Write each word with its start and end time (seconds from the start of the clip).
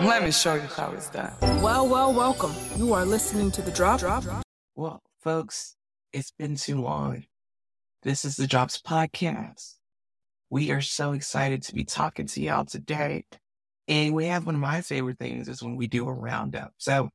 Let 0.00 0.24
me 0.24 0.30
show 0.30 0.54
you 0.54 0.62
how 0.62 0.92
it's 0.92 1.10
done. 1.10 1.30
Well, 1.60 1.86
well, 1.86 2.14
welcome. 2.14 2.54
You 2.78 2.94
are 2.94 3.04
listening 3.04 3.50
to 3.50 3.60
the 3.60 3.70
Drop. 3.70 4.00
Drop. 4.00 4.24
Well, 4.74 5.02
folks, 5.20 5.76
it's 6.14 6.30
been 6.30 6.56
too 6.56 6.80
long. 6.80 7.24
This 8.02 8.24
is 8.24 8.36
the 8.36 8.46
Drops 8.46 8.80
Podcast. 8.80 9.74
We 10.48 10.70
are 10.70 10.80
so 10.80 11.12
excited 11.12 11.62
to 11.64 11.74
be 11.74 11.84
talking 11.84 12.26
to 12.28 12.40
y'all 12.40 12.64
today. 12.64 13.26
And 13.88 14.14
we 14.14 14.24
have 14.24 14.46
one 14.46 14.54
of 14.54 14.60
my 14.62 14.80
favorite 14.80 15.18
things 15.18 15.48
is 15.48 15.62
when 15.62 15.76
we 15.76 15.86
do 15.86 16.08
a 16.08 16.12
roundup. 16.14 16.72
So, 16.78 17.10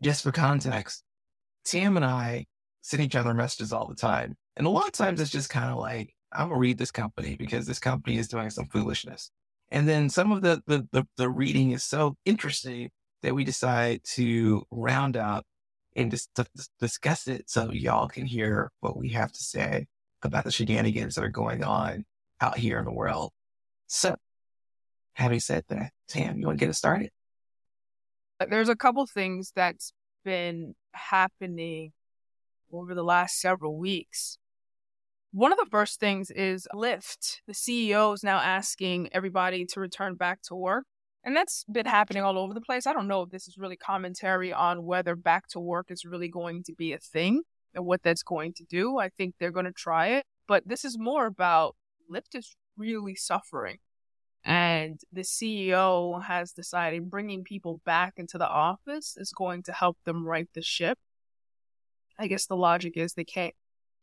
just 0.00 0.22
for 0.22 0.32
context, 0.32 1.04
Tam 1.66 1.96
and 1.96 2.06
I 2.06 2.46
send 2.80 3.02
each 3.02 3.16
other 3.16 3.34
messages 3.34 3.70
all 3.70 3.86
the 3.86 3.94
time. 3.94 4.34
And 4.56 4.66
a 4.66 4.70
lot 4.70 4.86
of 4.86 4.92
times 4.92 5.20
it's 5.20 5.30
just 5.30 5.50
kind 5.50 5.70
of 5.70 5.76
like, 5.76 6.14
I'm 6.32 6.48
gonna 6.48 6.58
read 6.58 6.78
this 6.78 6.90
company 6.90 7.36
because 7.36 7.66
this 7.66 7.78
company 7.78 8.16
is 8.16 8.28
doing 8.28 8.48
some 8.48 8.68
foolishness. 8.68 9.30
And 9.70 9.88
then 9.88 10.08
some 10.08 10.32
of 10.32 10.42
the, 10.42 10.62
the 10.66 10.86
the, 10.92 11.06
the 11.16 11.28
reading 11.28 11.72
is 11.72 11.84
so 11.84 12.16
interesting 12.24 12.90
that 13.22 13.34
we 13.34 13.44
decide 13.44 14.00
to 14.14 14.64
round 14.70 15.16
up 15.16 15.44
and 15.96 16.10
just 16.10 16.30
discuss 16.78 17.26
it 17.26 17.50
so 17.50 17.70
y'all 17.72 18.08
can 18.08 18.24
hear 18.24 18.70
what 18.80 18.96
we 18.96 19.10
have 19.10 19.32
to 19.32 19.42
say 19.42 19.86
about 20.22 20.44
the 20.44 20.52
shenanigans 20.52 21.16
that 21.16 21.24
are 21.24 21.28
going 21.28 21.64
on 21.64 22.04
out 22.40 22.56
here 22.56 22.78
in 22.78 22.84
the 22.84 22.92
world. 22.92 23.32
So, 23.86 24.16
having 25.14 25.40
said 25.40 25.64
that, 25.68 25.92
Tam, 26.06 26.38
you 26.38 26.46
want 26.46 26.58
to 26.58 26.64
get 26.64 26.70
us 26.70 26.78
started? 26.78 27.10
Uh, 28.40 28.46
there's 28.48 28.68
a 28.68 28.76
couple 28.76 29.04
things 29.06 29.52
that's 29.54 29.92
been 30.24 30.74
happening 30.92 31.92
over 32.72 32.94
the 32.94 33.02
last 33.02 33.40
several 33.40 33.76
weeks. 33.76 34.38
One 35.32 35.52
of 35.52 35.58
the 35.58 35.66
first 35.70 36.00
things 36.00 36.30
is 36.30 36.66
Lyft. 36.74 37.40
The 37.46 37.52
CEO 37.52 38.14
is 38.14 38.24
now 38.24 38.38
asking 38.38 39.10
everybody 39.12 39.66
to 39.66 39.80
return 39.80 40.14
back 40.14 40.40
to 40.44 40.54
work. 40.54 40.86
And 41.22 41.36
that's 41.36 41.64
been 41.70 41.84
happening 41.84 42.22
all 42.22 42.38
over 42.38 42.54
the 42.54 42.62
place. 42.62 42.86
I 42.86 42.94
don't 42.94 43.08
know 43.08 43.22
if 43.22 43.30
this 43.30 43.46
is 43.46 43.58
really 43.58 43.76
commentary 43.76 44.54
on 44.54 44.84
whether 44.84 45.14
back 45.14 45.46
to 45.48 45.60
work 45.60 45.90
is 45.90 46.06
really 46.06 46.28
going 46.28 46.62
to 46.64 46.72
be 46.72 46.94
a 46.94 46.98
thing 46.98 47.42
and 47.74 47.84
what 47.84 48.02
that's 48.02 48.22
going 48.22 48.54
to 48.54 48.64
do. 48.64 48.98
I 48.98 49.10
think 49.10 49.34
they're 49.38 49.50
going 49.50 49.66
to 49.66 49.72
try 49.72 50.08
it. 50.08 50.24
But 50.46 50.66
this 50.66 50.82
is 50.82 50.98
more 50.98 51.26
about 51.26 51.76
Lyft 52.10 52.34
is 52.34 52.56
really 52.78 53.14
suffering. 53.14 53.78
And 54.44 54.98
the 55.12 55.22
CEO 55.22 56.22
has 56.24 56.52
decided 56.52 57.10
bringing 57.10 57.44
people 57.44 57.82
back 57.84 58.14
into 58.16 58.38
the 58.38 58.48
office 58.48 59.14
is 59.18 59.32
going 59.32 59.62
to 59.64 59.72
help 59.72 59.98
them 60.06 60.26
right 60.26 60.48
the 60.54 60.62
ship. 60.62 60.98
I 62.18 62.28
guess 62.28 62.46
the 62.46 62.56
logic 62.56 62.96
is 62.96 63.12
they 63.12 63.24
can't 63.24 63.54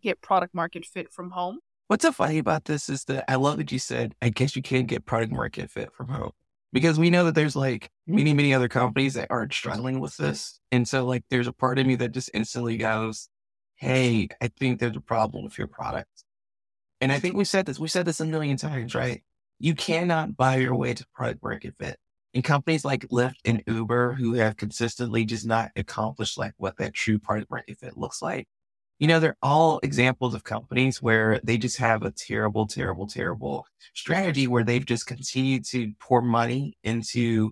get 0.06 0.22
product 0.22 0.53
market 0.53 0.86
fit 0.86 1.11
from 1.11 1.31
home. 1.31 1.59
What's 1.88 2.03
so 2.03 2.11
funny 2.11 2.38
about 2.38 2.66
this 2.66 2.89
is 2.89 3.03
that 3.06 3.30
I 3.30 3.36
love 3.36 3.58
that 3.58 3.72
you 3.72 3.80
said, 3.80 4.16
I 4.22 4.30
guess 4.30 4.56
you 4.56 4.61
can't 4.61 4.88
get 4.88 5.06
product 5.06 5.34
market 5.34 5.70
fit 5.70 5.94
from 5.94 6.08
home 6.08 6.31
because 6.73 6.98
we 6.98 7.09
know 7.09 7.25
that 7.25 7.36
there's 7.36 7.56
like 7.56 7.89
mm. 8.09 8.16
many, 8.16 8.33
many 8.33 8.53
other 8.53 8.67
companies 8.67 9.14
that 9.16 9.28
aren't 9.30 9.53
struggling 9.53 10.00
with 10.00 10.17
this. 10.17 10.59
And 10.72 10.88
so, 10.88 11.06
like, 11.06 11.23
there's 11.30 11.48
a 11.48 11.53
part 11.53 11.78
of 11.80 11.86
me 11.86 11.95
that 11.95 12.11
just 12.11 12.31
instantly 12.33 12.78
goes, 12.78 13.30
Hey, 13.76 14.30
I 14.42 14.48
think 14.48 14.80
there's 14.80 14.95
a 14.95 15.02
problem 15.02 15.44
with 15.44 15.58
your 15.58 15.67
product. 15.67 16.23
And 17.02 17.11
I 17.11 17.20
think 17.20 17.36
we 17.36 17.44
said 17.44 17.66
this, 17.66 17.80
we 17.80 17.88
said 17.88 18.06
this 18.06 18.20
a 18.20 18.26
million 18.26 18.58
times, 18.58 18.95
right? 18.95 19.22
You 19.59 19.76
cannot 19.76 20.38
buy 20.38 20.58
your 20.58 20.76
way 20.76 20.94
to 20.94 21.06
product 21.14 21.44
market 21.44 21.76
fit. 21.78 21.98
And 22.33 22.44
companies 22.44 22.83
like 22.83 23.08
Lyft 23.08 23.36
and 23.45 23.64
Uber, 23.67 24.14
who 24.14 24.33
have 24.33 24.58
consistently 24.58 25.23
just 25.23 25.45
not 25.45 25.72
accomplished 25.76 26.38
like 26.38 26.53
what 26.58 26.78
that 26.78 26.94
true 26.94 27.20
product 27.20 27.52
market 27.52 27.78
fit 27.80 27.98
looks 27.98 28.22
like, 28.22 28.48
you 29.00 29.08
know, 29.08 29.20
they're 29.20 29.38
all 29.42 29.80
examples 29.84 30.34
of 30.34 30.44
companies 30.44 31.02
where 31.02 31.40
they 31.44 31.58
just 31.58 31.78
have 31.78 32.04
a 32.04 32.12
terrible, 32.12 32.66
terrible, 32.66 33.08
terrible 33.08 33.66
strategy 33.94 34.48
where 34.48 34.64
they've 34.64 34.86
just 34.86 35.06
continued 35.06 35.66
to 35.66 35.92
pour 36.00 36.22
money 36.22 36.78
into, 36.84 37.52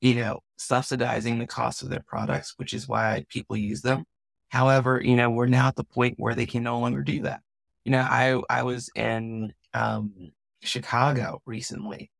you 0.00 0.14
know, 0.16 0.40
subsidizing 0.56 1.38
the 1.38 1.46
cost 1.46 1.82
of 1.82 1.90
their 1.90 2.04
products, 2.06 2.54
which 2.56 2.74
is 2.74 2.88
why 2.88 3.24
people 3.28 3.56
use 3.56 3.82
them. 3.82 4.04
However, 4.48 5.00
you 5.02 5.16
know, 5.16 5.30
we're 5.30 5.46
now 5.46 5.68
at 5.68 5.76
the 5.76 5.84
point 5.84 6.14
where 6.18 6.34
they 6.34 6.46
can 6.46 6.62
no 6.62 6.78
longer 6.80 7.02
do 7.02 7.22
that. 7.22 7.40
You 7.84 7.92
know, 7.92 8.00
I, 8.00 8.40
I 8.50 8.62
was 8.62 8.90
in, 8.94 9.52
um, 9.74 10.32
Chicago 10.62 11.42
recently 11.44 12.10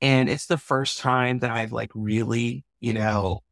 and 0.00 0.28
it's 0.28 0.46
the 0.46 0.58
first 0.58 0.98
time 0.98 1.40
that 1.40 1.50
I've 1.50 1.72
like 1.72 1.90
really, 1.94 2.64
you 2.80 2.94
know, 2.94 3.42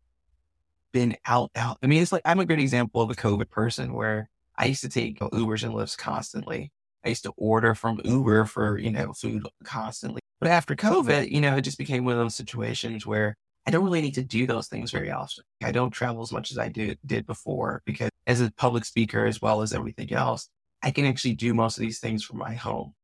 been 0.92 1.16
out, 1.26 1.50
out. 1.54 1.78
I 1.82 1.86
mean, 1.86 2.02
it's 2.02 2.12
like, 2.12 2.22
I'm 2.24 2.40
a 2.40 2.46
great 2.46 2.60
example 2.60 3.02
of 3.02 3.10
a 3.10 3.14
COVID 3.14 3.50
person 3.50 3.92
where 3.92 4.30
I 4.58 4.66
used 4.66 4.82
to 4.82 4.88
take 4.88 5.20
Ubers 5.20 5.62
and 5.62 5.72
Lyfts 5.72 5.96
constantly. 5.96 6.72
I 7.04 7.10
used 7.10 7.22
to 7.22 7.32
order 7.36 7.74
from 7.76 8.00
Uber 8.04 8.44
for, 8.44 8.76
you 8.76 8.90
know, 8.90 9.12
food 9.12 9.46
constantly. 9.62 10.20
But 10.40 10.50
after 10.50 10.74
COVID, 10.74 11.30
you 11.30 11.40
know, 11.40 11.56
it 11.56 11.62
just 11.62 11.78
became 11.78 12.04
one 12.04 12.14
of 12.14 12.18
those 12.18 12.34
situations 12.34 13.06
where 13.06 13.36
I 13.66 13.70
don't 13.70 13.84
really 13.84 14.00
need 14.00 14.14
to 14.14 14.24
do 14.24 14.46
those 14.46 14.66
things 14.66 14.90
very 14.90 15.10
often. 15.10 15.44
I 15.62 15.70
don't 15.70 15.90
travel 15.90 16.22
as 16.22 16.32
much 16.32 16.50
as 16.50 16.58
I 16.58 16.68
did, 16.68 16.98
did 17.06 17.26
before 17.26 17.82
because 17.86 18.10
as 18.26 18.40
a 18.40 18.52
public 18.52 18.84
speaker, 18.84 19.26
as 19.26 19.40
well 19.40 19.62
as 19.62 19.72
everything 19.72 20.12
else, 20.12 20.48
I 20.82 20.90
can 20.90 21.04
actually 21.04 21.34
do 21.34 21.54
most 21.54 21.76
of 21.76 21.82
these 21.82 22.00
things 22.00 22.24
from 22.24 22.38
my 22.38 22.54
home. 22.54 22.94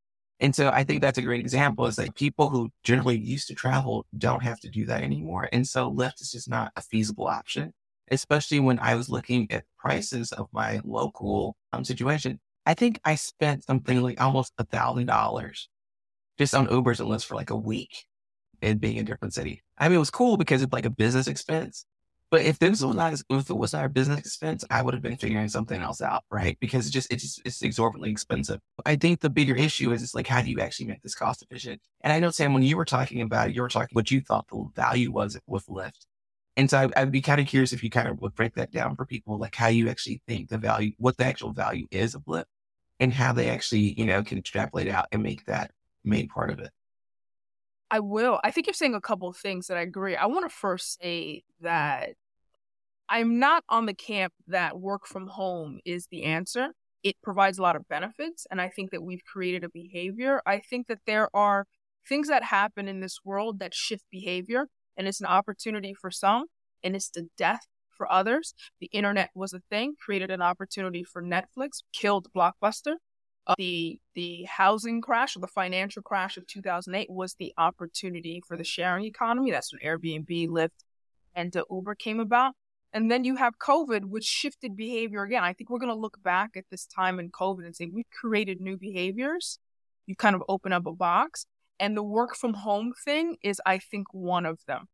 And 0.40 0.54
so 0.54 0.70
I 0.70 0.82
think 0.82 1.00
that's 1.00 1.18
a 1.18 1.22
great 1.22 1.40
example 1.40 1.86
is 1.86 1.96
that 1.96 2.16
people 2.16 2.48
who 2.50 2.70
generally 2.82 3.16
used 3.16 3.46
to 3.48 3.54
travel 3.54 4.06
don't 4.18 4.42
have 4.42 4.58
to 4.60 4.68
do 4.68 4.84
that 4.86 5.02
anymore. 5.02 5.48
And 5.52 5.66
so 5.66 5.90
Lyft 5.90 6.20
is 6.20 6.32
just 6.32 6.50
not 6.50 6.72
a 6.76 6.82
feasible 6.82 7.28
option 7.28 7.72
especially 8.10 8.60
when 8.60 8.78
I 8.78 8.94
was 8.94 9.08
looking 9.08 9.50
at 9.50 9.64
prices 9.78 10.32
of 10.32 10.48
my 10.52 10.80
local 10.84 11.56
um, 11.72 11.84
situation. 11.84 12.40
I 12.66 12.74
think 12.74 13.00
I 13.04 13.14
spent 13.14 13.64
something 13.64 14.00
like 14.00 14.20
almost 14.20 14.52
a 14.58 14.64
thousand 14.64 15.06
dollars 15.06 15.68
just 16.38 16.54
on 16.54 16.66
Ubers 16.68 17.00
and 17.00 17.08
Lyfts 17.08 17.24
for 17.24 17.34
like 17.34 17.50
a 17.50 17.56
week 17.56 18.06
and 18.62 18.80
being 18.80 18.96
in 18.96 19.02
a 19.02 19.06
different 19.06 19.34
city. 19.34 19.62
I 19.78 19.88
mean, 19.88 19.96
it 19.96 20.00
was 20.00 20.10
cool 20.10 20.36
because 20.36 20.62
it's 20.62 20.72
like 20.72 20.86
a 20.86 20.90
business 20.90 21.26
expense. 21.26 21.84
But 22.30 22.42
if 22.42 22.58
this 22.58 22.82
was 22.82 22.96
not, 22.96 23.12
if 23.12 23.50
it 23.50 23.56
was 23.56 23.74
not 23.74 23.84
a 23.84 23.88
business 23.88 24.18
expense, 24.18 24.64
I 24.68 24.82
would 24.82 24.94
have 24.94 25.02
been 25.02 25.16
figuring 25.16 25.48
something 25.48 25.80
else 25.80 26.00
out, 26.00 26.24
right? 26.30 26.56
Because 26.58 26.86
it's 26.86 26.92
just, 26.92 27.12
it's 27.12 27.22
just, 27.22 27.42
it's 27.44 27.62
exorbitantly 27.62 28.10
expensive. 28.10 28.60
I 28.84 28.96
think 28.96 29.20
the 29.20 29.30
bigger 29.30 29.54
issue 29.54 29.92
is, 29.92 30.02
it's 30.02 30.14
like, 30.14 30.26
how 30.26 30.42
do 30.42 30.50
you 30.50 30.58
actually 30.58 30.86
make 30.86 31.02
this 31.02 31.14
cost 31.14 31.42
efficient? 31.42 31.80
And 32.00 32.12
I 32.12 32.18
know, 32.18 32.30
Tam, 32.30 32.52
when 32.52 32.64
you 32.64 32.76
were 32.76 32.86
talking 32.86 33.20
about 33.20 33.50
it, 33.50 33.54
you 33.54 33.62
were 33.62 33.68
talking 33.68 33.90
what 33.92 34.10
you 34.10 34.20
thought 34.20 34.48
the 34.48 34.64
value 34.74 35.12
was 35.12 35.38
with 35.46 35.66
Lyft. 35.66 36.06
And 36.56 36.70
so 36.70 36.90
I, 36.96 37.04
would 37.04 37.12
be 37.12 37.20
kind 37.20 37.40
of 37.40 37.46
curious 37.46 37.72
if 37.72 37.82
you 37.82 37.90
kind 37.90 38.08
of 38.08 38.20
would 38.20 38.34
break 38.34 38.54
that 38.54 38.70
down 38.70 38.94
for 38.94 39.04
people, 39.04 39.38
like 39.38 39.56
how 39.56 39.66
you 39.66 39.88
actually 39.88 40.22
think 40.28 40.48
the 40.48 40.58
value, 40.58 40.92
what 40.98 41.16
the 41.16 41.24
actual 41.24 41.52
value 41.52 41.86
is 41.90 42.14
of 42.14 42.24
Lyft 42.26 42.44
and 43.00 43.12
how 43.12 43.32
they 43.32 43.50
actually, 43.50 43.98
you 43.98 44.06
know, 44.06 44.22
can 44.22 44.38
extrapolate 44.38 44.88
out 44.88 45.06
and 45.10 45.22
make 45.22 45.44
that 45.46 45.72
main 46.04 46.28
part 46.28 46.50
of 46.50 46.60
it. 46.60 46.70
I 47.90 48.00
will. 48.00 48.40
I 48.44 48.50
think 48.50 48.66
you're 48.66 48.74
saying 48.74 48.94
a 48.94 49.00
couple 49.00 49.28
of 49.28 49.36
things 49.36 49.66
that 49.66 49.76
I 49.76 49.82
agree. 49.82 50.16
I 50.16 50.26
want 50.26 50.48
to 50.48 50.54
first 50.54 51.00
say 51.00 51.42
that 51.60 52.10
I'm 53.08 53.38
not 53.38 53.64
on 53.68 53.86
the 53.86 53.94
camp 53.94 54.32
that 54.46 54.78
work 54.80 55.06
from 55.06 55.26
home 55.26 55.80
is 55.84 56.06
the 56.10 56.24
answer. 56.24 56.68
It 57.02 57.16
provides 57.22 57.58
a 57.58 57.62
lot 57.62 57.76
of 57.76 57.88
benefits. 57.88 58.46
And 58.50 58.60
I 58.60 58.68
think 58.68 58.90
that 58.92 59.02
we've 59.02 59.24
created 59.24 59.64
a 59.64 59.68
behavior. 59.68 60.40
I 60.46 60.58
think 60.58 60.86
that 60.86 61.00
there 61.06 61.28
are 61.34 61.66
things 62.08 62.28
that 62.28 62.44
happen 62.44 62.88
in 62.88 63.00
this 63.00 63.18
world 63.24 63.58
that 63.58 63.74
shift 63.74 64.04
behavior 64.10 64.68
and 64.96 65.08
it's 65.08 65.20
an 65.20 65.26
opportunity 65.26 65.94
for 65.94 66.10
some, 66.10 66.46
and 66.82 66.94
it's 66.94 67.10
the 67.10 67.28
death 67.36 67.66
for 67.96 68.10
others. 68.10 68.54
The 68.80 68.90
internet 68.92 69.30
was 69.34 69.52
a 69.52 69.60
thing, 69.70 69.94
created 69.98 70.30
an 70.30 70.42
opportunity 70.42 71.04
for 71.04 71.22
Netflix, 71.22 71.82
killed 71.92 72.28
Blockbuster. 72.34 72.96
Uh, 73.46 73.54
the 73.58 74.00
the 74.14 74.44
housing 74.44 75.02
crash 75.02 75.36
or 75.36 75.40
the 75.40 75.46
financial 75.46 76.02
crash 76.02 76.38
of 76.38 76.46
2008 76.46 77.10
was 77.10 77.34
the 77.34 77.52
opportunity 77.58 78.42
for 78.46 78.56
the 78.56 78.64
sharing 78.64 79.04
economy. 79.04 79.50
That's 79.50 79.70
when 79.72 79.82
Airbnb, 79.82 80.48
Lyft, 80.48 80.70
and 81.34 81.54
uh, 81.56 81.64
Uber 81.70 81.94
came 81.94 82.20
about. 82.20 82.54
And 82.94 83.10
then 83.10 83.24
you 83.24 83.36
have 83.36 83.58
COVID, 83.58 84.04
which 84.04 84.24
shifted 84.24 84.76
behavior 84.76 85.24
again. 85.24 85.42
I 85.42 85.52
think 85.52 85.68
we're 85.68 85.80
going 85.80 85.88
to 85.88 86.00
look 86.00 86.22
back 86.22 86.56
at 86.56 86.64
this 86.70 86.86
time 86.86 87.18
in 87.18 87.28
COVID 87.30 87.66
and 87.66 87.74
say 87.74 87.90
we've 87.92 88.08
created 88.08 88.60
new 88.60 88.76
behaviors. 88.76 89.58
You 90.06 90.14
kind 90.14 90.36
of 90.36 90.44
open 90.48 90.72
up 90.72 90.86
a 90.86 90.92
box. 90.92 91.46
And 91.80 91.96
the 91.96 92.02
work 92.02 92.36
from 92.36 92.54
home 92.54 92.92
thing 93.04 93.36
is, 93.42 93.60
I 93.66 93.78
think, 93.78 94.08
one 94.12 94.46
of 94.46 94.64
them. 94.66 94.88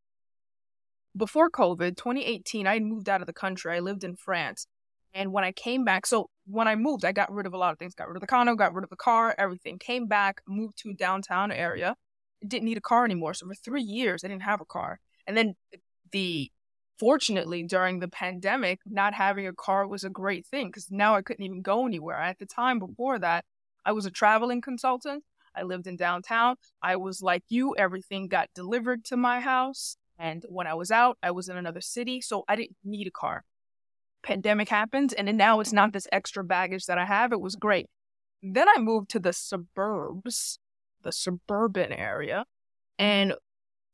Before 1.17 1.51
COVID, 1.51 1.97
2018, 1.97 2.67
I 2.67 2.79
moved 2.79 3.09
out 3.09 3.21
of 3.21 3.27
the 3.27 3.33
country. 3.33 3.75
I 3.75 3.81
lived 3.81 4.05
in 4.05 4.17
France. 4.17 4.67
And 5.13 5.33
when 5.33 5.45
I 5.45 5.53
came 5.53 5.85
back, 5.85 6.07
so 6.07 6.31
when 6.47 6.69
I 6.69 6.77
moved, 6.77 7.05
I 7.05 7.13
got 7.13 7.33
rid 7.33 7.47
of 7.47 7.53
a 7.53 7.59
lot 7.59 7.73
of 7.73 7.79
things. 7.79 7.95
Got 7.95 8.09
rid 8.09 8.17
of 8.17 8.21
the 8.21 8.27
condo, 8.27 8.55
got 8.55 8.75
rid 8.75 8.85
of 8.85 8.91
the 8.91 8.97
car, 8.97 9.35
everything. 9.37 9.79
Came 9.79 10.07
back, 10.07 10.41
moved 10.47 10.79
to 10.79 10.91
a 10.91 10.95
downtown 10.95 11.51
area. 11.51 11.97
Didn't 12.47 12.65
need 12.65 12.79
a 12.79 12.83
car 12.83 13.05
anymore. 13.05 13.35
So 13.35 13.47
for 13.47 13.55
three 13.55 13.83
years, 13.83 14.25
I 14.25 14.29
didn't 14.29 14.43
have 14.43 14.61
a 14.61 14.65
car. 14.65 15.01
And 15.27 15.37
then 15.37 15.55
the 16.13 16.51
fortunately 16.99 17.63
during 17.63 17.99
the 17.99 18.09
pandemic, 18.09 18.79
not 18.85 19.15
having 19.15 19.47
a 19.47 19.55
car 19.55 19.87
was 19.87 20.05
a 20.05 20.11
great 20.11 20.47
thing 20.47 20.69
because 20.69 20.91
now 20.91 21.15
I 21.17 21.23
couldn't 21.23 21.45
even 21.45 21.63
go 21.63 21.87
anywhere. 21.87 22.17
At 22.17 22.39
the 22.39 22.47
time 22.47 22.79
before 22.79 23.19
that, 23.19 23.45
I 23.85 23.93
was 23.93 24.07
a 24.07 24.11
traveling 24.11 24.61
consultant. 24.61 25.25
I 25.55 25.63
lived 25.63 25.87
in 25.87 25.97
downtown. 25.97 26.57
I 26.83 26.97
was 26.97 27.23
like 27.23 27.43
you, 27.49 27.75
everything 27.77 28.29
got 28.29 28.49
delivered 28.55 29.05
to 29.07 29.17
my 29.17 29.41
house. 29.41 29.97
And 30.19 30.45
when 30.49 30.67
I 30.67 30.75
was 30.75 30.91
out, 30.91 31.19
I 31.23 31.31
was 31.31 31.49
in 31.49 31.57
another 31.57 31.81
city, 31.81 32.21
so 32.21 32.45
I 32.49 32.57
didn't 32.57 32.77
need 32.85 33.07
a 33.07 33.11
car. 33.11 33.45
Pandemic 34.23 34.69
happened, 34.69 35.15
and 35.17 35.35
now 35.37 35.61
it's 35.61 35.73
not 35.73 35.93
this 35.93 36.07
extra 36.13 36.45
baggage 36.45 36.85
that 36.87 36.99
I 36.99 37.07
have. 37.07 37.33
It 37.33 37.41
was 37.41 37.57
great. 37.57 37.87
Then 38.43 38.69
I 38.69 38.79
moved 38.79 39.11
to 39.11 39.19
the 39.19 39.33
suburbs, 39.33 40.59
the 41.03 41.13
suburban 41.13 41.93
area. 41.93 42.45
And 42.99 43.35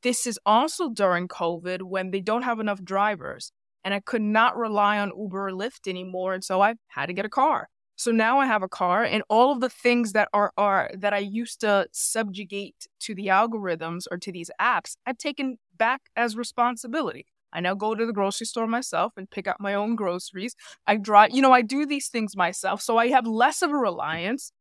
this 0.02 0.26
is 0.26 0.38
also 0.44 0.88
during 0.88 1.28
COVID 1.28 1.82
when 1.82 2.10
they 2.10 2.20
don't 2.20 2.42
have 2.42 2.60
enough 2.60 2.82
drivers 2.82 3.52
and 3.86 3.94
I 3.94 4.00
could 4.00 4.20
not 4.20 4.56
rely 4.56 4.98
on 4.98 5.12
Uber 5.16 5.46
or 5.46 5.52
Lyft 5.52 5.86
anymore. 5.86 6.34
And 6.34 6.42
so 6.42 6.60
I 6.60 6.74
had 6.88 7.06
to 7.06 7.12
get 7.12 7.24
a 7.24 7.28
car. 7.28 7.68
So 7.96 8.10
now 8.10 8.38
I 8.38 8.46
have 8.46 8.62
a 8.62 8.68
car 8.68 9.04
and 9.04 9.22
all 9.28 9.52
of 9.52 9.60
the 9.60 9.70
things 9.70 10.12
that 10.12 10.28
are, 10.32 10.52
are 10.56 10.90
that 10.94 11.14
I 11.14 11.18
used 11.18 11.60
to 11.62 11.88
subjugate 11.92 12.86
to 13.00 13.14
the 13.14 13.28
algorithms 13.28 14.04
or 14.10 14.18
to 14.18 14.30
these 14.30 14.50
apps, 14.60 14.96
I've 15.06 15.18
taken 15.18 15.58
back 15.76 16.02
as 16.14 16.36
responsibility. 16.36 17.26
I 17.52 17.60
now 17.60 17.74
go 17.74 17.94
to 17.94 18.04
the 18.04 18.12
grocery 18.12 18.46
store 18.46 18.66
myself 18.66 19.14
and 19.16 19.30
pick 19.30 19.48
up 19.48 19.56
my 19.60 19.72
own 19.72 19.96
groceries. 19.96 20.54
I 20.86 20.96
drive, 20.96 21.30
you 21.32 21.40
know, 21.40 21.52
I 21.52 21.62
do 21.62 21.86
these 21.86 22.08
things 22.08 22.36
myself. 22.36 22.82
So 22.82 22.98
I 22.98 23.08
have 23.08 23.26
less 23.26 23.62
of 23.62 23.70
a 23.70 23.76
reliance 23.76 24.52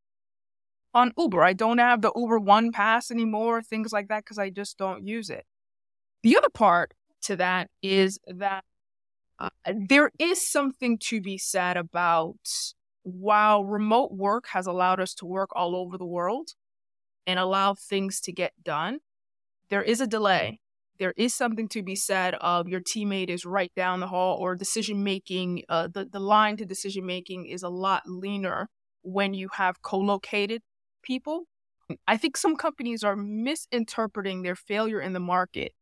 on 0.94 1.12
Uber. 1.18 1.44
I 1.44 1.52
don't 1.52 1.80
have 1.80 2.02
the 2.02 2.14
Uber 2.16 2.40
One 2.40 2.72
Pass 2.72 3.12
anymore, 3.12 3.62
things 3.62 3.92
like 3.92 4.08
that, 4.08 4.24
because 4.24 4.38
I 4.38 4.50
just 4.50 4.78
don't 4.78 5.06
use 5.06 5.30
it. 5.30 5.46
The 6.24 6.38
other 6.38 6.50
part 6.50 6.94
to 7.24 7.36
that 7.36 7.70
is 7.82 8.18
that 8.28 8.64
uh, 9.38 9.50
there 9.66 10.12
is 10.18 10.48
something 10.48 10.98
to 11.00 11.20
be 11.20 11.38
said 11.38 11.76
about 11.76 12.38
while 13.06 13.64
remote 13.64 14.12
work 14.12 14.48
has 14.48 14.66
allowed 14.66 15.00
us 15.00 15.14
to 15.14 15.28
work 15.28 15.52
all 15.56 15.76
over 15.76 15.96
the 15.96 16.06
world 16.06 16.50
and 17.28 17.40
allow 17.40 17.76
things 17.76 18.20
to 18.22 18.32
get 18.32 18.52
done, 18.64 19.00
there 19.70 19.84
is 19.84 20.02
a 20.02 20.08
delay. 20.08 20.60
There 20.98 21.14
is 21.16 21.36
something 21.36 21.68
to 21.70 21.84
be 21.84 21.96
said 21.96 22.34
of 22.36 22.68
your 22.68 22.82
teammate 22.82 23.30
is 23.30 23.46
right 23.46 23.72
down 23.76 24.00
the 24.00 24.08
hall 24.08 24.38
or 24.40 24.56
decision 24.56 25.04
making, 25.04 25.64
uh, 25.70 25.88
the, 25.88 26.06
the 26.06 26.20
line 26.20 26.58
to 26.58 26.66
decision 26.66 27.06
making 27.06 27.46
is 27.46 27.62
a 27.62 27.70
lot 27.70 28.04
leaner 28.08 28.70
when 29.04 29.36
you 29.36 29.50
have 29.54 29.84
co 29.84 30.00
located 30.00 30.64
people. 31.04 31.44
I 32.08 32.18
think 32.18 32.38
some 32.38 32.56
companies 32.56 33.04
are 33.04 33.16
misinterpreting 33.16 34.42
their 34.42 34.56
failure 34.56 35.00
in 35.00 35.14
the 35.14 35.20
market 35.20 35.74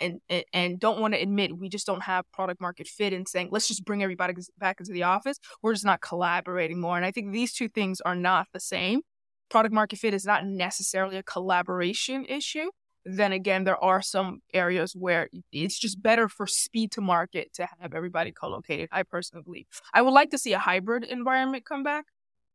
and, 0.00 0.20
and, 0.52 0.78
don't 0.78 1.00
want 1.00 1.14
to 1.14 1.20
admit 1.20 1.56
we 1.56 1.68
just 1.68 1.86
don't 1.86 2.02
have 2.02 2.30
product 2.32 2.60
market 2.60 2.86
fit 2.86 3.12
and 3.12 3.28
saying 3.28 3.48
let's 3.50 3.68
just 3.68 3.84
bring 3.84 4.02
everybody 4.02 4.34
back 4.58 4.80
into 4.80 4.92
the 4.92 5.02
office. 5.02 5.38
We're 5.62 5.72
just 5.72 5.84
not 5.84 6.00
collaborating 6.00 6.80
more 6.80 6.96
and 6.96 7.04
i 7.04 7.10
think 7.10 7.32
these 7.32 7.52
two 7.52 7.68
things 7.68 8.00
are 8.00 8.14
not 8.14 8.46
the 8.52 8.60
same. 8.60 9.02
Product 9.50 9.74
market 9.74 9.98
fit 9.98 10.14
is 10.14 10.24
not 10.24 10.44
necessarily 10.46 11.16
a 11.16 11.22
collaboration 11.22 12.24
issue. 12.26 12.70
Then 13.04 13.32
again 13.32 13.64
there 13.64 13.82
are 13.82 14.02
some 14.02 14.40
areas 14.52 14.94
where 14.94 15.28
it's 15.52 15.78
just 15.78 16.02
better 16.02 16.28
for 16.28 16.46
speed 16.46 16.92
to 16.92 17.00
market 17.00 17.54
to 17.54 17.66
have 17.80 17.94
everybody 17.94 18.32
co-located 18.32 18.88
i 18.92 19.02
personally 19.02 19.42
believe. 19.42 19.66
I 19.94 20.02
would 20.02 20.12
like 20.12 20.30
to 20.30 20.38
see 20.38 20.52
a 20.52 20.58
hybrid 20.58 21.04
environment 21.04 21.64
come 21.64 21.82
back 21.82 22.06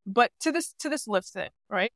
but 0.06 0.31
to 0.42 0.51
this 0.51 0.74
to 0.80 0.90
this 0.90 1.07
Lyft 1.07 1.31
thing, 1.31 1.50
right? 1.69 1.92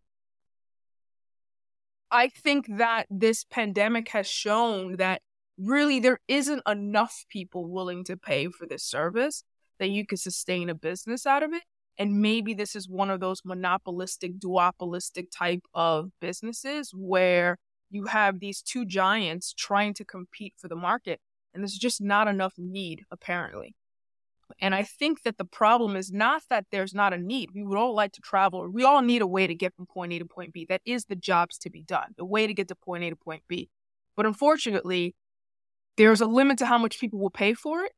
I 2.09 2.29
think 2.29 2.67
that 2.77 3.05
this 3.09 3.43
pandemic 3.43 4.09
has 4.09 4.27
shown 4.27 4.95
that 4.97 5.21
really 5.57 5.99
there 5.99 6.19
isn't 6.27 6.61
enough 6.67 7.25
people 7.29 7.67
willing 7.69 8.03
to 8.05 8.17
pay 8.17 8.47
for 8.47 8.65
this 8.65 8.83
service 8.83 9.43
that 9.79 9.89
you 9.89 10.05
could 10.05 10.19
sustain 10.19 10.69
a 10.69 10.75
business 10.75 11.25
out 11.25 11.43
of 11.43 11.53
it. 11.53 11.63
And 11.97 12.21
maybe 12.21 12.53
this 12.53 12.75
is 12.75 12.87
one 12.87 13.09
of 13.09 13.19
those 13.19 13.41
monopolistic, 13.43 14.39
duopolistic 14.39 15.27
type 15.35 15.63
of 15.73 16.11
businesses 16.21 16.91
where 16.93 17.57
you 17.89 18.05
have 18.05 18.39
these 18.39 18.61
two 18.61 18.85
giants 18.85 19.53
trying 19.53 19.93
to 19.95 20.05
compete 20.05 20.53
for 20.57 20.67
the 20.67 20.75
market. 20.75 21.19
And 21.53 21.63
there's 21.63 21.77
just 21.77 22.01
not 22.01 22.27
enough 22.27 22.53
need, 22.57 23.05
apparently. 23.09 23.75
And 24.59 24.75
I 24.75 24.83
think 24.83 25.23
that 25.23 25.37
the 25.37 25.45
problem 25.45 25.95
is 25.95 26.11
not 26.11 26.43
that 26.49 26.65
there's 26.71 26.93
not 26.93 27.13
a 27.13 27.17
need. 27.17 27.49
We 27.53 27.63
would 27.63 27.77
all 27.77 27.95
like 27.95 28.13
to 28.13 28.21
travel. 28.21 28.69
We 28.69 28.83
all 28.83 29.01
need 29.01 29.21
a 29.21 29.27
way 29.27 29.47
to 29.47 29.55
get 29.55 29.75
from 29.75 29.87
point 29.87 30.13
A 30.13 30.19
to 30.19 30.25
point 30.25 30.53
B. 30.53 30.65
That 30.69 30.81
is 30.85 31.05
the 31.05 31.15
jobs 31.15 31.57
to 31.59 31.69
be 31.69 31.81
done, 31.81 32.13
the 32.15 32.25
way 32.25 32.47
to 32.47 32.53
get 32.53 32.67
to 32.69 32.75
point 32.75 33.03
A 33.03 33.09
to 33.09 33.15
point 33.15 33.43
B. 33.47 33.69
But 34.15 34.25
unfortunately, 34.25 35.15
there's 35.97 36.21
a 36.21 36.25
limit 36.25 36.59
to 36.59 36.65
how 36.65 36.77
much 36.77 36.99
people 36.99 37.19
will 37.19 37.29
pay 37.29 37.53
for 37.53 37.83
it. 37.83 37.91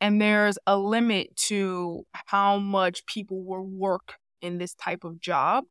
And 0.00 0.20
there's 0.20 0.58
a 0.66 0.76
limit 0.76 1.34
to 1.48 2.04
how 2.26 2.58
much 2.58 3.06
people 3.06 3.42
will 3.42 3.64
work 3.64 4.16
in 4.42 4.58
this 4.58 4.74
type 4.74 5.04
of 5.04 5.20
job. 5.20 5.64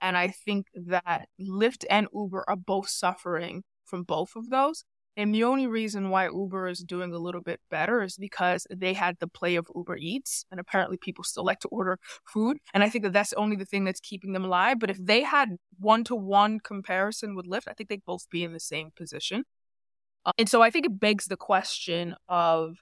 And 0.00 0.16
I 0.16 0.28
think 0.28 0.66
that 0.74 1.28
Lyft 1.40 1.84
and 1.90 2.06
Uber 2.14 2.44
are 2.48 2.56
both 2.56 2.88
suffering 2.88 3.64
from 3.84 4.04
both 4.04 4.36
of 4.36 4.48
those. 4.50 4.84
And 5.16 5.34
the 5.34 5.42
only 5.42 5.66
reason 5.66 6.10
why 6.10 6.26
Uber 6.26 6.68
is 6.68 6.78
doing 6.84 7.12
a 7.12 7.18
little 7.18 7.40
bit 7.40 7.58
better 7.68 8.02
is 8.02 8.16
because 8.16 8.68
they 8.70 8.92
had 8.92 9.16
the 9.18 9.26
play 9.26 9.56
of 9.56 9.66
Uber 9.74 9.96
Eats, 9.96 10.46
and 10.52 10.60
apparently 10.60 10.96
people 10.96 11.24
still 11.24 11.44
like 11.44 11.58
to 11.60 11.68
order 11.68 11.98
food. 12.24 12.58
And 12.72 12.84
I 12.84 12.88
think 12.88 13.02
that 13.02 13.12
that's 13.12 13.32
only 13.32 13.56
the 13.56 13.64
thing 13.64 13.82
that's 13.82 13.98
keeping 13.98 14.32
them 14.32 14.44
alive. 14.44 14.78
But 14.78 14.90
if 14.90 15.04
they 15.04 15.24
had 15.24 15.56
one 15.80 16.04
to 16.04 16.14
one 16.14 16.60
comparison 16.60 17.34
with 17.34 17.46
Lyft, 17.46 17.66
I 17.66 17.72
think 17.72 17.88
they'd 17.88 18.04
both 18.04 18.30
be 18.30 18.44
in 18.44 18.52
the 18.52 18.60
same 18.60 18.90
position. 18.96 19.42
Uh, 20.24 20.32
and 20.38 20.48
so 20.48 20.62
I 20.62 20.70
think 20.70 20.86
it 20.86 21.00
begs 21.00 21.26
the 21.26 21.36
question 21.36 22.14
of 22.28 22.76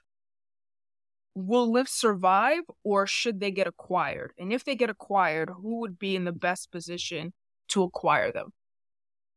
will 1.35 1.71
Lyft 1.71 1.89
survive 1.89 2.63
or 2.83 3.05
should 3.05 3.39
they 3.39 3.51
get 3.51 3.67
acquired? 3.67 4.33
And 4.39 4.51
if 4.51 4.65
they 4.65 4.75
get 4.75 4.89
acquired, 4.89 5.49
who 5.49 5.81
would 5.81 5.99
be 5.99 6.15
in 6.15 6.25
the 6.25 6.31
best 6.31 6.71
position 6.71 7.33
to 7.69 7.83
acquire 7.83 8.31
them? 8.31 8.53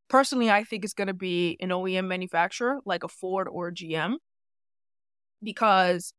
Personally, 0.09 0.49
I 0.49 0.63
think 0.63 0.83
it's 0.83 0.93
going 0.93 1.07
to 1.07 1.13
be 1.13 1.57
an 1.61 1.69
OEM 1.69 2.07
manufacturer 2.07 2.79
like 2.85 3.03
a 3.03 3.07
Ford 3.07 3.47
or 3.49 3.67
a 3.67 3.73
GM 3.73 4.15
because 5.43 6.13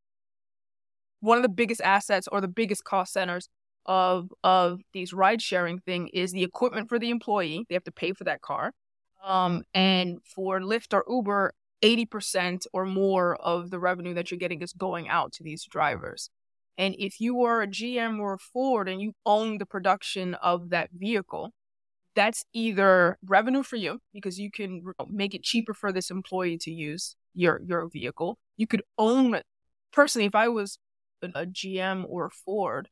one 1.20 1.36
of 1.36 1.42
the 1.42 1.48
biggest 1.48 1.80
assets 1.80 2.28
or 2.30 2.40
the 2.40 2.48
biggest 2.48 2.84
cost 2.84 3.12
centers 3.12 3.48
of 3.84 4.32
of 4.44 4.80
these 4.92 5.12
ride 5.12 5.42
sharing 5.42 5.78
thing 5.80 6.08
is 6.08 6.32
the 6.32 6.44
equipment 6.44 6.88
for 6.88 6.98
the 6.98 7.10
employee. 7.10 7.64
They 7.68 7.74
have 7.74 7.84
to 7.84 7.92
pay 7.92 8.12
for 8.12 8.24
that 8.24 8.40
car. 8.40 8.72
Um, 9.24 9.62
and 9.74 10.18
for 10.24 10.60
Lyft 10.60 10.94
or 10.94 11.04
Uber, 11.08 11.52
80% 11.82 12.66
or 12.72 12.84
more 12.84 13.36
of 13.36 13.70
the 13.70 13.78
revenue 13.78 14.14
that 14.14 14.30
you're 14.30 14.38
getting 14.38 14.62
is 14.62 14.72
going 14.72 15.08
out 15.08 15.32
to 15.32 15.42
these 15.42 15.64
drivers. 15.64 16.30
And 16.78 16.94
if 16.98 17.20
you 17.20 17.42
are 17.42 17.62
a 17.62 17.66
GM 17.66 18.18
or 18.18 18.34
a 18.34 18.38
Ford 18.38 18.88
and 18.88 19.00
you 19.00 19.12
own 19.26 19.58
the 19.58 19.66
production 19.66 20.34
of 20.34 20.70
that 20.70 20.90
vehicle, 20.92 21.52
that's 22.14 22.44
either 22.52 23.18
revenue 23.24 23.62
for 23.62 23.76
you 23.76 24.00
because 24.12 24.38
you 24.38 24.50
can 24.50 24.82
uh, 24.98 25.04
make 25.08 25.34
it 25.34 25.42
cheaper 25.42 25.74
for 25.74 25.92
this 25.92 26.10
employee 26.10 26.58
to 26.58 26.70
use 26.70 27.16
your 27.34 27.60
your 27.64 27.88
vehicle. 27.88 28.38
You 28.56 28.66
could 28.66 28.82
own 28.98 29.34
it. 29.34 29.44
Personally, 29.92 30.26
if 30.26 30.34
I 30.34 30.48
was 30.48 30.78
a 31.22 31.46
GM 31.46 32.04
or 32.08 32.26
a 32.26 32.30
Ford, 32.30 32.88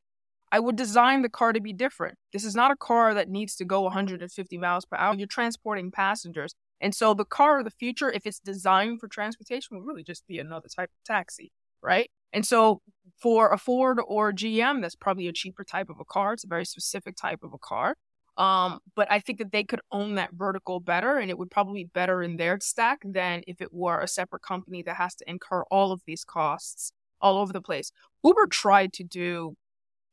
I 0.53 0.61
would 0.61 0.77
design 0.77 1.23
the 1.23 1.29
car 1.29 1.53
to 1.53 1.61
be 1.61 1.73
different. 1.73 2.19
This 2.33 2.45
is 2.45 2.55
not 2.55 2.71
a 2.71 2.77
car 2.77 3.15
that 3.15 3.29
needs 3.29 3.57
to 3.57 3.65
go 3.65 3.83
150 3.83 4.59
miles 4.59 4.85
per 4.85 4.97
hour. 4.97 5.15
You're 5.15 5.27
transporting 5.27 5.91
passengers. 5.91 6.55
And 6.81 6.95
so 6.95 7.15
the 7.15 7.25
car 7.25 7.59
of 7.59 7.65
the 7.65 7.71
future, 7.71 8.11
if 8.11 8.27
it's 8.27 8.39
designed 8.39 9.01
for 9.01 9.09
transportation, 9.09 9.77
will 9.77 9.85
really 9.85 10.03
just 10.03 10.27
be 10.27 10.39
another 10.39 10.69
type 10.69 10.91
of 10.91 11.05
taxi, 11.05 11.53
right? 11.83 12.11
And 12.33 12.47
so 12.47 12.81
for 13.21 13.53
a 13.53 13.59
Ford 13.59 14.01
or 14.07 14.31
a 14.31 14.35
GM, 14.35 14.81
that's 14.81 14.97
probably 14.97 15.27
a 15.29 15.33
cheaper 15.33 15.65
type 15.65 15.91
of 15.91 16.01
a 16.01 16.05
car. 16.05 16.33
It's 16.33 16.45
a 16.45 16.49
very 16.49 16.65
specific 16.65 17.17
type 17.17 17.41
of 17.43 17.53
a 17.53 17.59
car. 17.59 17.97
Um, 18.37 18.79
but 18.95 19.11
I 19.11 19.19
think 19.19 19.39
that 19.39 19.53
they 19.53 19.65
could 19.65 19.81
own 19.93 20.15
that 20.15 20.31
vertical 20.33 20.81
better 20.81 21.19
and 21.19 21.31
it 21.31 21.37
would 21.37 21.51
probably 21.51 21.85
be 21.85 21.91
better 21.93 22.23
in 22.23 22.37
their 22.37 22.59
stack 22.61 23.01
than 23.05 23.43
if 23.47 23.61
it 23.61 23.73
were 23.73 24.01
a 24.01 24.09
separate 24.09 24.43
company 24.43 24.83
that 24.85 24.97
has 24.97 25.15
to 25.17 25.29
incur 25.29 25.65
all 25.71 25.93
of 25.93 26.01
these 26.07 26.25
costs 26.25 26.93
all 27.21 27.37
over 27.37 27.53
the 27.53 27.61
place. 27.61 27.93
Uber 28.25 28.47
tried 28.47 28.95
to 28.95 29.05
do 29.05 29.57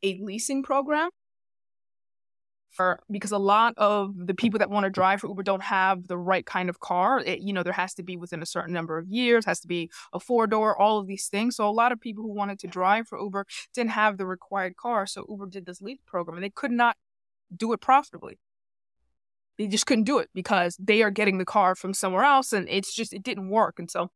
a 0.03 0.20
leasing 0.22 0.62
program 0.62 1.10
because 3.09 3.31
a 3.31 3.38
lot 3.38 3.74
of 3.77 4.13
the 4.15 4.33
people 4.33 4.59
that 4.59 4.69
want 4.69 4.83
to 4.83 4.89
drive 4.89 5.21
for 5.21 5.27
Uber 5.27 5.43
don't 5.43 5.63
have 5.63 6.07
the 6.07 6.17
right 6.17 6.45
kind 6.45 6.69
of 6.69 6.79
car. 6.79 7.19
It, 7.19 7.39
you 7.39 7.53
know, 7.53 7.63
there 7.63 7.74
has 7.74 7.93
to 7.95 8.03
be 8.03 8.17
within 8.17 8.41
a 8.41 8.45
certain 8.45 8.74
number 8.74 8.97
of 8.97 9.07
years, 9.07 9.45
has 9.45 9.59
to 9.62 9.67
be 9.67 9.89
a 10.13 10.19
four 10.19 10.47
door, 10.47 10.79
all 10.79 11.00
of 11.00 11.07
these 11.07 11.27
things. 11.27 11.55
So 11.55 11.67
a 11.67 11.71
lot 11.71 11.91
of 11.91 12.00
people 12.00 12.24
who 12.24 12.33
wanted 12.33 12.59
to 12.59 12.67
drive 12.67 13.07
for 13.07 13.19
Uber 13.19 13.45
didn't 13.74 13.91
have 13.91 14.17
the 14.17 14.25
required 14.25 14.75
car. 14.75 15.05
So 15.07 15.25
Uber 15.27 15.47
did 15.47 15.65
this 15.65 15.81
lease 15.81 16.00
program 16.05 16.38
and 16.38 16.43
they 16.43 16.50
could 16.50 16.71
not 16.71 16.97
do 17.55 17.74
it 17.74 17.81
profitably. 17.81 18.39
They 19.57 19.67
just 19.67 19.88
couldn't 19.88 20.03
do 20.03 20.19
it 20.19 20.29
because 20.36 20.77
they 20.77 21.01
are 21.01 21.09
getting 21.09 21.39
the 21.39 21.45
car 21.45 21.74
from 21.74 21.93
somewhere 21.93 22.24
else 22.24 22.53
and 22.53 22.67
it's 22.69 22.93
just, 22.95 23.12
it 23.12 23.24
didn't 23.24 23.50
work. 23.50 23.79
And 23.79 23.89
so 23.89 24.12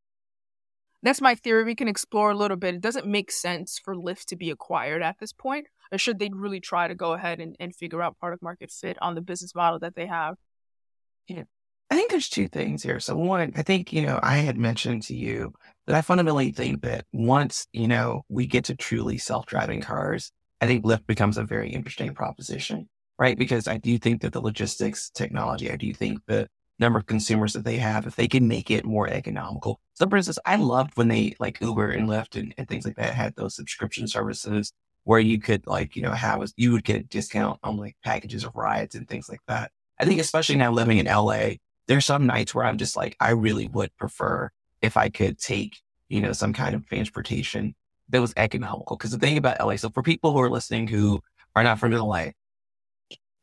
that's 1.02 1.22
my 1.22 1.34
theory. 1.34 1.64
We 1.64 1.74
can 1.74 1.88
explore 1.88 2.32
a 2.32 2.38
little 2.38 2.58
bit. 2.58 2.76
It 2.76 2.82
doesn't 2.82 3.08
make 3.08 3.32
sense 3.32 3.80
for 3.84 3.96
Lyft 3.96 4.26
to 4.26 4.36
be 4.36 4.52
acquired 4.52 5.02
at 5.02 5.18
this 5.20 5.34
point, 5.34 5.68
should 6.00 6.20
they 6.20 6.30
really 6.32 6.60
try 6.60 6.88
to 6.88 6.96
go 6.96 7.14
ahead 7.14 7.40
and, 7.40 7.56
and 7.60 7.76
figure 7.76 8.02
out 8.02 8.18
product 8.20 8.42
market 8.42 8.72
fit 8.72 8.98
on 9.02 9.16
the 9.16 9.22
business 9.22 9.54
model 9.54 9.80
that 9.80 9.96
they 9.96 10.08
have? 10.08 10.36
Yeah. 11.28 11.44
I 11.90 11.96
think 11.96 12.10
there's 12.10 12.30
two 12.30 12.48
things 12.48 12.84
here. 12.84 13.02
So 13.02 13.18
one, 13.18 13.52
I 13.56 13.64
think, 13.64 13.92
you 13.92 14.04
know, 14.04 14.20
I 14.24 14.38
had 14.38 14.58
mentioned 14.58 15.04
to 15.04 15.16
you 15.16 15.54
that 15.88 15.96
I 15.96 16.02
fundamentally 16.02 16.52
think 16.52 16.84
that 16.84 17.06
once, 17.12 17.68
you 17.74 17.88
know, 17.90 18.24
we 18.30 18.48
get 18.48 18.66
to 18.66 18.76
truly 18.76 19.18
self-driving 19.18 19.82
cars, 19.82 20.32
I 20.62 20.68
think 20.68 20.86
Lyft 20.86 21.06
becomes 21.06 21.38
a 21.38 21.44
very 21.44 21.70
interesting 21.70 22.14
proposition 22.14 22.88
right? 23.22 23.38
Because 23.38 23.68
I 23.68 23.78
do 23.78 24.00
think 24.00 24.22
that 24.22 24.34
the 24.34 24.42
logistics 24.42 25.12
technology, 25.12 25.72
I 25.72 25.76
do 25.76 25.94
think 25.94 26.22
the 26.26 26.48
number 26.80 26.98
of 26.98 27.06
consumers 27.06 27.54
that 27.54 27.64
they 27.64 27.78
have, 27.78 28.08
if 28.08 28.16
they 28.16 28.28
can 28.28 28.48
make 28.48 28.72
it 28.72 28.84
more 28.84 29.08
economical. 29.08 29.80
So, 29.94 30.10
for 30.10 30.18
instance, 30.18 30.40
I 30.44 30.56
loved 30.56 30.98
when 30.98 31.08
they 31.08 31.36
like 31.40 31.62
Uber 31.62 31.92
and 31.92 32.10
Lyft 32.10 32.36
and, 32.40 32.52
and 32.58 32.68
things 32.68 32.84
like 32.84 32.96
that 32.96 33.14
had 33.14 33.36
those 33.36 33.56
subscription 33.56 34.08
services 34.08 34.74
where 35.04 35.20
you 35.20 35.40
could 35.40 35.66
like, 35.68 35.96
you 35.96 36.02
know, 36.02 36.12
have, 36.12 36.44
you 36.58 36.72
would 36.72 36.84
get 36.84 37.02
a 37.02 37.04
discount 37.04 37.60
on 37.64 37.78
like 37.78 37.96
packages 38.04 38.44
of 38.44 38.56
rides 38.56 38.96
and 38.96 39.08
things 39.08 39.30
like 39.30 39.42
that. 39.48 39.72
I 40.00 40.06
think 40.06 40.20
especially 40.20 40.56
now 40.56 40.72
living 40.72 40.98
in 40.98 41.06
LA, 41.06 41.56
there's 41.88 42.06
some 42.06 42.26
nights 42.26 42.54
where 42.54 42.66
I'm 42.66 42.78
just 42.78 42.96
like, 42.96 43.16
I 43.20 43.32
really 43.32 43.68
would 43.68 43.96
prefer 43.98 44.50
if 44.82 44.98
I 44.98 45.10
could 45.10 45.38
take, 45.38 45.82
you 46.10 46.22
know, 46.22 46.34
some 46.34 46.54
kind 46.54 46.76
of 46.76 46.88
transportation 46.88 47.76
that 48.10 48.22
was 48.22 48.34
economical. 48.38 48.98
Cause 48.98 49.12
the 49.12 49.18
thing 49.18 49.38
about 49.38 49.60
LA, 49.60 49.76
so 49.76 49.90
for 49.90 50.04
people 50.04 50.34
who 50.34 50.42
are 50.42 50.50
listening 50.50 50.88
who 50.88 51.22
are 51.56 51.64
not 51.64 51.80
from 51.80 51.92
LA, 51.92 52.30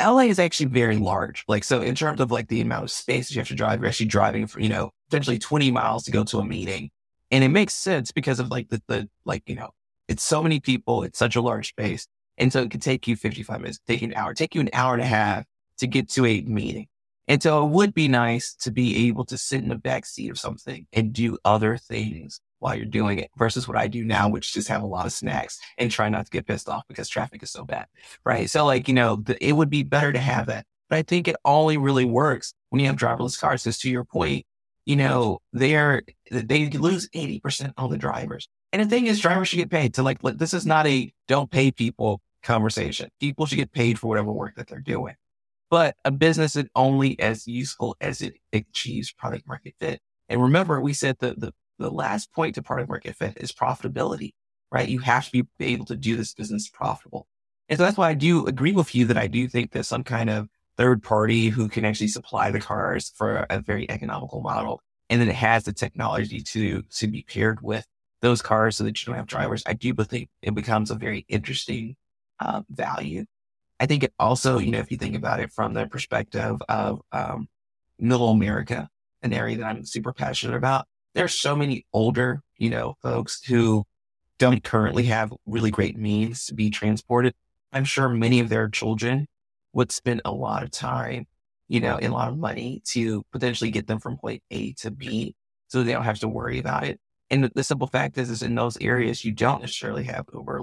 LA 0.01 0.23
is 0.23 0.39
actually 0.39 0.67
very 0.67 0.97
large. 0.97 1.45
Like, 1.49 1.65
so 1.65 1.81
in 1.81 1.95
terms 1.95 2.21
of 2.21 2.31
like 2.31 2.49
the 2.49 2.61
amount 2.61 2.85
of 2.85 2.91
space 2.91 3.31
you 3.33 3.41
have 3.41 3.49
to 3.49 3.55
drive, 3.55 3.81
you're 3.81 3.89
actually 3.89 4.07
driving 4.07 4.47
for, 4.47 4.61
you 4.61 4.69
know, 4.69 4.91
potentially 5.11 5.39
20 5.39 5.71
miles 5.73 6.05
to 6.05 6.13
go 6.13 6.23
to 6.25 6.39
a 6.39 6.45
meeting. 6.45 6.91
And 7.31 7.43
it 7.43 7.49
makes 7.49 7.75
sense 7.75 8.13
because 8.13 8.39
of 8.41 8.51
like 8.51 8.69
the, 8.69 8.81
the, 8.87 9.09
like, 9.25 9.43
you 9.49 9.57
know, 9.57 9.71
it's 10.09 10.23
so 10.23 10.43
many 10.43 10.59
people, 10.61 11.03
it's 11.03 11.19
such 11.19 11.37
a 11.37 11.41
large 11.41 11.69
space. 11.69 12.07
And 12.39 12.53
so 12.53 12.63
it 12.63 12.71
could 12.71 12.83
take 12.83 13.07
you 13.07 13.17
55 13.17 13.61
minutes, 13.61 13.81
take 13.87 14.01
you 14.01 14.09
an 14.09 14.15
hour, 14.15 14.33
take 14.33 14.55
you 14.55 14.61
an 14.61 14.71
hour 14.73 14.95
and 14.95 15.03
a 15.03 15.07
half 15.07 15.45
to 15.79 15.87
get 15.87 16.09
to 16.11 16.25
a 16.25 16.41
meeting. 16.43 16.87
And 17.27 17.43
so 17.43 17.65
it 17.65 17.71
would 17.71 17.93
be 17.93 18.09
nice 18.09 18.55
to 18.61 18.71
be 18.71 19.09
able 19.09 19.25
to 19.27 19.37
sit 19.37 19.63
in 19.63 19.69
the 19.69 19.77
back 19.77 20.07
seat 20.07 20.31
of 20.31 20.39
something 20.39 20.87
and 20.93 21.13
do 21.13 21.37
other 21.45 21.77
things 21.77 22.41
while 22.59 22.75
you're 22.75 22.87
doing 22.87 23.19
it 23.19 23.31
versus 23.37 23.69
what 23.69 23.77
I 23.77 23.87
do 23.87 24.05
now, 24.05 24.29
which 24.29 24.55
just 24.55 24.69
have 24.69 24.83
a 24.83 24.87
lot 24.87 25.07
of 25.07 25.13
snacks 25.13 25.61
and 25.77 25.91
try 25.91 26.09
not 26.09 26.25
to 26.25 26.31
get 26.31 26.47
pissed 26.47 26.69
off 26.69 26.85
because 26.89 27.09
traffic 27.09 27.43
is 27.43 27.51
so 27.51 27.65
bad. 27.65 27.87
Right. 28.25 28.49
So 28.49 28.65
like, 28.65 28.89
you 28.89 28.95
know, 28.95 29.17
the, 29.17 29.43
it 29.45 29.53
would 29.53 29.71
be 29.71 29.83
better 29.83 30.13
to 30.13 30.19
have 30.19 30.47
that. 30.47 30.65
But 30.89 30.97
I 30.97 31.03
think 31.03 31.29
it 31.29 31.37
only 31.45 31.77
really 31.77 32.07
works 32.07 32.55
when 32.71 32.81
you 32.81 32.87
have 32.87 32.97
driverless 32.97 33.39
cars. 33.39 33.63
Because 33.63 33.79
to 33.79 33.91
your 33.91 34.05
point, 34.05 34.47
you 34.89 34.97
know, 34.97 35.39
they're, 35.53 36.01
they 36.31 36.71
lose 36.71 37.11
80% 37.11 37.75
of 37.77 37.91
the 37.91 37.99
drivers. 37.99 38.49
And 38.73 38.83
the 38.83 38.87
thing 38.89 39.07
is, 39.07 39.21
drivers 39.21 39.49
should 39.49 39.59
get 39.59 39.71
paid 39.71 39.93
to 39.95 40.03
like, 40.03 40.23
this 40.23 40.55
is 40.55 40.65
not 40.65 40.87
a 40.87 41.13
don't 41.29 41.51
pay 41.51 41.71
people 41.71 42.23
conversation. 42.43 43.11
People 43.21 43.45
should 43.45 43.59
get 43.59 43.71
paid 43.71 43.99
for 43.99 44.07
whatever 44.07 44.33
work 44.33 44.57
that 44.57 44.67
they're 44.67 44.81
doing. 44.81 45.15
But 45.71 45.97
a 46.07 46.11
business 46.11 46.57
is 46.57 46.65
only 46.75 47.21
as 47.21 47.47
useful 47.47 47.99
as 48.01 48.23
it 48.23 48.33
achieves 48.55 49.13
product 49.13 49.47
market 49.47 49.75
fit. 49.79 50.01
And 50.31 50.41
remember, 50.43 50.81
we 50.81 50.95
said 50.95 51.17
that 51.19 51.39
the, 51.39 51.53
the 51.79 51.91
last 51.91 52.33
point 52.33 52.55
to 52.55 52.63
product 52.63 52.89
market 52.89 53.15
fit 53.15 53.37
is 53.37 53.53
profitability, 53.53 54.33
right? 54.73 54.89
You 54.89 55.01
have 55.01 55.31
to 55.31 55.45
be 55.59 55.67
able 55.67 55.85
to 55.85 55.97
do 55.97 56.17
this 56.17 56.33
business 56.33 56.71
profitable. 56.71 57.27
And 57.69 57.79
so 57.79 57.85
that's 57.85 57.99
why 57.99 58.09
I 58.09 58.15
do 58.15 58.47
agree 58.47 58.73
with 58.73 58.95
you 58.95 59.05
that 59.05 59.19
I 59.19 59.27
do 59.27 59.49
think 59.49 59.73
that 59.73 59.85
some 59.85 60.03
kind 60.03 60.31
of 60.31 60.49
third 60.79 61.03
party 61.03 61.49
who 61.49 61.69
can 61.69 61.85
actually 61.85 62.09
supply 62.09 62.51
the 62.51 62.61
cars 62.61 63.13
for 63.17 63.45
a 63.51 63.61
very 63.61 63.91
economical 63.91 64.41
model 64.41 64.81
and 65.11 65.21
then 65.21 65.29
it 65.29 65.35
has 65.35 65.65
the 65.65 65.73
technology 65.73 66.41
to 66.41 66.83
to 66.83 67.07
be 67.07 67.23
paired 67.23 67.61
with 67.63 67.87
those 68.21 68.43
cars 68.43 68.77
so 68.77 68.85
that 68.85 69.01
you 69.01 69.07
don't 69.07 69.17
have 69.17 69.27
drivers. 69.27 69.63
I 69.67 69.75
do 69.75 69.95
think 69.95 70.29
it 70.43 70.55
becomes 70.55 70.91
a 70.91 70.97
very 70.97 71.25
interesting 71.29 71.97
uh, 72.41 72.63
value. 72.69 73.25
I 73.81 73.87
think 73.87 74.03
it 74.03 74.13
also, 74.19 74.59
you 74.59 74.73
know, 74.73 74.81
if 74.81 74.91
you 74.91 74.97
think 74.97 75.15
about 75.15 75.41
it 75.41 75.53
from 75.53 75.73
the 75.73 75.87
perspective 75.87 76.57
of 76.69 77.01
um, 77.13 77.49
middle 77.99 78.31
America, 78.31 78.89
an 79.23 79.33
area 79.33 79.57
that 79.59 79.67
I'm 79.67 79.85
super 79.85 80.13
passionate 80.13 80.57
about, 80.57 80.87
there's 81.15 81.35
so 81.35 81.55
many 81.55 81.87
older, 81.93 82.43
you 82.57 82.71
know, 82.71 82.97
folks 83.03 83.43
who 83.45 83.85
don't 84.39 84.65
currently 84.65 85.05
have 85.05 85.33
really 85.47 85.71
great 85.71 85.97
means 85.97 86.47
to 86.47 86.55
be 86.55 86.71
transported. 86.71 87.35
I'm 87.73 87.85
sure 87.85 88.09
many 88.09 88.41
of 88.41 88.49
their 88.49 88.69
children 88.69 89.27
would 89.79 89.93
spend 89.93 90.21
a 90.25 90.33
lot 90.33 90.65
of 90.65 90.73
time, 90.73 91.25
you 91.69 91.79
know, 91.79 91.95
and 91.95 92.13
a 92.13 92.13
lot 92.13 92.29
of 92.29 92.37
money 92.37 92.83
to 92.85 93.25
potentially 93.31 93.71
get 93.71 93.87
them 93.87 94.01
from 94.01 94.17
point 94.17 94.43
A 94.51 94.73
to 94.73 94.91
B 94.91 95.37
so 95.69 95.85
they 95.85 95.93
don't 95.93 96.03
have 96.03 96.19
to 96.19 96.29
worry 96.29 96.59
about 96.59 96.83
it. 96.83 96.99
And 97.31 97.45
the, 97.55 97.63
simple 97.63 97.87
fact 97.87 98.19
is, 98.19 98.29
is 98.29 98.43
in 98.43 98.57
those 98.57 98.77
areas, 98.81 99.25
you 99.25 99.31
don't 99.31 99.61
necessarily 99.61 100.03
have 100.03 100.27
Uber. 100.35 100.63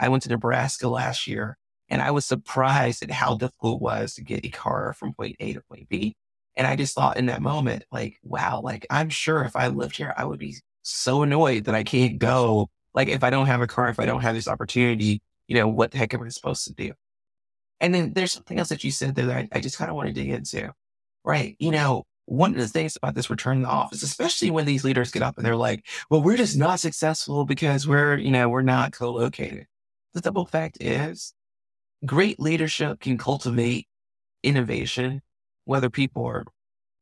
I 0.00 0.08
went 0.08 0.24
to 0.24 0.30
Nebraska 0.30 0.88
last 0.88 1.28
year 1.28 1.56
and 1.88 2.02
I 2.02 2.10
was 2.10 2.26
surprised 2.26 3.04
at 3.04 3.12
how 3.12 3.36
difficult 3.36 3.76
it 3.76 3.82
was 3.82 4.14
to 4.14 4.24
get 4.24 4.44
a 4.44 4.48
car 4.48 4.94
from 4.94 5.12
point 5.12 5.36
A 5.38 5.52
to 5.52 5.60
point 5.60 5.88
B. 5.88 6.16
And 6.56 6.66
I 6.66 6.74
just 6.74 6.96
thought 6.96 7.18
in 7.18 7.26
that 7.26 7.42
moment, 7.42 7.84
like, 7.92 8.18
wow, 8.24 8.62
like 8.64 8.84
I'm 8.90 9.10
sure 9.10 9.44
if 9.44 9.54
I 9.54 9.68
lived 9.68 9.96
here, 9.96 10.12
I 10.16 10.24
would 10.24 10.40
be 10.40 10.56
so 10.82 11.22
annoyed 11.22 11.66
that 11.66 11.76
I 11.76 11.84
can't 11.84 12.18
go. 12.18 12.68
Like 12.94 13.06
if 13.06 13.22
I 13.22 13.30
don't 13.30 13.46
have 13.46 13.60
a 13.60 13.68
car, 13.68 13.90
if 13.90 14.00
I 14.00 14.06
don't 14.06 14.22
have 14.22 14.34
this 14.34 14.48
opportunity, 14.48 15.22
you 15.46 15.54
know, 15.54 15.68
what 15.68 15.92
the 15.92 15.98
heck 15.98 16.14
am 16.14 16.24
I 16.24 16.28
supposed 16.30 16.64
to 16.64 16.72
do? 16.72 16.94
And 17.80 17.94
then 17.94 18.12
there's 18.14 18.32
something 18.32 18.58
else 18.58 18.70
that 18.70 18.84
you 18.84 18.90
said 18.90 19.14
there 19.14 19.26
that 19.26 19.36
I, 19.36 19.48
I 19.52 19.60
just 19.60 19.78
kind 19.78 19.90
of 19.90 19.96
want 19.96 20.08
to 20.08 20.14
dig 20.14 20.30
into, 20.30 20.72
right? 21.24 21.56
You 21.58 21.70
know, 21.70 22.04
one 22.26 22.52
of 22.52 22.58
the 22.58 22.68
things 22.68 22.96
about 22.96 23.14
this 23.14 23.30
return 23.30 23.58
to 23.58 23.62
the 23.62 23.70
office, 23.70 24.02
especially 24.02 24.50
when 24.50 24.66
these 24.66 24.84
leaders 24.84 25.12
get 25.12 25.22
up 25.22 25.36
and 25.36 25.46
they're 25.46 25.56
like, 25.56 25.86
well, 26.10 26.22
we're 26.22 26.36
just 26.36 26.56
not 26.56 26.80
successful 26.80 27.44
because 27.44 27.86
we're, 27.86 28.16
you 28.16 28.30
know, 28.30 28.48
we're 28.48 28.62
not 28.62 28.92
co-located. 28.92 29.66
The 30.14 30.20
double 30.20 30.46
fact 30.46 30.78
is 30.80 31.34
great 32.04 32.40
leadership 32.40 33.00
can 33.00 33.18
cultivate 33.18 33.86
innovation, 34.42 35.22
whether 35.64 35.90
people 35.90 36.24
are 36.24 36.44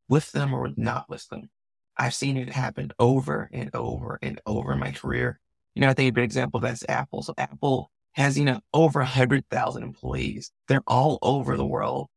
with 0.08 0.30
them 0.32 0.52
or 0.52 0.70
not 0.76 1.08
with 1.08 1.26
them. 1.28 1.48
I've 1.96 2.14
seen 2.14 2.36
it 2.36 2.52
happen 2.52 2.92
over 2.98 3.48
and 3.52 3.70
over 3.74 4.18
and 4.20 4.40
over 4.46 4.72
in 4.72 4.78
my 4.78 4.90
career. 4.90 5.40
You 5.74 5.82
know, 5.82 5.88
I 5.88 5.94
think 5.94 6.08
a 6.08 6.12
good 6.12 6.24
example 6.24 6.58
of 6.58 6.62
that 6.62 6.74
is 6.74 6.84
Apple. 6.88 7.22
So 7.22 7.34
Apple 7.38 7.90
has, 8.14 8.38
you 8.38 8.44
know, 8.44 8.60
over 8.72 9.00
a 9.00 9.06
hundred 9.06 9.48
thousand 9.50 9.82
employees. 9.82 10.50
They're 10.68 10.82
all 10.86 11.18
over 11.22 11.56
the 11.56 11.66
world. 11.66 12.08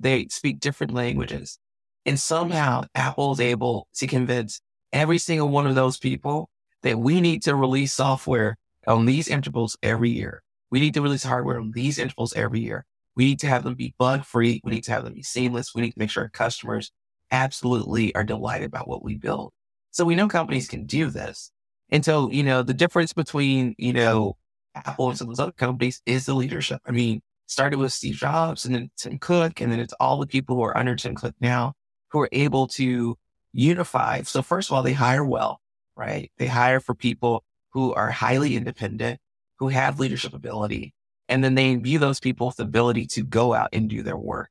They 0.00 0.26
speak 0.28 0.60
different 0.60 0.92
languages. 0.92 1.58
And 2.06 2.18
somehow 2.20 2.84
Apple 2.94 3.32
is 3.32 3.40
able 3.40 3.88
to 3.94 4.06
convince 4.06 4.60
every 4.92 5.18
single 5.18 5.48
one 5.48 5.66
of 5.66 5.74
those 5.74 5.98
people 5.98 6.50
that 6.82 6.98
we 6.98 7.20
need 7.20 7.42
to 7.44 7.54
release 7.54 7.92
software 7.92 8.56
on 8.86 9.06
these 9.06 9.28
intervals 9.28 9.76
every 9.82 10.10
year. 10.10 10.42
We 10.70 10.80
need 10.80 10.94
to 10.94 11.00
release 11.00 11.22
hardware 11.22 11.58
on 11.58 11.72
these 11.72 11.98
intervals 11.98 12.34
every 12.34 12.60
year. 12.60 12.84
We 13.16 13.24
need 13.24 13.38
to 13.40 13.46
have 13.46 13.62
them 13.62 13.74
be 13.74 13.94
bug 13.98 14.24
free. 14.24 14.60
We 14.64 14.72
need 14.72 14.84
to 14.84 14.92
have 14.92 15.04
them 15.04 15.14
be 15.14 15.22
seamless. 15.22 15.74
We 15.74 15.82
need 15.82 15.92
to 15.92 15.98
make 15.98 16.10
sure 16.10 16.24
our 16.24 16.28
customers 16.28 16.90
absolutely 17.30 18.14
are 18.14 18.24
delighted 18.24 18.66
about 18.66 18.88
what 18.88 19.04
we 19.04 19.16
build. 19.16 19.52
So 19.92 20.04
we 20.04 20.16
know 20.16 20.28
companies 20.28 20.68
can 20.68 20.84
do 20.84 21.10
this. 21.10 21.50
And 21.90 22.04
so, 22.04 22.30
you 22.30 22.42
know, 22.42 22.62
the 22.62 22.74
difference 22.74 23.12
between, 23.12 23.74
you 23.78 23.92
know, 23.92 24.36
Apple 24.74 25.08
and 25.08 25.18
some 25.18 25.28
of 25.28 25.36
those 25.36 25.42
other 25.42 25.52
companies 25.52 26.02
is 26.06 26.26
the 26.26 26.34
leadership. 26.34 26.80
I 26.86 26.90
mean, 26.90 27.22
started 27.46 27.78
with 27.78 27.92
Steve 27.92 28.16
Jobs 28.16 28.64
and 28.64 28.74
then 28.74 28.90
Tim 28.96 29.18
Cook, 29.18 29.60
and 29.60 29.70
then 29.70 29.80
it's 29.80 29.94
all 30.00 30.18
the 30.18 30.26
people 30.26 30.56
who 30.56 30.62
are 30.62 30.76
under 30.76 30.96
Tim 30.96 31.14
Cook 31.14 31.34
now 31.40 31.74
who 32.10 32.20
are 32.20 32.28
able 32.32 32.66
to 32.68 33.16
unify. 33.52 34.22
So 34.22 34.42
first 34.42 34.70
of 34.70 34.76
all, 34.76 34.82
they 34.82 34.92
hire 34.92 35.24
well, 35.24 35.60
right? 35.96 36.30
They 36.38 36.46
hire 36.46 36.80
for 36.80 36.94
people 36.94 37.44
who 37.72 37.92
are 37.94 38.10
highly 38.10 38.56
independent, 38.56 39.20
who 39.58 39.68
have 39.68 40.00
leadership 40.00 40.32
ability. 40.32 40.94
And 41.28 41.42
then 41.42 41.54
they 41.54 41.72
imbue 41.72 41.98
those 41.98 42.20
people 42.20 42.48
with 42.48 42.56
the 42.56 42.64
ability 42.64 43.06
to 43.08 43.22
go 43.22 43.54
out 43.54 43.70
and 43.72 43.88
do 43.88 44.02
their 44.02 44.16
work. 44.16 44.50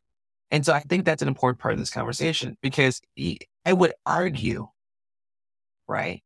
And 0.51 0.65
so 0.65 0.74
I 0.74 0.82
think 0.82 1.06
that's 1.06 1.22
an 1.22 1.27
important 1.27 1.60
part 1.60 1.74
of 1.74 1.80
this 1.80 1.89
conversation 1.89 2.58
because 2.62 3.01
I 3.65 3.74
would 3.74 3.94
argue, 4.06 4.68
right? 5.88 6.22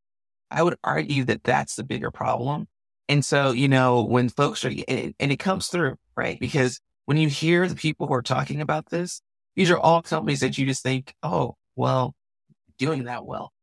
I 0.50 0.64
would 0.64 0.76
argue 0.84 1.24
that 1.26 1.44
that's 1.44 1.76
the 1.76 1.84
bigger 1.84 2.12
problem. 2.12 2.68
And 3.10 3.24
so, 3.24 3.52
you 3.52 3.68
know, 3.68 4.04
when 4.04 4.30
folks 4.30 4.66
are, 4.66 4.72
and 4.88 5.14
it 5.20 5.40
comes 5.40 5.68
through, 5.68 5.96
right? 6.16 6.40
Because 6.40 6.80
when 7.06 7.18
you 7.18 7.30
hear 7.30 7.68
the 7.68 7.76
people 7.76 8.08
who 8.08 8.14
are 8.14 8.22
talking 8.22 8.62
about 8.62 8.90
this, 8.90 9.22
these 9.56 9.72
are 9.72 9.80
all 9.80 10.02
companies 10.02 10.42
that 10.42 10.58
you 10.58 10.66
just 10.66 10.84
think, 10.84 11.14
oh, 11.24 11.56
well, 11.76 12.14
doing 12.78 13.06
that 13.06 13.26
well, 13.26 13.54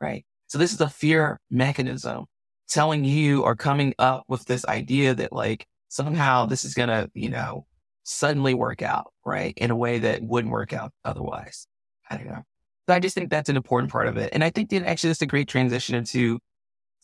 right? 0.00 0.24
So 0.46 0.58
this 0.58 0.72
is 0.72 0.80
a 0.80 0.88
fear 0.88 1.38
mechanism 1.50 2.24
telling 2.68 3.04
you 3.04 3.42
or 3.42 3.54
coming 3.54 3.94
up 3.98 4.24
with 4.28 4.44
this 4.46 4.64
idea 4.66 5.14
that 5.14 5.32
like 5.32 5.66
somehow 5.88 6.46
this 6.46 6.64
is 6.64 6.74
going 6.74 6.88
to, 6.88 7.10
you 7.14 7.28
know, 7.28 7.66
suddenly 8.04 8.54
work 8.54 8.80
out, 8.80 9.12
right? 9.24 9.52
In 9.58 9.70
a 9.70 9.76
way 9.76 9.98
that 9.98 10.22
wouldn't 10.22 10.52
work 10.52 10.72
out 10.72 10.92
otherwise. 11.04 11.66
I 12.10 12.16
don't 12.16 12.26
know. 12.26 12.42
So 12.88 12.94
I 12.94 13.00
just 13.00 13.14
think 13.14 13.28
that's 13.28 13.50
an 13.50 13.56
important 13.56 13.92
part 13.92 14.08
of 14.08 14.16
it. 14.16 14.30
And 14.32 14.42
I 14.42 14.48
think 14.48 14.70
that 14.70 14.86
actually 14.86 15.10
it's 15.10 15.20
a 15.20 15.26
great 15.26 15.48
transition 15.48 15.94
into 15.94 16.38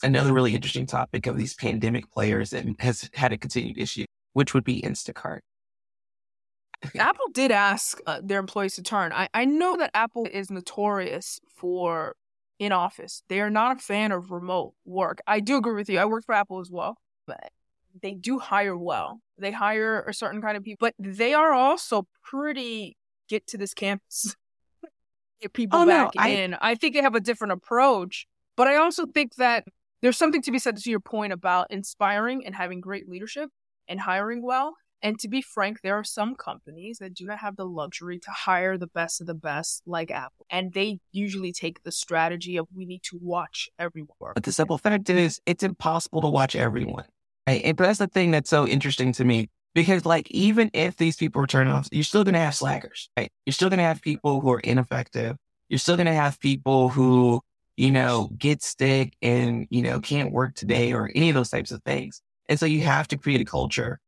another 0.04 0.32
really 0.32 0.54
interesting 0.54 0.86
topic 0.86 1.26
of 1.26 1.36
these 1.36 1.54
pandemic 1.54 2.10
players 2.10 2.52
and 2.52 2.76
has 2.80 3.10
had 3.14 3.32
a 3.32 3.38
continued 3.38 3.78
issue, 3.78 4.04
which 4.34 4.54
would 4.54 4.64
be 4.64 4.82
Instacart. 4.82 5.40
Apple 6.98 7.26
did 7.32 7.50
ask 7.50 8.00
uh, 8.06 8.20
their 8.22 8.38
employees 8.38 8.74
to 8.74 8.82
turn. 8.82 9.12
I, 9.12 9.28
I 9.32 9.44
know 9.46 9.76
that 9.76 9.90
Apple 9.94 10.26
is 10.30 10.50
notorious 10.50 11.40
for 11.56 12.14
in 12.58 12.72
office. 12.72 13.22
They 13.28 13.40
are 13.40 13.50
not 13.50 13.76
a 13.76 13.80
fan 13.80 14.12
of 14.12 14.30
remote 14.30 14.74
work. 14.84 15.20
I 15.26 15.40
do 15.40 15.56
agree 15.56 15.74
with 15.74 15.88
you. 15.88 15.98
I 15.98 16.04
work 16.04 16.24
for 16.24 16.34
Apple 16.34 16.60
as 16.60 16.70
well, 16.70 16.96
but 17.26 17.50
they 18.00 18.12
do 18.12 18.38
hire 18.38 18.76
well. 18.76 19.20
They 19.38 19.50
hire 19.50 20.02
a 20.02 20.14
certain 20.14 20.42
kind 20.42 20.56
of 20.56 20.62
people, 20.62 20.86
but 20.86 20.94
they 20.98 21.34
are 21.34 21.52
also 21.52 22.06
pretty 22.22 22.96
get 23.28 23.46
to 23.48 23.58
this 23.58 23.72
campus, 23.72 24.36
get 25.40 25.52
people 25.52 25.80
oh, 25.80 25.86
back 25.86 26.14
no, 26.14 26.22
I... 26.22 26.28
in. 26.28 26.54
I 26.60 26.74
think 26.74 26.94
they 26.94 27.02
have 27.02 27.14
a 27.14 27.20
different 27.20 27.52
approach, 27.52 28.26
but 28.56 28.68
I 28.68 28.76
also 28.76 29.06
think 29.06 29.36
that 29.36 29.64
there's 30.04 30.18
something 30.18 30.42
to 30.42 30.52
be 30.52 30.58
said 30.58 30.76
to 30.76 30.90
your 30.90 31.00
point 31.00 31.32
about 31.32 31.70
inspiring 31.70 32.44
and 32.44 32.54
having 32.54 32.78
great 32.78 33.08
leadership 33.08 33.48
and 33.88 34.00
hiring 34.00 34.42
well. 34.42 34.74
And 35.00 35.18
to 35.20 35.28
be 35.28 35.40
frank, 35.40 35.78
there 35.82 35.94
are 35.94 36.04
some 36.04 36.34
companies 36.34 36.98
that 36.98 37.14
do 37.14 37.24
not 37.24 37.38
have 37.38 37.56
the 37.56 37.64
luxury 37.64 38.18
to 38.18 38.30
hire 38.30 38.76
the 38.76 38.86
best 38.86 39.22
of 39.22 39.26
the 39.26 39.34
best, 39.34 39.82
like 39.86 40.10
Apple. 40.10 40.44
And 40.50 40.74
they 40.74 40.98
usually 41.10 41.52
take 41.52 41.82
the 41.84 41.90
strategy 41.92 42.58
of 42.58 42.66
we 42.74 42.84
need 42.84 43.02
to 43.04 43.18
watch 43.18 43.70
everyone. 43.78 44.32
But 44.34 44.42
the 44.44 44.52
simple 44.52 44.76
fact 44.76 45.08
is, 45.08 45.40
it's 45.46 45.62
impossible 45.62 46.20
to 46.20 46.28
watch 46.28 46.54
everyone. 46.54 47.04
Right? 47.46 47.62
And 47.64 47.74
that's 47.74 47.98
the 47.98 48.06
thing 48.06 48.30
that's 48.30 48.50
so 48.50 48.68
interesting 48.68 49.12
to 49.14 49.24
me. 49.24 49.48
Because, 49.74 50.04
like, 50.04 50.30
even 50.30 50.70
if 50.74 50.98
these 50.98 51.16
people 51.16 51.42
are 51.42 51.46
turn 51.46 51.66
off, 51.66 51.88
you're 51.90 52.04
still 52.04 52.24
going 52.24 52.34
to 52.34 52.40
have 52.40 52.54
slackers, 52.54 53.08
right? 53.16 53.30
You're 53.46 53.54
still 53.54 53.70
going 53.70 53.78
to 53.78 53.84
have 53.84 54.02
people 54.02 54.42
who 54.42 54.52
are 54.52 54.60
ineffective, 54.60 55.36
you're 55.70 55.78
still 55.78 55.96
going 55.96 56.06
to 56.06 56.12
have 56.12 56.38
people 56.40 56.90
who, 56.90 57.40
you 57.76 57.90
know, 57.90 58.30
get 58.38 58.62
sick 58.62 59.14
and, 59.20 59.66
you 59.70 59.82
know, 59.82 60.00
can't 60.00 60.32
work 60.32 60.54
today 60.54 60.92
or 60.92 61.10
any 61.14 61.28
of 61.28 61.34
those 61.34 61.50
types 61.50 61.70
of 61.70 61.82
things. 61.82 62.22
And 62.48 62.58
so 62.58 62.66
you 62.66 62.82
have 62.82 63.08
to 63.08 63.18
create 63.18 63.40
a 63.40 63.44
culture 63.44 63.98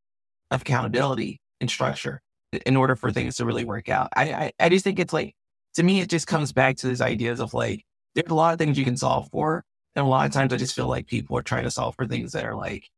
of 0.51 0.63
accountability 0.63 1.41
and 1.61 1.69
structure 1.69 2.23
in 2.65 2.77
order 2.77 2.95
for 2.95 3.11
things 3.11 3.37
to 3.37 3.45
really 3.45 3.65
work 3.65 3.89
out. 3.89 4.09
I, 4.15 4.33
I, 4.33 4.53
I 4.61 4.69
just 4.69 4.85
think 4.85 4.99
it's 4.99 5.13
like, 5.13 5.35
to 5.75 5.83
me, 5.83 6.01
it 6.01 6.09
just 6.09 6.27
comes 6.27 6.53
back 6.53 6.77
to 6.77 6.87
these 6.87 7.01
ideas 7.01 7.41
of 7.41 7.55
like, 7.55 7.85
there's 8.15 8.31
a 8.31 8.35
lot 8.35 8.53
of 8.53 8.59
things 8.59 8.79
you 8.79 8.85
can 8.85 8.97
solve 8.97 9.29
for. 9.31 9.65
And 9.95 10.07
a 10.07 10.09
lot 10.09 10.27
of 10.27 10.33
times 10.33 10.53
I 10.53 10.57
just 10.57 10.75
feel 10.75 10.89
like 10.89 11.07
people 11.07 11.37
are 11.39 11.43
trying 11.43 11.65
to 11.65 11.71
solve 11.71 11.95
for 11.97 12.07
things 12.07 12.33
that 12.33 12.45
are 12.45 12.55
like 12.55 12.89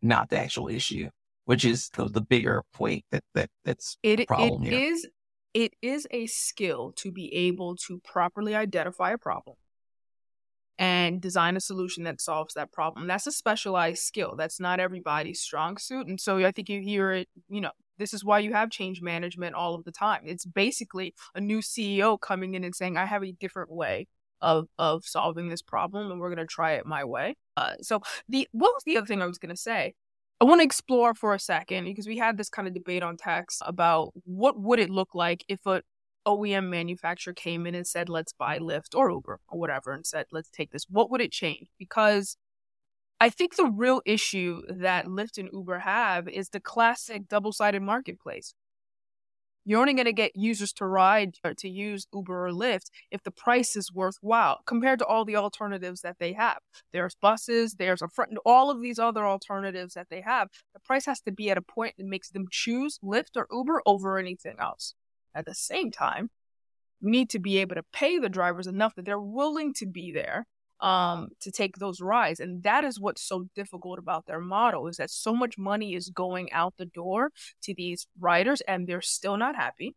not 0.00 0.30
the 0.30 0.38
actual 0.38 0.68
issue, 0.68 1.10
which 1.44 1.64
is 1.64 1.90
the, 1.90 2.08
the 2.08 2.20
bigger 2.20 2.62
point 2.72 3.04
that, 3.10 3.24
that 3.34 3.50
that's 3.64 3.98
it, 4.02 4.26
problem 4.26 4.62
it 4.62 4.72
here. 4.72 4.92
is 4.92 5.06
it 5.54 5.74
is 5.82 6.06
a 6.10 6.26
skill 6.26 6.92
to 6.96 7.10
be 7.10 7.32
able 7.34 7.76
to 7.76 8.00
properly 8.04 8.54
identify 8.54 9.12
a 9.12 9.18
problem 9.18 9.56
and 10.78 11.20
design 11.20 11.56
a 11.56 11.60
solution 11.60 12.04
that 12.04 12.20
solves 12.20 12.54
that 12.54 12.72
problem. 12.72 13.06
That's 13.06 13.26
a 13.26 13.32
specialized 13.32 14.02
skill. 14.02 14.34
That's 14.36 14.60
not 14.60 14.80
everybody's 14.80 15.40
strong 15.40 15.78
suit. 15.78 16.06
And 16.06 16.20
so 16.20 16.44
I 16.44 16.52
think 16.52 16.68
you 16.68 16.80
hear 16.80 17.12
it, 17.12 17.28
you 17.48 17.60
know, 17.60 17.70
this 17.98 18.12
is 18.12 18.24
why 18.24 18.40
you 18.40 18.52
have 18.52 18.70
change 18.70 19.00
management 19.00 19.54
all 19.54 19.74
of 19.74 19.84
the 19.84 19.92
time. 19.92 20.22
It's 20.24 20.44
basically 20.44 21.14
a 21.34 21.40
new 21.40 21.60
CEO 21.60 22.20
coming 22.20 22.54
in 22.54 22.64
and 22.64 22.74
saying, 22.74 22.96
I 22.96 23.06
have 23.06 23.24
a 23.24 23.32
different 23.32 23.70
way 23.70 24.06
of 24.42 24.66
of 24.78 25.02
solving 25.06 25.48
this 25.48 25.62
problem 25.62 26.10
and 26.10 26.20
we're 26.20 26.28
going 26.28 26.46
to 26.46 26.52
try 26.52 26.72
it 26.72 26.84
my 26.84 27.04
way. 27.04 27.36
Uh, 27.56 27.74
so 27.80 28.02
the 28.28 28.46
what 28.52 28.74
was 28.74 28.82
the 28.84 28.96
other 28.98 29.06
thing 29.06 29.22
I 29.22 29.26
was 29.26 29.38
going 29.38 29.54
to 29.54 29.60
say? 29.60 29.94
I 30.40 30.44
want 30.44 30.60
to 30.60 30.64
explore 30.64 31.14
for 31.14 31.32
a 31.32 31.38
second 31.38 31.84
because 31.84 32.06
we 32.06 32.18
had 32.18 32.36
this 32.36 32.50
kind 32.50 32.68
of 32.68 32.74
debate 32.74 33.02
on 33.02 33.16
text 33.16 33.62
about 33.64 34.12
what 34.24 34.60
would 34.60 34.78
it 34.78 34.90
look 34.90 35.14
like 35.14 35.44
if 35.48 35.64
a 35.64 35.82
OEM 36.26 36.68
manufacturer 36.68 37.32
came 37.32 37.66
in 37.66 37.74
and 37.74 37.86
said, 37.86 38.08
let's 38.08 38.32
buy 38.32 38.58
Lyft 38.58 38.94
or 38.94 39.10
Uber 39.10 39.40
or 39.48 39.58
whatever 39.58 39.92
and 39.92 40.06
said, 40.06 40.26
let's 40.32 40.50
take 40.50 40.72
this. 40.72 40.86
What 40.88 41.10
would 41.10 41.20
it 41.20 41.32
change? 41.32 41.68
Because 41.78 42.36
I 43.20 43.30
think 43.30 43.56
the 43.56 43.66
real 43.66 44.02
issue 44.04 44.62
that 44.68 45.06
Lyft 45.06 45.38
and 45.38 45.48
Uber 45.52 45.80
have 45.80 46.28
is 46.28 46.50
the 46.50 46.60
classic 46.60 47.28
double 47.28 47.52
sided 47.52 47.82
marketplace. 47.82 48.54
You're 49.68 49.80
only 49.80 49.94
going 49.94 50.06
to 50.06 50.12
get 50.12 50.36
users 50.36 50.72
to 50.74 50.86
ride 50.86 51.38
or 51.42 51.52
to 51.54 51.68
use 51.68 52.06
Uber 52.14 52.46
or 52.46 52.50
Lyft 52.52 52.88
if 53.10 53.24
the 53.24 53.32
price 53.32 53.74
is 53.74 53.92
worthwhile 53.92 54.60
compared 54.64 55.00
to 55.00 55.06
all 55.06 55.24
the 55.24 55.34
alternatives 55.34 56.02
that 56.02 56.18
they 56.20 56.34
have. 56.34 56.58
There's 56.92 57.16
buses, 57.16 57.74
there's 57.74 58.00
a 58.00 58.06
front, 58.06 58.34
all 58.44 58.70
of 58.70 58.80
these 58.80 59.00
other 59.00 59.26
alternatives 59.26 59.94
that 59.94 60.06
they 60.08 60.20
have. 60.20 60.50
The 60.72 60.80
price 60.80 61.06
has 61.06 61.20
to 61.22 61.32
be 61.32 61.50
at 61.50 61.58
a 61.58 61.62
point 61.62 61.94
that 61.98 62.06
makes 62.06 62.30
them 62.30 62.46
choose 62.48 63.00
Lyft 63.02 63.36
or 63.36 63.48
Uber 63.50 63.82
over 63.86 64.18
anything 64.18 64.54
else. 64.60 64.94
At 65.36 65.44
the 65.44 65.54
same 65.54 65.90
time, 65.90 66.30
you 67.00 67.10
need 67.10 67.30
to 67.30 67.38
be 67.38 67.58
able 67.58 67.74
to 67.74 67.82
pay 67.92 68.18
the 68.18 68.30
drivers 68.30 68.66
enough 68.66 68.94
that 68.94 69.04
they're 69.04 69.20
willing 69.20 69.74
to 69.74 69.86
be 69.86 70.12
there 70.12 70.46
um, 70.80 71.28
to 71.40 71.50
take 71.50 71.76
those 71.76 72.00
rides. 72.00 72.40
And 72.40 72.62
that 72.62 72.84
is 72.84 72.98
what's 72.98 73.22
so 73.22 73.48
difficult 73.54 73.98
about 73.98 74.26
their 74.26 74.40
model 74.40 74.88
is 74.88 74.96
that 74.96 75.10
so 75.10 75.34
much 75.34 75.58
money 75.58 75.94
is 75.94 76.08
going 76.08 76.50
out 76.52 76.74
the 76.78 76.86
door 76.86 77.30
to 77.62 77.74
these 77.74 78.06
riders 78.18 78.62
and 78.62 78.86
they're 78.86 79.02
still 79.02 79.36
not 79.36 79.56
happy. 79.56 79.94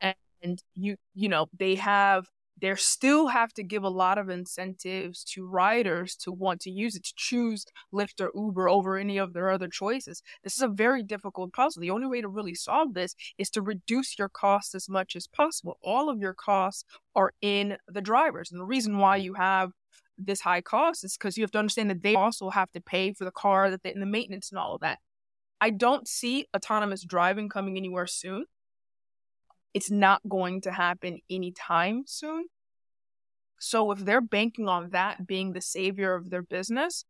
And, 0.00 0.14
and 0.42 0.62
you, 0.74 0.96
you 1.14 1.28
know, 1.28 1.46
they 1.58 1.74
have 1.74 2.28
they 2.60 2.74
still 2.74 3.28
have 3.28 3.52
to 3.54 3.62
give 3.62 3.82
a 3.82 3.88
lot 3.88 4.18
of 4.18 4.28
incentives 4.28 5.24
to 5.24 5.46
riders 5.46 6.16
to 6.16 6.32
want 6.32 6.60
to 6.62 6.70
use 6.70 6.96
it, 6.96 7.04
to 7.04 7.12
choose 7.16 7.64
Lyft 7.92 8.20
or 8.20 8.30
Uber 8.34 8.68
over 8.68 8.96
any 8.96 9.18
of 9.18 9.32
their 9.32 9.50
other 9.50 9.68
choices. 9.68 10.22
This 10.44 10.56
is 10.56 10.62
a 10.62 10.68
very 10.68 11.02
difficult 11.02 11.52
puzzle. 11.52 11.80
The 11.80 11.90
only 11.90 12.06
way 12.06 12.20
to 12.20 12.28
really 12.28 12.54
solve 12.54 12.94
this 12.94 13.14
is 13.38 13.50
to 13.50 13.62
reduce 13.62 14.18
your 14.18 14.28
costs 14.28 14.74
as 14.74 14.88
much 14.88 15.16
as 15.16 15.26
possible. 15.26 15.78
All 15.82 16.08
of 16.08 16.20
your 16.20 16.34
costs 16.34 16.84
are 17.14 17.32
in 17.40 17.76
the 17.88 18.02
drivers. 18.02 18.50
And 18.50 18.60
the 18.60 18.66
reason 18.66 18.98
why 18.98 19.16
you 19.16 19.34
have 19.34 19.72
this 20.18 20.42
high 20.42 20.60
cost 20.60 21.04
is 21.04 21.16
because 21.16 21.38
you 21.38 21.42
have 21.42 21.50
to 21.52 21.58
understand 21.58 21.90
that 21.90 22.02
they 22.02 22.14
also 22.14 22.50
have 22.50 22.70
to 22.72 22.80
pay 22.80 23.12
for 23.12 23.24
the 23.24 23.30
car 23.30 23.70
that 23.70 23.82
they, 23.82 23.92
and 23.92 24.02
the 24.02 24.06
maintenance 24.06 24.50
and 24.50 24.58
all 24.58 24.74
of 24.74 24.80
that. 24.82 24.98
I 25.60 25.70
don't 25.70 26.08
see 26.08 26.46
autonomous 26.54 27.04
driving 27.04 27.48
coming 27.48 27.76
anywhere 27.76 28.06
soon 28.06 28.46
it's 29.74 29.90
not 29.90 30.20
going 30.28 30.62
to 30.62 30.72
happen 30.72 31.20
anytime 31.28 32.04
soon. 32.06 32.46
So 33.58 33.90
if 33.92 33.98
they're 33.98 34.20
banking 34.20 34.68
on 34.68 34.90
that 34.90 35.26
being 35.26 35.52
the 35.52 35.60
savior 35.60 36.14
of 36.14 36.30
their 36.30 36.42
business, 36.42 37.04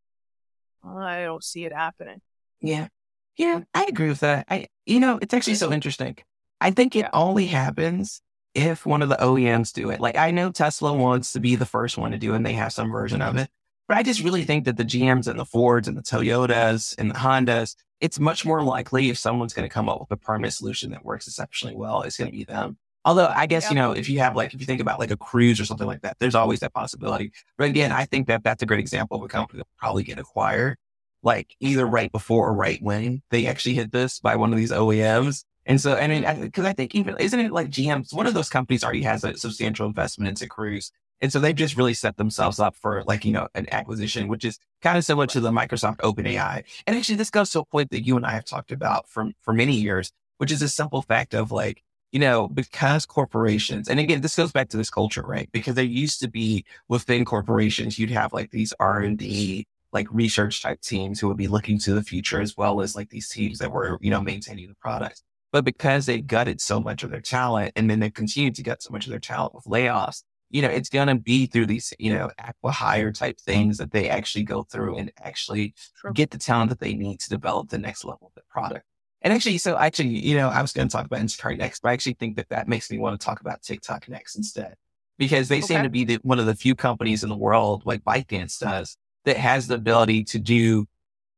I 0.85 1.23
don't 1.23 1.45
see 1.45 1.65
it 1.65 1.73
happening. 1.73 2.21
Yeah. 2.61 2.89
Yeah, 3.37 3.61
I 3.73 3.87
agree 3.89 4.09
with 4.09 4.21
that. 4.21 4.47
I 4.51 4.67
you 4.85 5.01
know, 5.01 5.19
it's 5.23 5.33
actually 5.33 5.55
so 5.55 5.73
interesting. 5.73 6.19
I 6.61 6.73
think 6.73 6.95
it 6.95 7.01
yeah. 7.01 7.11
only 7.13 7.47
happens 7.47 8.21
if 8.55 8.85
one 8.85 9.03
of 9.03 9.09
the 9.09 9.17
OEMs 9.17 9.73
do 9.73 9.91
it. 9.91 10.01
Like 10.01 10.17
I 10.17 10.31
know 10.31 10.51
Tesla 10.51 10.93
wants 10.93 11.33
to 11.33 11.41
be 11.41 11.57
the 11.57 11.65
first 11.65 11.97
one 11.97 12.11
to 12.11 12.19
do 12.19 12.33
it 12.33 12.37
and 12.37 12.47
they 12.47 12.53
have 12.55 12.73
some 12.73 12.91
version 12.91 13.23
of 13.23 13.37
it. 13.37 13.49
But 13.89 13.97
I 13.97 14.03
just 14.03 14.23
really 14.23 14.45
think 14.45 14.67
that 14.67 14.77
the 14.77 14.85
GMs 14.85 15.27
and 15.27 15.39
the 15.39 15.45
Fords 15.45 15.89
and 15.89 15.97
the 15.97 16.03
Toyotas 16.03 16.95
and 16.99 17.11
the 17.11 17.15
Hondas, 17.15 17.77
it's 18.01 18.19
much 18.19 18.45
more 18.45 18.63
likely 18.63 19.11
if 19.11 19.19
someone's 19.19 19.53
going 19.53 19.69
to 19.69 19.73
come 19.73 19.89
up 19.89 20.01
with 20.01 20.11
a 20.11 20.17
permanent 20.17 20.55
solution 20.55 20.91
that 20.91 21.05
works 21.05 21.27
exceptionally 21.27 21.77
well, 21.77 22.03
it's 22.03 22.17
going 22.17 22.31
to 22.31 22.37
be 22.37 22.45
them. 22.45 22.79
Although 23.05 23.29
I 23.35 23.47
guess, 23.47 23.71
you 23.71 23.77
know, 23.77 23.93
if 23.93 24.11
you 24.11 24.19
have 24.19 24.37
like, 24.37 24.53
if 24.53 24.61
you 24.61 24.67
think 24.67 24.81
about 24.81 24.99
like 24.99 25.11
a 25.11 25.17
Cruise 25.17 25.59
or 25.59 25.65
something 25.65 25.87
like 25.87 26.03
that, 26.03 26.19
there's 26.19 26.35
always 26.35 26.61
that 26.61 26.75
possibility. 26.75 27.33
But 27.57 27.69
again, 27.69 27.93
I 27.93 28.05
think 28.05 28.27
that 28.27 28.45
that's 28.45 28.63
a 28.63 28.67
great 28.67 28.81
example 28.81 29.17
of 29.17 29.23
a 29.23 29.29
company 29.29 29.59
that 29.59 29.67
will 29.67 29.79
probably 29.79 30.03
get 30.03 30.19
acquired, 30.19 30.77
like 31.23 31.55
either 31.61 31.87
right 31.87 32.13
before 32.13 32.49
or 32.49 32.55
right 32.55 32.83
when 32.83 33.23
they 33.31 33.47
actually 33.47 33.75
hit 33.75 33.93
this 33.93 34.21
by 34.21 34.37
one 34.37 34.53
of 34.53 34.59
these 34.59 34.71
OEMs. 34.71 35.45
And 35.65 35.81
so, 35.81 35.95
I 35.95 36.09
mean, 36.09 36.27
because 36.43 36.65
I, 36.65 36.71
I 36.71 36.73
think 36.73 36.95
even, 36.95 37.17
isn't 37.19 37.41
it 37.41 37.53
like 37.53 37.71
GM's, 37.71 38.13
one 38.13 38.27
of 38.27 38.35
those 38.35 38.49
companies 38.51 38.85
already 38.85 39.03
has 39.03 39.25
a 39.25 39.37
substantial 39.37 39.87
investment 39.87 40.29
into 40.29 40.47
Cruise. 40.47 40.93
And 41.21 41.33
so 41.33 41.39
they've 41.39 41.55
just 41.55 41.77
really 41.77 41.95
set 41.95 42.17
themselves 42.17 42.59
up 42.59 42.75
for 42.75 43.05
like, 43.07 43.25
you 43.25 43.33
know, 43.33 43.49
an 43.55 43.67
acquisition, 43.73 44.29
which 44.29 44.45
is 44.45 44.59
kind 44.81 44.97
of 44.97 45.05
similar 45.05 45.27
to 45.29 45.41
the 45.41 45.51
Microsoft 45.51 45.99
OpenAI. 45.99 46.65
And 46.87 46.97
actually 46.97 47.17
this 47.17 47.31
goes 47.31 47.51
to 47.51 47.61
a 47.61 47.65
point 47.65 47.91
that 47.91 48.07
you 48.07 48.17
and 48.17 48.25
I 48.25 48.33
have 48.33 48.45
talked 48.45 48.73
about 48.73 49.09
for, 49.09 49.31
for 49.43 49.53
many 49.53 49.75
years, 49.75 50.13
which 50.39 50.51
is 50.51 50.63
a 50.63 50.69
simple 50.69 51.03
fact 51.03 51.35
of 51.35 51.53
like, 51.53 51.83
you 52.13 52.19
know, 52.19 52.49
because 52.49 53.07
corporations, 53.07 53.89
and 53.89 54.01
again, 54.01 54.21
this 54.21 54.37
goes 54.37 54.51
back 54.51 54.69
to 54.71 54.77
this 54.77 54.91
culture, 54.91 55.23
right? 55.23 55.49
Because 55.53 55.75
there 55.75 55.85
used 55.85 56.21
to 56.21 56.29
be 56.29 56.65
within 56.89 57.25
corporations, 57.25 57.99
you'd 57.99 58.11
have 58.11 58.33
like 58.33 58.51
these 58.51 58.73
R 58.81 59.01
and 59.01 59.17
D, 59.17 59.67
like 59.93 60.09
research 60.11 60.63
type 60.63 60.81
teams 60.81 61.21
who 61.21 61.29
would 61.29 61.37
be 61.37 61.49
looking 61.49 61.79
to 61.81 61.95
the 61.95 62.03
future 62.03 62.41
as 62.41 62.57
well 62.57 62.81
as 62.81 62.97
like 62.97 63.11
these 63.11 63.29
teams 63.29 63.59
that 63.59 63.71
were, 63.71 63.99
you 64.01 64.11
know, 64.11 64.21
maintaining 64.21 64.69
the 64.69 64.75
product. 64.77 65.23
But 65.53 65.65
because 65.65 66.07
they 66.07 66.21
gutted 66.21 66.61
so 66.61 66.81
much 66.81 67.03
of 67.03 67.11
their 67.11 67.21
talent 67.21 67.73
and 67.77 67.91
then 67.91 68.01
they 68.01 68.11
continued 68.11 68.55
to 68.57 68.63
gut 68.63 68.83
so 68.83 68.93
much 68.93 69.07
of 69.07 69.11
their 69.11 69.19
talent 69.19 69.55
with 69.55 69.65
layoffs, 69.65 70.23
you 70.51 70.63
know, 70.63 70.69
it's 70.69 70.89
going 70.89 71.09
to 71.09 71.15
be 71.15 71.47
through 71.47 71.67
these, 71.67 71.95
you 71.99 72.13
know, 72.13 72.29
acqui-hire 72.39 73.13
type 73.13 73.41
things 73.41 73.79
that 73.79 73.93
they 73.93 74.09
actually 74.09 74.43
go 74.43 74.65
through 74.65 74.97
and 74.97 75.13
actually 75.23 75.75
sure. 76.01 76.13
get 76.13 76.31
the 76.31 76.39
talent 76.39 76.71
that 76.71 76.81
they 76.81 76.95
need 76.95 77.21
to 77.21 77.29
develop 77.31 77.69
the 77.69 77.79
next 77.79 78.05
level 78.05 78.27
of 78.29 78.35
the 78.35 78.43
product. 78.51 78.85
And 79.23 79.33
actually, 79.33 79.59
so 79.59 79.77
actually, 79.77 80.09
you 80.09 80.37
know, 80.37 80.49
I 80.49 80.61
was 80.61 80.73
going 80.73 80.89
to 80.89 80.93
talk 80.93 81.07
about 81.07 81.21
Instacart 81.21 81.59
next, 81.59 81.83
but 81.83 81.91
I 81.91 81.93
actually 81.93 82.15
think 82.15 82.37
that 82.37 82.49
that 82.49 82.69
makes 82.69 82.91
me 82.91 82.99
want 82.99 83.21
to 83.21 83.25
talk 83.25 83.41
about 83.41 83.63
TikTok 83.63 84.09
next 84.09 84.35
instead, 84.35 84.75
because 85.19 85.49
they 85.49 85.59
okay. 85.59 85.67
seem 85.67 85.83
to 85.83 85.91
be 85.91 86.05
the, 86.05 86.19
one 86.23 86.39
of 86.39 86.47
the 86.47 86.55
few 86.55 86.75
companies 86.75 87.23
in 87.23 87.29
the 87.29 87.37
world, 87.37 87.83
like 87.85 88.03
ByteDance 88.03 88.59
does, 88.59 88.97
that 89.27 89.37
has 89.37 89.69
the 89.69 89.75
ability 89.75 90.25
to 90.25 90.39
do 90.39 90.87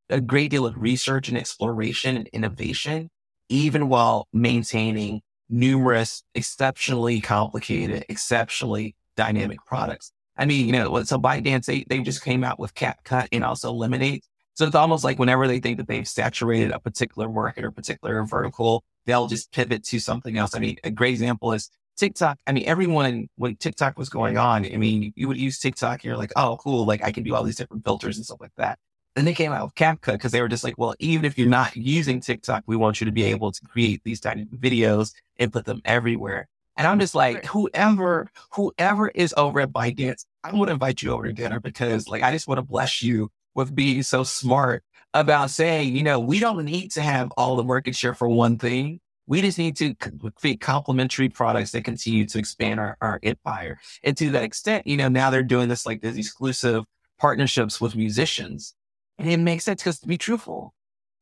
a 0.09 0.21
great 0.21 0.51
deal 0.51 0.65
of 0.65 0.81
research 0.81 1.29
and 1.29 1.37
exploration 1.37 2.17
and 2.17 2.29
innovation, 2.29 3.11
even 3.49 3.89
while 3.89 4.29
maintaining 4.33 5.21
numerous, 5.49 6.23
exceptionally 6.35 7.21
complicated, 7.21 8.05
exceptionally 8.09 8.95
dynamic 9.17 9.59
mm-hmm. 9.59 9.75
products. 9.75 10.13
I 10.37 10.47
mean, 10.47 10.67
you 10.67 10.73
know, 10.73 11.03
so 11.03 11.19
ByteDance, 11.19 11.67
they, 11.67 11.85
they 11.89 12.01
just 12.01 12.25
came 12.25 12.43
out 12.43 12.59
with 12.59 12.75
CapCut 12.75 13.29
and 13.33 13.45
also 13.45 13.73
Lemon8. 13.73 14.23
So 14.55 14.67
it's 14.67 14.75
almost 14.75 15.05
like 15.05 15.19
whenever 15.19 15.47
they 15.47 15.61
think 15.61 15.79
that 15.79 15.89
they've 15.89 16.07
saturated 16.07 16.73
a 16.73 16.79
particular 16.79 17.29
market 17.29 17.65
or 17.65 17.71
particular 17.71 18.23
vertical, 18.25 18.85
they'll 19.07 19.27
just 19.27 19.53
pivot 19.53 19.85
to 19.85 19.99
something 19.99 20.37
else. 20.37 20.55
I 20.55 20.59
mean, 20.59 20.77
a 20.85 20.91
great 20.91 21.13
example 21.13 21.53
is 21.53 21.71
TikTok. 21.97 22.39
I 22.47 22.53
mean, 22.53 22.65
everyone, 22.67 23.29
when 23.37 23.57
TikTok 23.57 23.99
was 23.99 24.09
going 24.09 24.37
on, 24.39 24.65
I 24.67 24.77
mean, 24.77 25.13
you 25.17 25.29
would 25.29 25.39
use 25.39 25.59
TikTok 25.59 26.01
and 26.01 26.05
you're 26.05 26.17
like, 26.17 26.33
oh, 26.37 26.59
cool. 26.61 26.85
Like 26.85 27.03
I 27.03 27.13
can 27.13 27.23
do 27.23 27.35
all 27.35 27.45
these 27.45 27.57
different 27.57 27.85
filters 27.85 28.17
and 28.17 28.27
stuff 28.27 28.41
like 28.41 28.55
that. 28.57 28.79
Then 29.15 29.27
they 29.27 29.35
came 29.35 29.53
out 29.53 29.65
with 29.65 29.75
CapCut 29.75 30.13
because 30.13 30.33
they 30.33 30.41
were 30.41 30.49
just 30.49 30.65
like, 30.65 30.79
well, 30.79 30.95
even 30.99 31.25
if 31.27 31.37
you're 31.37 31.49
not 31.49 31.77
using 31.77 32.21
TikTok, 32.21 32.65
we 32.67 32.77
want 32.77 33.01
you 33.01 33.05
to 33.05 33.13
be 33.13 33.25
able 33.25 33.53
to 33.53 33.61
create 33.63 34.03
these 34.05 34.21
tiny 34.21 34.47
videos 34.47 35.13
and 35.39 35.53
put 35.53 35.67
them 35.67 35.83
everywhere. 35.85 36.49
And 36.77 36.87
I'm 36.87 36.99
just 36.99 37.15
like, 37.15 37.45
whoever, 37.47 38.31
whoever 38.53 39.09
is 39.09 39.35
over 39.37 39.61
at 39.61 39.73
ByteDance, 39.73 40.25
I 40.43 40.53
want 40.53 40.69
to 40.69 40.73
invite 40.73 41.03
you 41.03 41.13
over 41.13 41.27
to 41.27 41.33
dinner 41.33 41.61
because 41.61 42.09
like, 42.09 42.23
I 42.23 42.33
just 42.33 42.49
want 42.49 42.59
to 42.59 42.63
bless 42.63 43.03
you 43.03 43.31
with 43.55 43.75
being 43.75 44.03
so 44.03 44.25
smart 44.25 44.83
about 45.15 45.51
saying, 45.51 45.95
you 45.95 46.03
know, 46.03 46.19
we 46.19 46.39
don't 46.39 46.65
need 46.65 46.91
to 46.93 47.03
have 47.03 47.31
all 47.37 47.57
the 47.57 47.65
market 47.65 47.95
share 47.95 48.15
for 48.15 48.29
one 48.29 48.59
thing. 48.59 49.01
We 49.27 49.43
just 49.43 49.59
need 49.59 49.77
to 49.77 49.95
create 49.95 50.61
complementary 50.61 51.29
products 51.29 51.73
that 51.73 51.85
continue 51.85 52.27
to 52.27 52.39
expand 52.39 52.81
our, 52.81 52.97
our 53.01 53.21
empire. 53.23 53.79
And 54.03 54.17
to 54.17 54.31
that 54.31 54.43
extent, 54.43 54.87
you 54.87 54.97
know, 54.97 55.09
now 55.09 55.31
they're 55.31 55.43
doing 55.43 55.69
this 55.69 55.87
like 55.87 56.01
these 56.01 56.19
exclusive 56.19 56.85
partnerships 57.19 57.81
with 57.81 57.95
musicians. 57.95 58.75
And 59.19 59.31
it 59.31 59.39
makes 59.39 59.65
sense 59.65 59.83
because 59.83 60.01
to 60.01 60.09
be 60.09 60.19
truthful, 60.19 60.75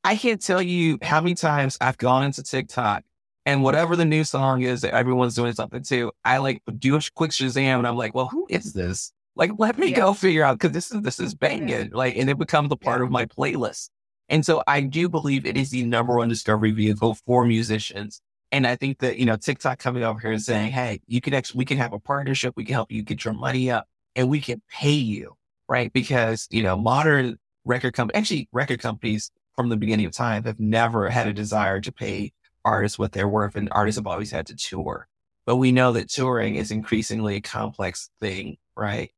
I 0.02 0.16
can't 0.16 0.40
tell 0.40 0.62
you 0.62 0.98
how 1.02 1.20
many 1.20 1.34
times 1.34 1.76
I've 1.80 1.98
gone 1.98 2.24
into 2.24 2.42
TikTok 2.42 3.02
And 3.46 3.62
whatever 3.62 3.96
the 3.96 4.04
new 4.04 4.24
song 4.24 4.62
is 4.62 4.82
that 4.82 4.92
everyone's 4.92 5.34
doing 5.34 5.52
something 5.54 5.82
to, 5.84 6.12
I 6.24 6.38
like 6.38 6.62
do 6.78 6.96
a 6.96 7.00
quick 7.14 7.30
Shazam 7.30 7.78
and 7.78 7.86
I'm 7.86 7.96
like, 7.96 8.14
well, 8.14 8.28
who 8.28 8.46
is 8.50 8.72
this? 8.72 9.12
Like, 9.34 9.52
let 9.58 9.78
me 9.78 9.88
yeah. 9.88 9.96
go 9.96 10.12
figure 10.12 10.44
out 10.44 10.58
because 10.58 10.72
this 10.72 10.90
is 10.90 11.00
this 11.02 11.18
is 11.18 11.34
banging. 11.34 11.90
Like, 11.90 12.16
and 12.16 12.28
it 12.28 12.38
becomes 12.38 12.70
a 12.72 12.76
part 12.76 13.00
yeah. 13.00 13.06
of 13.06 13.10
my 13.10 13.24
playlist. 13.26 13.88
And 14.28 14.44
so 14.44 14.62
I 14.66 14.80
do 14.82 15.08
believe 15.08 15.46
it 15.46 15.56
is 15.56 15.70
the 15.70 15.84
number 15.84 16.16
one 16.16 16.28
discovery 16.28 16.70
vehicle 16.70 17.14
for 17.26 17.44
musicians. 17.44 18.20
And 18.52 18.66
I 18.66 18.76
think 18.76 18.98
that, 18.98 19.18
you 19.18 19.24
know, 19.24 19.36
TikTok 19.36 19.78
coming 19.78 20.02
over 20.02 20.20
here 20.20 20.32
and 20.32 20.42
saying, 20.42 20.72
Hey, 20.72 21.00
you 21.06 21.20
can 21.20 21.34
actually, 21.34 21.58
we 21.58 21.64
can 21.64 21.78
have 21.78 21.92
a 21.92 21.98
partnership. 21.98 22.54
We 22.56 22.64
can 22.64 22.74
help 22.74 22.92
you 22.92 23.02
get 23.02 23.24
your 23.24 23.34
money 23.34 23.70
up 23.70 23.88
and 24.14 24.28
we 24.28 24.40
can 24.40 24.62
pay 24.70 24.92
you. 24.92 25.34
Right. 25.68 25.92
Because, 25.92 26.46
you 26.50 26.62
know, 26.62 26.76
modern 26.76 27.38
record 27.64 27.94
company, 27.94 28.18
actually 28.18 28.48
record 28.52 28.80
companies 28.80 29.30
from 29.54 29.68
the 29.68 29.76
beginning 29.76 30.06
of 30.06 30.12
time 30.12 30.44
have 30.44 30.58
never 30.58 31.08
had 31.08 31.26
a 31.26 31.32
desire 31.32 31.80
to 31.80 31.92
pay 31.92 32.32
artists 32.64 32.98
what 32.98 33.12
they're 33.12 33.28
worth 33.28 33.56
and 33.56 33.68
artists 33.72 33.98
have 33.98 34.06
always 34.06 34.30
had 34.30 34.46
to 34.48 34.56
tour. 34.56 35.08
But 35.46 35.56
we 35.56 35.72
know 35.72 35.92
that 35.92 36.10
touring 36.10 36.56
is 36.56 36.70
increasingly 36.70 37.36
a 37.36 37.40
complex 37.40 38.10
thing, 38.20 38.56
right? 38.76 39.10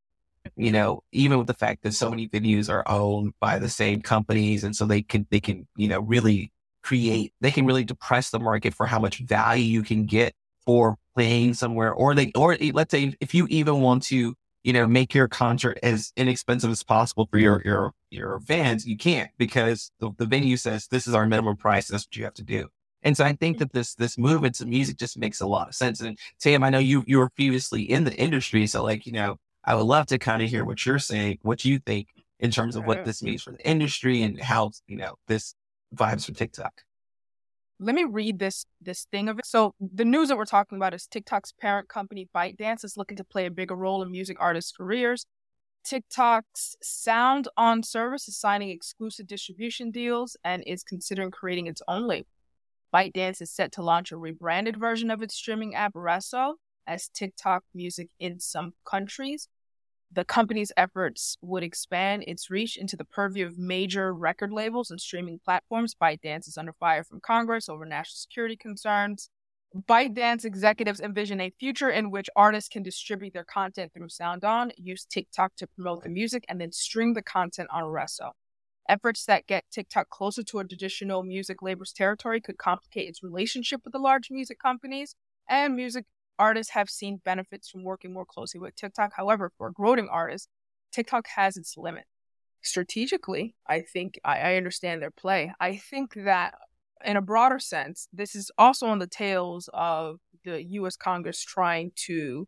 You 0.57 0.73
know, 0.73 1.03
even 1.13 1.39
with 1.39 1.47
the 1.47 1.55
fact 1.55 1.83
that 1.83 1.93
so 1.93 2.11
many 2.11 2.29
venues 2.29 2.71
are 2.71 2.89
owned 2.89 3.35
by 3.41 3.59
the 3.59 3.69
same 3.69 4.03
companies 4.03 4.65
and 4.65 4.75
so 4.75 4.87
they 4.87 5.03
can 5.03 5.27
they 5.31 5.41
can, 5.41 5.67
you 5.77 5.89
know, 5.89 6.01
really 6.01 6.53
create 6.83 7.33
they 7.41 7.51
can 7.51 7.67
really 7.67 7.85
depress 7.85 8.31
the 8.31 8.41
market 8.41 8.75
for 8.75 8.87
how 8.87 8.99
much 8.99 9.19
value 9.19 9.65
you 9.65 9.83
can 9.83 10.05
get 10.05 10.35
for 10.65 10.97
playing 11.15 11.55
somewhere 11.55 11.93
or 11.93 12.15
they 12.15 12.33
or 12.35 12.57
let's 12.73 12.91
say 12.91 13.15
if 13.21 13.35
you 13.35 13.47
even 13.49 13.81
want 13.81 14.03
to 14.03 14.35
you 14.63 14.73
know, 14.73 14.87
make 14.87 15.15
your 15.15 15.29
concert 15.29 15.79
as 15.83 16.13
inexpensive 16.17 16.71
as 16.71 16.83
possible 16.83 17.27
for 17.31 17.39
your 17.39 17.63
your 17.65 17.93
your 18.11 18.41
fans, 18.41 18.87
you 18.87 18.97
can't 18.97 19.31
because 19.39 19.91
the, 19.99 20.11
the 20.19 20.27
venue 20.27 20.57
says 20.57 20.87
this 20.87 21.07
is 21.07 21.15
our 21.15 21.27
minimum 21.27 21.57
price. 21.57 21.89
That's 21.89 22.07
what 22.07 22.17
you 22.17 22.25
have 22.25 22.35
to 22.35 22.45
do. 22.45 22.69
And 23.03 23.17
so 23.17 23.25
I 23.25 23.33
think 23.33 23.57
mm. 23.57 23.61
that 23.61 23.73
this 23.73 23.95
this 23.95 24.17
move 24.17 24.45
into 24.45 24.67
music 24.67 24.97
just 24.97 25.19
makes 25.19 25.41
a 25.41 25.47
lot 25.47 25.69
of 25.69 25.75
sense. 25.75 26.01
And 26.01 26.19
Tam, 26.39 26.63
I 26.63 26.71
know 26.71 26.79
you 26.79 27.05
you 27.07 27.19
were 27.19 27.31
previously 27.31 27.83
in 27.83 28.05
the 28.05 28.15
industry, 28.15 28.67
so 28.67 28.83
like 28.83 29.07
you 29.07 29.13
know, 29.13 29.37
I 29.65 29.75
would 29.75 29.87
love 29.87 30.07
to 30.07 30.19
kind 30.19 30.43
of 30.43 30.49
hear 30.49 30.65
what 30.65 30.85
you're 30.87 30.99
saying, 30.99 31.39
what 31.43 31.65
you 31.65 31.79
think 31.79 32.09
in 32.39 32.51
terms 32.51 32.77
of 32.77 32.85
what 32.85 33.05
this 33.05 33.23
means 33.23 33.43
for 33.43 33.53
the 33.53 33.69
industry 33.69 34.23
and 34.23 34.41
how 34.41 34.73
you 34.87 34.97
know 34.97 35.15
this 35.29 35.55
vibes 35.95 36.27
for 36.27 36.33
TikTok 36.33 36.83
let 37.83 37.95
me 37.95 38.05
read 38.05 38.39
this 38.39 38.65
this 38.81 39.07
thing 39.11 39.29
of 39.29 39.39
it. 39.39 39.47
So 39.47 39.75
the 39.81 40.05
news 40.05 40.29
that 40.29 40.37
we're 40.37 40.45
talking 40.45 40.77
about 40.77 40.95
is 40.95 41.07
TikTok's 41.07 41.53
parent 41.53 41.89
company 41.89 42.29
ByteDance 42.35 42.85
is 42.85 42.97
looking 42.97 43.17
to 43.17 43.25
play 43.25 43.45
a 43.47 43.51
bigger 43.51 43.75
role 43.75 44.03
in 44.03 44.11
music 44.11 44.37
artists' 44.41 44.73
careers. 44.73 45.27
TikTok's 45.85 46.77
SoundOn 46.83 47.85
service 47.85 48.29
is 48.29 48.39
signing 48.39 48.71
exclusive 48.71 49.27
distribution 49.27 49.91
deals 49.91 50.37
and 50.45 50.63
is 50.65 50.85
considering 50.85 51.33
creating 51.33 51.67
its 51.67 51.83
own 51.89 52.07
label. 52.07 52.29
ByteDance 52.93 53.41
is 53.41 53.51
set 53.51 53.73
to 53.73 53.83
launch 53.83 54.13
a 54.13 54.17
rebranded 54.17 54.77
version 54.79 55.11
of 55.11 55.23
its 55.23 55.35
streaming 55.35 55.75
app 55.75 55.95
Resso 55.95 56.55
as 56.87 57.09
TikTok 57.09 57.65
Music 57.75 58.09
in 58.19 58.41
some 58.41 58.75
countries 58.85 59.49
the 60.15 60.25
company's 60.25 60.73
efforts 60.77 61.39
would 61.41 61.63
expand 61.63 62.25
its 62.27 62.51
reach 62.51 62.77
into 62.77 62.97
the 62.97 63.05
purview 63.05 63.47
of 63.47 63.59
major 63.59 64.13
record 64.13 64.53
labels 64.53 64.91
and 64.91 65.01
streaming 65.01 65.41
platforms. 65.43 65.95
ByteDance 65.95 66.47
is 66.49 66.59
under 66.59 66.75
fire 66.75 67.03
from 67.03 67.21
Congress 67.21 67.69
over 67.69 67.87
national 67.87 68.17
security 68.17 68.57
concerns. 68.57 69.31
ByteDance 69.75 70.45
executives 70.45 71.01
envision 71.01 71.41
a 71.41 71.53
future 71.59 71.89
in 71.89 72.11
which 72.11 72.29
artists 72.37 72.69
can 72.69 72.83
distribute 72.83 73.33
their 73.33 73.45
content 73.45 73.93
through 73.95 74.09
SoundOn, 74.09 74.73
use 74.77 75.07
TikTok 75.07 75.57
to 75.57 75.67
promote 75.67 76.03
the 76.03 76.11
music, 76.11 76.45
and 76.47 76.61
then 76.61 76.73
stream 76.73 77.15
the 77.15 77.23
content 77.23 77.71
on 77.73 77.85
Resso. 77.85 78.33
Efforts 78.89 79.25
that 79.27 79.47
get 79.47 79.65
TikTok 79.71 80.09
closer 80.09 80.43
to 80.43 80.59
a 80.59 80.65
traditional 80.65 81.23
music 81.23 81.63
label's 81.63 81.93
territory 81.93 82.41
could 82.41 82.59
complicate 82.59 83.09
its 83.09 83.23
relationship 83.23 83.83
with 83.85 83.93
the 83.93 83.99
large 83.99 84.31
music 84.31 84.59
companies, 84.59 85.15
and 85.49 85.77
music 85.77 86.05
artists 86.39 86.73
have 86.73 86.91
seen 86.91 87.21
benefits 87.25 87.69
from 87.69 87.85
working 87.85 88.13
more 88.13 88.27
closely 88.27 88.59
with 88.61 88.75
TikTok. 88.75 89.13
However, 89.17 89.53
for 89.57 89.69
a 89.69 89.73
growing 89.73 90.09
artist, 90.09 90.49
TikTok 90.93 91.27
has 91.37 91.57
its 91.57 91.77
limit. 91.77 92.05
Strategically, 92.63 93.55
I 93.67 93.81
think 93.81 94.21
I, 94.25 94.39
I 94.39 94.57
understand 94.57 95.03
their 95.03 95.11
play. 95.11 95.53
I 95.61 95.77
think 95.77 96.15
that 96.15 96.55
in 97.05 97.17
a 97.17 97.23
broader 97.23 97.59
sense, 97.59 98.09
this 98.13 98.35
is 98.35 98.51
also 98.57 98.87
on 98.87 98.99
the 98.99 99.07
tails 99.07 99.69
of 99.73 100.19
the 100.45 100.63
US 100.63 100.97
Congress 100.97 101.43
trying 101.43 101.93
to 102.07 102.47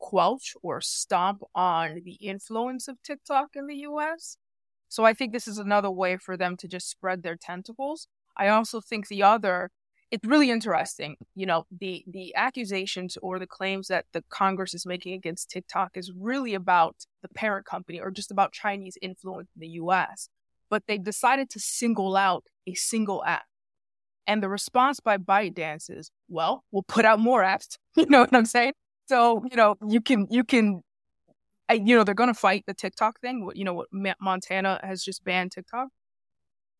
quelch 0.00 0.54
or 0.62 0.80
stomp 0.80 1.42
on 1.54 2.02
the 2.04 2.14
influence 2.14 2.88
of 2.88 3.00
TikTok 3.02 3.50
in 3.54 3.66
the 3.66 3.76
US. 3.76 4.36
So 4.92 5.06
I 5.06 5.14
think 5.14 5.32
this 5.32 5.48
is 5.48 5.56
another 5.56 5.90
way 5.90 6.18
for 6.18 6.36
them 6.36 6.54
to 6.58 6.68
just 6.68 6.90
spread 6.90 7.22
their 7.22 7.34
tentacles. 7.34 8.08
I 8.36 8.48
also 8.48 8.78
think 8.82 9.08
the 9.08 9.22
other 9.22 9.70
it's 10.10 10.26
really 10.26 10.50
interesting. 10.50 11.16
You 11.34 11.46
know, 11.46 11.64
the 11.70 12.04
the 12.06 12.34
accusations 12.34 13.16
or 13.22 13.38
the 13.38 13.46
claims 13.46 13.88
that 13.88 14.04
the 14.12 14.22
Congress 14.28 14.74
is 14.74 14.84
making 14.84 15.14
against 15.14 15.48
TikTok 15.48 15.92
is 15.94 16.12
really 16.14 16.52
about 16.52 17.06
the 17.22 17.30
parent 17.30 17.64
company 17.64 18.00
or 18.00 18.10
just 18.10 18.30
about 18.30 18.52
Chinese 18.52 18.98
influence 19.00 19.48
in 19.56 19.60
the 19.60 19.80
US. 19.82 20.28
But 20.68 20.82
they 20.86 20.98
decided 20.98 21.48
to 21.50 21.58
single 21.58 22.14
out 22.14 22.44
a 22.66 22.74
single 22.74 23.24
app. 23.24 23.46
And 24.26 24.42
the 24.42 24.50
response 24.50 25.00
by 25.00 25.16
ByteDance 25.16 25.88
is, 25.88 26.10
well, 26.28 26.64
we'll 26.70 26.82
put 26.82 27.06
out 27.06 27.18
more 27.18 27.42
apps. 27.42 27.78
You 27.96 28.04
know 28.10 28.20
what 28.20 28.34
I'm 28.34 28.44
saying? 28.44 28.74
So, 29.06 29.42
you 29.50 29.56
know, 29.56 29.76
you 29.88 30.02
can 30.02 30.26
you 30.30 30.44
can 30.44 30.82
you 31.72 31.96
know, 31.96 32.04
they're 32.04 32.14
going 32.14 32.32
to 32.32 32.34
fight 32.34 32.64
the 32.66 32.74
TikTok 32.74 33.20
thing. 33.20 33.48
You 33.54 33.64
know, 33.64 33.74
what 33.74 33.88
Montana 34.20 34.80
has 34.82 35.02
just 35.02 35.24
banned 35.24 35.52
TikTok. 35.52 35.88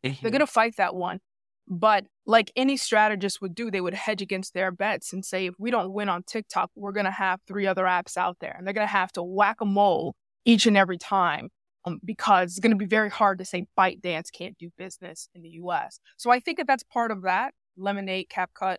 They're 0.02 0.30
going 0.30 0.40
to 0.40 0.46
fight 0.46 0.76
that 0.76 0.94
one. 0.94 1.20
But 1.68 2.06
like 2.26 2.52
any 2.56 2.76
strategist 2.76 3.40
would 3.40 3.54
do, 3.54 3.70
they 3.70 3.80
would 3.80 3.94
hedge 3.94 4.20
against 4.20 4.52
their 4.52 4.72
bets 4.72 5.12
and 5.12 5.24
say, 5.24 5.46
if 5.46 5.54
we 5.58 5.70
don't 5.70 5.92
win 5.92 6.08
on 6.08 6.24
TikTok, 6.24 6.70
we're 6.74 6.92
going 6.92 7.04
to 7.04 7.12
have 7.12 7.40
three 7.46 7.66
other 7.66 7.84
apps 7.84 8.16
out 8.16 8.38
there. 8.40 8.54
And 8.56 8.66
they're 8.66 8.74
going 8.74 8.86
to 8.86 8.92
have 8.92 9.12
to 9.12 9.22
whack 9.22 9.60
a 9.60 9.64
mole 9.64 10.14
each 10.44 10.66
and 10.66 10.76
every 10.76 10.98
time 10.98 11.50
um, 11.84 12.00
because 12.04 12.52
it's 12.52 12.60
going 12.60 12.72
to 12.72 12.76
be 12.76 12.86
very 12.86 13.10
hard 13.10 13.38
to 13.38 13.44
say 13.44 13.66
ByteDance 13.78 14.32
can't 14.32 14.58
do 14.58 14.70
business 14.76 15.28
in 15.34 15.42
the 15.42 15.50
US. 15.50 16.00
So 16.16 16.30
I 16.30 16.40
think 16.40 16.58
that 16.58 16.66
that's 16.66 16.82
part 16.82 17.10
of 17.10 17.22
that. 17.22 17.54
Lemon8, 17.78 18.26
CapCut, 18.28 18.78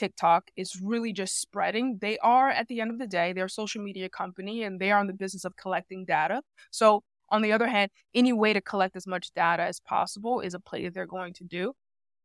TikTok 0.00 0.50
is 0.56 0.80
really 0.82 1.12
just 1.12 1.40
spreading. 1.40 1.98
They 2.00 2.18
are, 2.18 2.48
at 2.48 2.68
the 2.68 2.80
end 2.80 2.90
of 2.90 2.98
the 2.98 3.06
day, 3.06 3.32
they're 3.32 3.44
a 3.44 3.50
social 3.50 3.82
media 3.82 4.08
company 4.08 4.64
and 4.64 4.80
they 4.80 4.90
are 4.90 5.00
in 5.00 5.06
the 5.06 5.12
business 5.12 5.44
of 5.44 5.56
collecting 5.56 6.04
data. 6.04 6.42
So 6.70 7.02
on 7.28 7.42
the 7.42 7.52
other 7.52 7.68
hand, 7.68 7.90
any 8.14 8.32
way 8.32 8.52
to 8.52 8.60
collect 8.60 8.96
as 8.96 9.06
much 9.06 9.32
data 9.34 9.62
as 9.62 9.78
possible 9.78 10.40
is 10.40 10.54
a 10.54 10.60
play 10.60 10.84
that 10.84 10.94
they're 10.94 11.06
going 11.06 11.34
to 11.34 11.44
do 11.44 11.74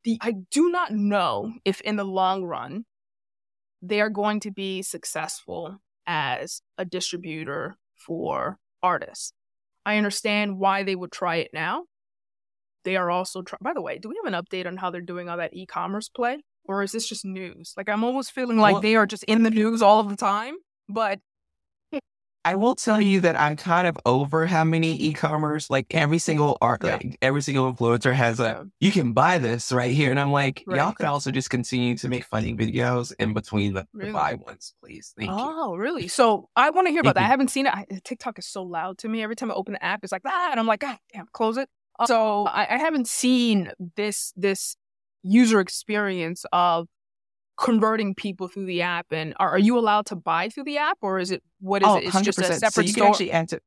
the 0.05 0.17
I 0.21 0.35
do 0.51 0.69
not 0.69 0.93
know 0.93 1.53
if 1.65 1.81
in 1.81 1.97
the 1.97 2.05
long 2.05 2.43
run 2.43 2.85
they 3.81 3.99
are 3.99 4.09
going 4.09 4.39
to 4.41 4.51
be 4.51 4.81
successful 4.81 5.79
as 6.07 6.61
a 6.77 6.85
distributor 6.85 7.75
for 7.95 8.57
artists. 8.81 9.33
I 9.85 9.97
understand 9.97 10.59
why 10.59 10.83
they 10.83 10.95
would 10.95 11.11
try 11.11 11.37
it 11.37 11.51
now. 11.53 11.83
They 12.83 12.95
are 12.95 13.09
also 13.09 13.43
by 13.61 13.73
the 13.73 13.81
way, 13.81 13.97
do 13.97 14.09
we 14.09 14.15
have 14.23 14.31
an 14.31 14.41
update 14.41 14.67
on 14.67 14.77
how 14.77 14.91
they're 14.91 15.01
doing 15.01 15.27
all 15.27 15.37
that 15.37 15.53
e-commerce 15.53 16.07
play 16.07 16.37
or 16.67 16.83
is 16.83 16.91
this 16.91 17.07
just 17.07 17.25
news? 17.25 17.73
Like 17.77 17.89
I'm 17.89 18.03
almost 18.03 18.31
feeling 18.31 18.57
like 18.57 18.73
well, 18.73 18.81
they 18.81 18.95
are 18.95 19.05
just 19.05 19.23
in 19.25 19.43
the 19.43 19.51
news 19.51 19.81
all 19.81 19.99
of 19.99 20.09
the 20.09 20.15
time, 20.15 20.55
but 20.89 21.19
I 22.45 22.53
will 22.53 22.75
tell 22.75 23.01
you 23.01 23.21
that 23.21 23.37
I'm 23.39 23.57
kind 23.57 23.87
of 23.87 23.97
over 24.05 24.45
how 24.45 24.63
many 24.63 24.95
e-commerce, 24.97 25.71
like 25.71 25.87
every 25.95 26.19
single 26.19 26.59
art, 26.61 26.81
yeah. 26.83 26.91
like 26.91 27.17
every 27.19 27.41
single 27.41 27.73
influencer 27.73 28.13
has 28.13 28.39
a, 28.39 28.67
you 28.79 28.91
can 28.91 29.13
buy 29.13 29.39
this 29.39 29.71
right 29.71 29.91
here. 29.91 30.11
And 30.11 30.19
I'm 30.19 30.31
like, 30.31 30.63
right. 30.67 30.77
y'all 30.77 30.91
could 30.91 31.07
also 31.07 31.31
just 31.31 31.49
continue 31.49 31.97
to 31.97 32.07
make 32.07 32.23
funny 32.23 32.53
videos 32.53 33.11
in 33.17 33.33
between 33.33 33.73
the, 33.73 33.87
really? 33.93 34.11
the 34.11 34.13
buy 34.13 34.35
ones, 34.35 34.75
please. 34.79 35.11
Thank 35.17 35.31
oh, 35.33 35.73
you. 35.73 35.79
really? 35.79 36.07
So 36.07 36.47
I 36.55 36.69
want 36.69 36.85
to 36.85 36.91
hear 36.91 37.01
about 37.01 37.15
that. 37.15 37.23
I 37.23 37.27
haven't 37.27 37.47
seen 37.47 37.65
it. 37.65 37.73
I, 37.73 37.87
TikTok 38.03 38.37
is 38.37 38.45
so 38.45 38.61
loud 38.61 38.99
to 38.99 39.09
me. 39.09 39.23
Every 39.23 39.35
time 39.35 39.49
I 39.49 39.55
open 39.55 39.73
the 39.73 39.83
app, 39.83 40.01
it's 40.03 40.11
like, 40.11 40.21
ah, 40.27 40.49
and 40.51 40.59
I'm 40.59 40.67
like, 40.67 40.83
ah, 40.85 40.99
damn, 41.11 41.25
close 41.33 41.57
it. 41.57 41.67
So 42.05 42.45
I, 42.45 42.75
I 42.75 42.77
haven't 42.77 43.07
seen 43.07 43.71
this, 43.95 44.33
this 44.35 44.75
user 45.25 45.59
experience 45.59 46.45
of 46.53 46.87
converting 47.57 48.13
people 48.13 48.47
through 48.47 48.65
the 48.65 48.81
app 48.81 49.07
and 49.11 49.33
are, 49.37 49.51
are 49.51 49.59
you 49.59 49.77
allowed 49.77 50.05
to 50.05 50.15
buy 50.15 50.49
through 50.49 50.63
the 50.65 50.77
app 50.77 50.97
or 51.01 51.19
is 51.19 51.31
it 51.31 51.41
what 51.61 51.81
is 51.81 51.87
oh, 51.87 51.97
it 51.97 52.05
it's 52.05 52.15
100%. 52.15 52.23
just 52.23 52.39
a 52.39 52.43
separate 52.43 52.73
so 52.73 52.81
you 52.81 52.87
store 52.89 53.05
can 53.05 53.11
actually 53.11 53.31
answer. 53.31 53.59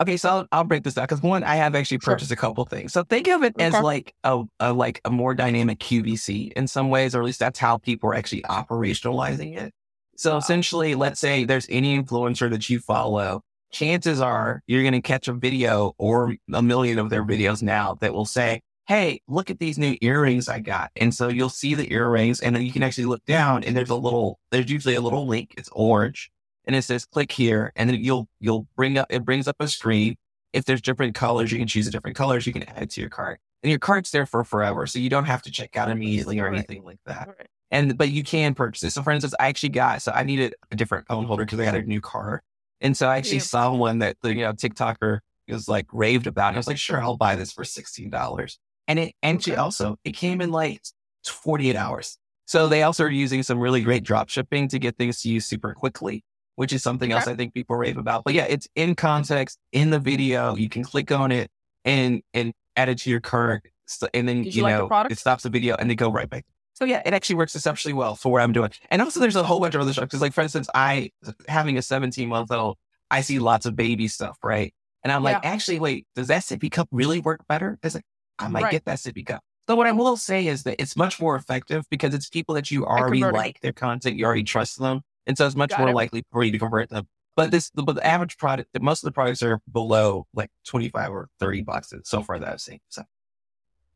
okay 0.00 0.16
so 0.16 0.28
I'll, 0.28 0.46
I'll 0.50 0.64
break 0.64 0.82
this 0.82 0.94
down 0.94 1.04
because 1.04 1.22
one 1.22 1.44
i 1.44 1.54
have 1.54 1.76
actually 1.76 1.98
purchased 1.98 2.30
sure. 2.30 2.34
a 2.34 2.36
couple 2.36 2.64
things 2.64 2.92
so 2.92 3.04
think 3.04 3.28
of 3.28 3.44
it 3.44 3.54
okay. 3.54 3.66
as 3.66 3.74
like 3.74 4.14
a, 4.24 4.42
a, 4.58 4.72
like 4.72 5.00
a 5.04 5.10
more 5.10 5.34
dynamic 5.34 5.78
QVC 5.78 6.52
in 6.52 6.66
some 6.66 6.90
ways 6.90 7.14
or 7.14 7.20
at 7.20 7.24
least 7.24 7.38
that's 7.38 7.58
how 7.58 7.78
people 7.78 8.10
are 8.10 8.14
actually 8.14 8.42
operationalizing 8.42 9.56
it 9.56 9.72
so 10.16 10.32
wow. 10.32 10.38
essentially 10.38 10.96
let's 10.96 11.20
say 11.20 11.44
there's 11.44 11.66
any 11.70 12.02
influencer 12.02 12.50
that 12.50 12.68
you 12.68 12.80
follow 12.80 13.42
chances 13.70 14.20
are 14.20 14.60
you're 14.66 14.82
going 14.82 14.92
to 14.92 15.00
catch 15.00 15.28
a 15.28 15.32
video 15.32 15.92
or 15.98 16.34
a 16.52 16.62
million 16.62 16.98
of 16.98 17.10
their 17.10 17.24
videos 17.24 17.62
now 17.62 17.94
that 18.00 18.12
will 18.12 18.24
say 18.24 18.60
hey, 18.86 19.20
look 19.28 19.50
at 19.50 19.58
these 19.58 19.78
new 19.78 19.96
earrings 20.00 20.48
I 20.48 20.58
got. 20.58 20.90
And 20.96 21.14
so 21.14 21.28
you'll 21.28 21.48
see 21.48 21.74
the 21.74 21.92
earrings 21.92 22.40
and 22.40 22.56
then 22.56 22.62
you 22.64 22.72
can 22.72 22.82
actually 22.82 23.04
look 23.04 23.24
down 23.24 23.62
and 23.64 23.76
there's 23.76 23.90
a 23.90 23.94
little, 23.94 24.40
there's 24.50 24.70
usually 24.70 24.96
a 24.96 25.00
little 25.00 25.26
link. 25.26 25.54
It's 25.56 25.68
orange 25.72 26.30
and 26.64 26.74
it 26.74 26.82
says 26.82 27.04
click 27.06 27.30
here. 27.30 27.72
And 27.76 27.88
then 27.88 28.02
you'll, 28.02 28.28
you'll 28.40 28.66
bring 28.76 28.98
up, 28.98 29.06
it 29.10 29.24
brings 29.24 29.46
up 29.46 29.56
a 29.60 29.68
screen. 29.68 30.16
If 30.52 30.64
there's 30.64 30.82
different 30.82 31.14
colors, 31.14 31.52
you 31.52 31.58
can 31.58 31.68
choose 31.68 31.84
the 31.84 31.92
different 31.92 32.16
colors. 32.16 32.46
You 32.46 32.52
can 32.52 32.64
add 32.64 32.82
it 32.82 32.90
to 32.90 33.00
your 33.00 33.10
cart 33.10 33.38
and 33.62 33.70
your 33.70 33.78
cart's 33.78 34.10
there 34.10 34.26
for 34.26 34.42
forever. 34.42 34.86
So 34.88 34.98
you 34.98 35.08
don't 35.08 35.26
have 35.26 35.42
to 35.42 35.50
check 35.52 35.76
out 35.76 35.88
immediately 35.88 36.40
or 36.40 36.48
anything 36.48 36.82
like 36.82 36.98
that. 37.06 37.28
And 37.70 37.96
but 37.96 38.10
you 38.10 38.24
can 38.24 38.54
purchase 38.54 38.82
it. 38.82 38.90
So 38.90 39.02
for 39.02 39.12
instance, 39.12 39.34
I 39.38 39.46
actually 39.46 39.68
got 39.68 40.02
so 40.02 40.10
I 40.10 40.24
needed 40.24 40.56
a 40.72 40.76
different 40.76 41.06
phone 41.06 41.24
holder 41.26 41.44
because 41.44 41.60
I 41.60 41.64
got 41.64 41.76
a 41.76 41.82
new 41.82 42.00
car. 42.00 42.42
And 42.80 42.96
so 42.96 43.08
I 43.08 43.18
actually 43.18 43.36
Yeah. 43.36 43.42
saw 43.44 43.72
one 43.72 44.00
that 44.00 44.16
the 44.22 44.34
you 44.34 44.42
know 44.42 44.52
TikToker 44.52 45.20
was 45.46 45.68
like 45.68 45.86
raved 45.92 46.26
about. 46.26 46.48
And 46.48 46.56
I 46.56 46.58
was 46.58 46.66
like, 46.66 46.78
sure, 46.78 47.00
I'll 47.00 47.16
buy 47.16 47.36
this 47.36 47.52
for 47.52 47.62
sixteen 47.62 48.10
dollars. 48.10 48.58
And 48.90 48.98
it 48.98 49.14
and 49.22 49.42
she 49.42 49.54
also 49.54 49.98
it 50.04 50.12
came 50.16 50.40
in 50.40 50.50
like 50.50 50.82
forty 51.24 51.70
eight 51.70 51.76
hours. 51.76 52.18
So 52.46 52.66
they 52.66 52.82
also 52.82 53.04
are 53.04 53.10
using 53.10 53.44
some 53.44 53.60
really 53.60 53.82
great 53.82 54.02
drop 54.02 54.28
shipping 54.28 54.66
to 54.68 54.78
get 54.80 54.96
things 54.98 55.20
to 55.22 55.28
you 55.28 55.38
super 55.38 55.72
quickly, 55.74 56.24
which 56.56 56.72
is 56.72 56.82
something 56.82 57.12
else 57.12 57.28
I 57.28 57.36
think 57.36 57.54
people 57.54 57.76
rave 57.76 57.96
about. 57.96 58.24
But 58.24 58.34
yeah, 58.34 58.46
it's 58.48 58.66
in 58.74 58.96
context 58.96 59.56
in 59.70 59.90
the 59.90 60.00
video. 60.00 60.56
You 60.56 60.68
can 60.68 60.82
click 60.82 61.12
on 61.12 61.30
it 61.30 61.48
and 61.84 62.22
and 62.34 62.52
add 62.74 62.88
it 62.88 62.98
to 62.98 63.10
your 63.10 63.20
cart, 63.20 63.62
so- 63.86 64.08
and 64.12 64.28
then 64.28 64.42
Did 64.42 64.54
you, 64.54 64.58
you 64.58 64.62
like 64.64 64.76
know 64.76 64.88
product? 64.88 65.12
it 65.12 65.18
stops 65.18 65.44
the 65.44 65.50
video 65.50 65.76
and 65.78 65.88
they 65.88 65.94
go 65.94 66.10
right 66.10 66.28
back. 66.28 66.44
So 66.74 66.84
yeah, 66.84 67.02
it 67.06 67.14
actually 67.14 67.36
works 67.36 67.54
exceptionally 67.54 67.92
well 67.94 68.16
for 68.16 68.32
what 68.32 68.42
I'm 68.42 68.52
doing. 68.52 68.70
And 68.90 69.00
also, 69.02 69.20
there's 69.20 69.36
a 69.36 69.44
whole 69.44 69.60
bunch 69.60 69.76
of 69.76 69.82
other 69.82 69.92
stuff 69.92 70.06
because, 70.06 70.20
like 70.22 70.32
for 70.32 70.40
instance, 70.40 70.68
I 70.74 71.10
having 71.46 71.78
a 71.78 71.82
17 71.82 72.28
month 72.28 72.50
old, 72.50 72.76
I 73.10 73.20
see 73.20 73.38
lots 73.38 73.66
of 73.66 73.76
baby 73.76 74.08
stuff, 74.08 74.36
right? 74.42 74.74
And 75.04 75.12
I'm 75.12 75.22
like, 75.22 75.36
actually, 75.44 75.78
wait, 75.78 76.06
does 76.16 76.26
that 76.28 76.42
sippy 76.42 76.70
cup 76.70 76.88
really 76.90 77.20
work 77.20 77.40
better? 77.48 77.78
It's 77.82 77.94
like 77.94 78.04
I 78.40 78.48
might 78.48 78.64
Right. 78.64 78.72
get 78.72 78.84
that 78.86 78.98
sippy 78.98 79.24
cup. 79.24 79.42
So 79.68 79.76
what 79.76 79.86
I 79.86 79.92
will 79.92 80.16
say 80.16 80.46
is 80.46 80.64
that 80.64 80.80
it's 80.80 80.96
much 80.96 81.20
more 81.20 81.36
effective 81.36 81.84
because 81.90 82.12
it's 82.12 82.28
people 82.28 82.54
that 82.56 82.70
you 82.70 82.84
already 82.84 83.22
like 83.22 83.60
their 83.60 83.72
content, 83.72 84.16
you 84.16 84.24
already 84.24 84.42
trust 84.42 84.78
them, 84.78 85.02
and 85.26 85.38
so 85.38 85.46
it's 85.46 85.54
much 85.54 85.70
Got 85.70 85.80
more 85.80 85.90
it. 85.90 85.94
likely 85.94 86.24
for 86.32 86.42
you 86.42 86.50
to 86.50 86.58
convert 86.58 86.88
them. 86.88 87.06
But 87.36 87.52
this, 87.52 87.70
but 87.70 87.94
the 87.94 88.04
average 88.04 88.36
product, 88.36 88.70
most 88.80 89.04
of 89.04 89.06
the 89.06 89.12
products 89.12 89.42
are 89.42 89.60
below 89.70 90.26
like 90.34 90.50
25 90.66 91.10
or 91.10 91.28
30 91.38 91.62
bucks 91.62 91.92
so 92.04 92.22
far 92.22 92.38
that 92.40 92.48
I've 92.48 92.60
seen. 92.60 92.80
So 92.88 93.02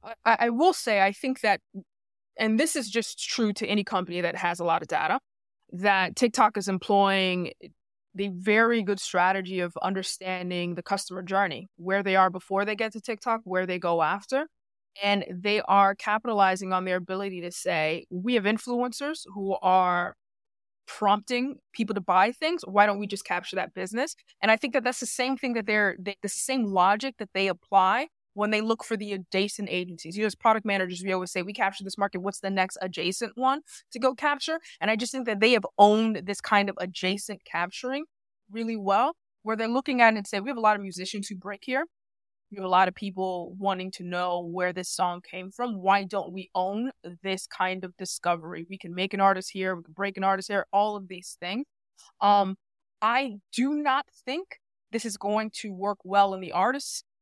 I, 0.03 0.15
I 0.25 0.51
will 0.51 0.73
say, 0.73 1.03
I 1.03 1.11
think 1.11 1.41
that, 1.41 1.61
and 2.37 2.59
this 2.61 2.77
is 2.77 2.89
just 2.89 3.19
true 3.19 3.53
to 3.55 3.67
any 3.67 3.83
company 3.83 4.21
that 4.21 4.37
has 4.37 4.61
a 4.61 4.65
lot 4.65 4.83
of 4.83 4.89
data, 4.89 5.19
that 5.73 6.15
TikTok 6.15 6.57
is 6.57 6.69
employing 6.69 7.53
the 8.14 8.29
very 8.29 8.83
good 8.83 9.00
strategy 9.00 9.61
of 9.61 9.77
understanding 9.83 10.74
the 10.74 10.83
customer 10.83 11.22
journey, 11.22 11.68
where 11.77 12.03
they 12.03 12.16
are 12.16 12.31
before 12.31 12.64
they 12.64 12.77
get 12.77 12.92
to 12.92 13.00
TikTok, 13.00 13.40
where 13.44 13.66
they 13.66 13.79
go 13.79 14.03
after. 14.03 14.46
And 15.03 15.24
they 15.29 15.61
are 15.62 15.96
capitalizing 15.96 16.72
on 16.72 16.85
their 16.85 16.96
ability 16.96 17.40
to 17.40 17.50
say, 17.50 18.07
we 18.11 18.35
have 18.35 18.44
influencers 18.44 19.22
who 19.35 19.57
are 19.61 20.14
prompting 20.87 21.57
people 21.72 21.94
to 21.94 22.00
buy 22.00 22.31
things. 22.31 22.62
Why 22.64 22.87
don't 22.87 23.00
we 23.00 23.09
just 23.09 23.24
capture 23.24 23.57
that 23.57 23.74
business? 23.74 24.14
And 24.40 24.53
I 24.53 24.57
think 24.57 24.72
that 24.74 24.85
that's 24.85 25.00
the 25.00 25.07
same 25.07 25.37
thing 25.37 25.55
that 25.55 25.66
they're, 25.66 25.96
they, 25.98 26.16
the 26.22 26.29
same 26.29 26.66
logic 26.66 27.16
that 27.18 27.31
they 27.35 27.48
apply 27.48 28.09
when 28.35 28.51
they 28.51 28.61
look 28.61 28.85
for 28.85 28.97
the 28.97 29.12
adjacent 29.12 29.68
agencies. 29.70 30.16
You 30.16 30.23
know, 30.23 30.27
as 30.27 30.35
product 30.35 30.66
managers, 30.66 31.03
we 31.05 31.12
always 31.12 31.33
say, 31.33 31.42
we 31.42 31.53
capture 31.53 31.85
this 31.85 31.99
market. 31.99 32.20
What's 32.20 32.40
the 32.40 32.51
next 32.51 32.77
adjacent 32.83 33.33
one 33.37 33.62
to 33.92 33.99
go 33.99 34.14
capture? 34.14 34.61
And 34.81 34.90
I 34.90 34.97
just 34.97 35.12
think 35.12 35.27
that 35.27 35.40
they 35.40 35.53
have 35.53 35.66
owned 35.79 36.23
this 36.25 36.40
kind 36.40 36.68
of 36.68 36.77
adjacent 36.79 37.44
capturing 37.44 38.05
really 38.51 38.77
well, 38.77 39.16
where 39.42 39.57
they're 39.57 39.68
looking 39.68 40.01
at 40.01 40.14
it 40.14 40.18
and 40.18 40.27
say, 40.27 40.40
we 40.40 40.51
have 40.51 40.57
a 40.57 40.61
lot 40.61 40.77
of 40.77 40.83
musicians 40.83 41.29
who 41.29 41.37
break 41.37 41.62
here. 41.64 41.87
We 42.51 42.57
have 42.57 42.64
a 42.64 42.68
lot 42.68 42.88
of 42.88 42.94
people 42.94 43.55
wanting 43.59 43.90
to 43.92 44.05
know 44.05 44.40
where 44.40 44.73
this 44.73 44.88
song 44.88 45.23
came 45.29 45.51
from. 45.51 45.81
Why 45.81 46.05
don't 46.05 46.33
we 46.33 46.51
own 46.55 46.90
this 47.23 47.47
kind 47.47 47.85
of 47.85 47.97
discovery? 47.97 48.66
We 48.68 48.79
can 48.79 48.94
make 48.94 49.14
an 49.14 49.20
artist 49.20 49.51
here, 49.53 49.75
we 49.75 49.83
can 49.83 49.94
break 49.94 50.16
an 50.16 50.25
artist 50.25 50.49
here, 50.49 50.66
all 50.73 50.94
of 50.94 51.09
these 51.09 51.37
things. 51.40 51.66
Um, 52.20 52.57
I 53.01 53.37
do 53.53 53.75
not 53.75 54.07
think 54.25 54.61
this 54.92 55.05
is 55.05 55.16
going 55.16 55.51
to 55.62 55.73
work 55.73 55.99
well 56.05 56.35
in 56.35 56.40
the 56.40 56.53
artist's 56.53 57.03
uh, 57.03 57.13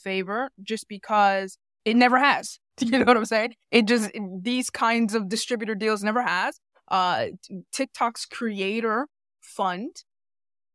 favor 0.00 0.50
just 0.62 0.88
because 0.88 1.58
it 1.84 1.96
never 1.96 2.18
has. 2.18 2.58
You 2.82 2.98
know 2.98 3.04
what 3.04 3.18
I'm 3.18 3.26
saying? 3.26 3.56
It 3.70 3.84
just 3.84 4.10
these 4.40 4.70
kinds 4.70 5.14
of 5.14 5.28
distributor 5.28 5.74
deals 5.74 6.02
never 6.02 6.22
has. 6.22 6.58
Uh, 6.90 7.26
TikTok's 7.74 8.24
creator 8.24 9.06
fund 9.42 9.94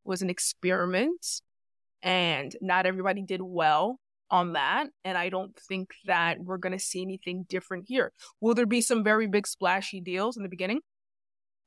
was 0.04 0.22
an 0.22 0.30
experiment, 0.30 1.26
and 2.04 2.56
not 2.62 2.86
everybody 2.86 3.24
did 3.24 3.42
well 3.42 4.00
on 4.30 4.54
that. 4.54 4.88
And 5.04 5.18
I 5.18 5.30
don't 5.30 5.58
think 5.68 5.94
that 6.06 6.40
we're 6.40 6.58
going 6.58 6.74
to 6.74 6.80
see 6.80 7.02
anything 7.02 7.46
different 7.50 7.86
here. 7.88 8.12
Will 8.40 8.54
there 8.54 8.68
be 8.68 8.82
some 8.82 9.04
very 9.04 9.28
big 9.28 9.48
splashy 9.48 10.00
deals 10.00 10.38
in 10.38 10.44
the 10.44 10.50
beginning? 10.50 10.82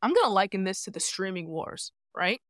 I'm 0.03 0.13
going 0.13 0.27
to 0.27 0.33
liken 0.33 0.65
this 0.65 0.85
to 0.85 0.91
the 0.91 1.01
streaming 1.01 1.49
wars, 1.49 1.93
right? 2.17 2.41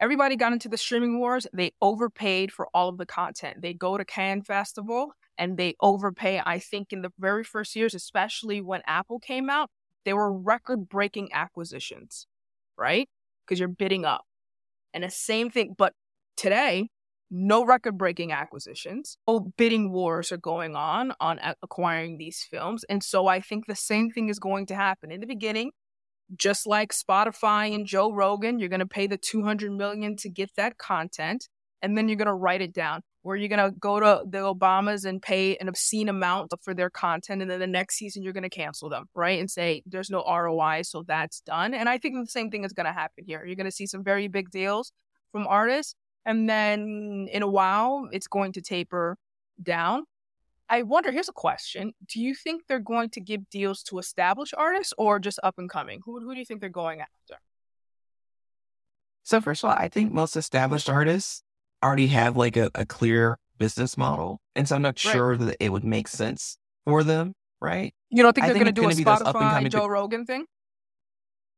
Everybody 0.00 0.36
got 0.36 0.52
into 0.52 0.68
the 0.68 0.76
streaming 0.76 1.18
wars. 1.18 1.46
They 1.52 1.72
overpaid 1.80 2.52
for 2.52 2.68
all 2.74 2.88
of 2.88 2.98
the 2.98 3.06
content. 3.06 3.62
They 3.62 3.72
go 3.72 3.96
to 3.96 4.04
Cannes 4.04 4.42
Festival 4.42 5.12
and 5.38 5.56
they 5.56 5.74
overpay. 5.80 6.42
I 6.44 6.58
think 6.58 6.92
in 6.92 7.02
the 7.02 7.12
very 7.18 7.44
first 7.44 7.76
years, 7.76 7.94
especially 7.94 8.60
when 8.60 8.82
Apple 8.86 9.20
came 9.20 9.48
out, 9.48 9.70
they 10.04 10.12
were 10.12 10.32
record 10.32 10.88
breaking 10.88 11.30
acquisitions, 11.32 12.26
right? 12.76 13.08
Because 13.46 13.58
you're 13.58 13.68
bidding 13.68 14.04
up. 14.04 14.24
And 14.92 15.04
the 15.04 15.10
same 15.10 15.50
thing, 15.50 15.74
but 15.76 15.92
today, 16.36 16.88
no 17.30 17.64
record 17.64 17.98
breaking 17.98 18.32
acquisitions. 18.32 19.16
Oh, 19.26 19.52
bidding 19.56 19.90
wars 19.90 20.30
are 20.30 20.36
going 20.36 20.76
on 20.76 21.14
on 21.20 21.40
acquiring 21.62 22.18
these 22.18 22.46
films. 22.48 22.84
And 22.88 23.02
so 23.02 23.26
I 23.26 23.40
think 23.40 23.66
the 23.66 23.74
same 23.74 24.10
thing 24.10 24.28
is 24.28 24.38
going 24.38 24.66
to 24.66 24.74
happen 24.74 25.10
in 25.10 25.20
the 25.20 25.26
beginning. 25.26 25.72
Just 26.36 26.66
like 26.66 26.92
Spotify 26.92 27.74
and 27.74 27.86
Joe 27.86 28.12
Rogan, 28.12 28.58
you're 28.58 28.68
going 28.68 28.80
to 28.80 28.86
pay 28.86 29.06
the 29.06 29.18
200 29.18 29.70
million 29.72 30.16
to 30.16 30.28
get 30.28 30.50
that 30.56 30.78
content 30.78 31.48
and 31.82 31.98
then 31.98 32.08
you're 32.08 32.16
going 32.16 32.26
to 32.26 32.34
write 32.34 32.62
it 32.62 32.72
down. 32.72 33.02
Where 33.22 33.36
you're 33.36 33.48
going 33.48 33.70
to 33.70 33.78
go 33.78 34.00
to 34.00 34.22
the 34.28 34.38
Obamas 34.38 35.06
and 35.06 35.20
pay 35.20 35.56
an 35.56 35.68
obscene 35.68 36.10
amount 36.10 36.52
for 36.62 36.74
their 36.74 36.90
content 36.90 37.40
and 37.40 37.50
then 37.50 37.58
the 37.58 37.66
next 37.66 37.96
season 37.96 38.22
you're 38.22 38.34
going 38.34 38.42
to 38.42 38.50
cancel 38.50 38.90
them, 38.90 39.06
right? 39.14 39.40
And 39.40 39.50
say 39.50 39.82
there's 39.86 40.10
no 40.10 40.22
ROI, 40.28 40.82
so 40.82 41.04
that's 41.06 41.40
done. 41.40 41.72
And 41.72 41.88
I 41.88 41.96
think 41.96 42.16
the 42.16 42.30
same 42.30 42.50
thing 42.50 42.64
is 42.64 42.74
going 42.74 42.84
to 42.84 42.92
happen 42.92 43.24
here. 43.26 43.42
You're 43.46 43.56
going 43.56 43.64
to 43.64 43.70
see 43.70 43.86
some 43.86 44.04
very 44.04 44.28
big 44.28 44.50
deals 44.50 44.92
from 45.32 45.46
artists 45.46 45.94
and 46.26 46.48
then 46.48 47.28
in 47.30 47.42
a 47.42 47.48
while 47.48 48.08
it's 48.12 48.28
going 48.28 48.52
to 48.52 48.60
taper 48.60 49.16
down. 49.62 50.04
I 50.68 50.82
wonder, 50.82 51.12
here's 51.12 51.28
a 51.28 51.32
question. 51.32 51.92
Do 52.08 52.20
you 52.20 52.34
think 52.34 52.62
they're 52.66 52.78
going 52.78 53.10
to 53.10 53.20
give 53.20 53.48
deals 53.50 53.82
to 53.84 53.98
established 53.98 54.54
artists 54.56 54.94
or 54.96 55.18
just 55.18 55.38
up 55.42 55.58
and 55.58 55.68
coming? 55.68 56.00
Who, 56.04 56.20
who 56.20 56.32
do 56.32 56.38
you 56.40 56.46
think 56.46 56.60
they're 56.60 56.70
going 56.70 57.00
after? 57.00 57.40
So 59.24 59.40
first 59.40 59.64
of 59.64 59.70
all, 59.70 59.76
I 59.76 59.88
think 59.88 60.12
most 60.12 60.36
established 60.36 60.88
artists 60.88 61.42
already 61.82 62.08
have 62.08 62.36
like 62.36 62.56
a, 62.56 62.70
a 62.74 62.86
clear 62.86 63.38
business 63.58 63.96
model. 63.96 64.40
And 64.54 64.68
so 64.68 64.76
I'm 64.76 64.82
not 64.82 65.02
Right. 65.04 65.12
sure 65.12 65.36
that 65.36 65.56
it 65.60 65.70
would 65.70 65.84
make 65.84 66.08
sense 66.08 66.58
for 66.84 67.02
them, 67.04 67.34
right? 67.60 67.94
You 68.10 68.22
don't 68.22 68.34
think 68.34 68.44
I 68.44 68.48
they're 68.48 68.54
going 68.54 68.66
to 68.66 68.72
do 68.72 68.82
a 68.82 69.04
gonna 69.04 69.22
Spotify 69.24 69.70
Joe 69.70 69.86
Rogan 69.86 70.26
thing? 70.26 70.44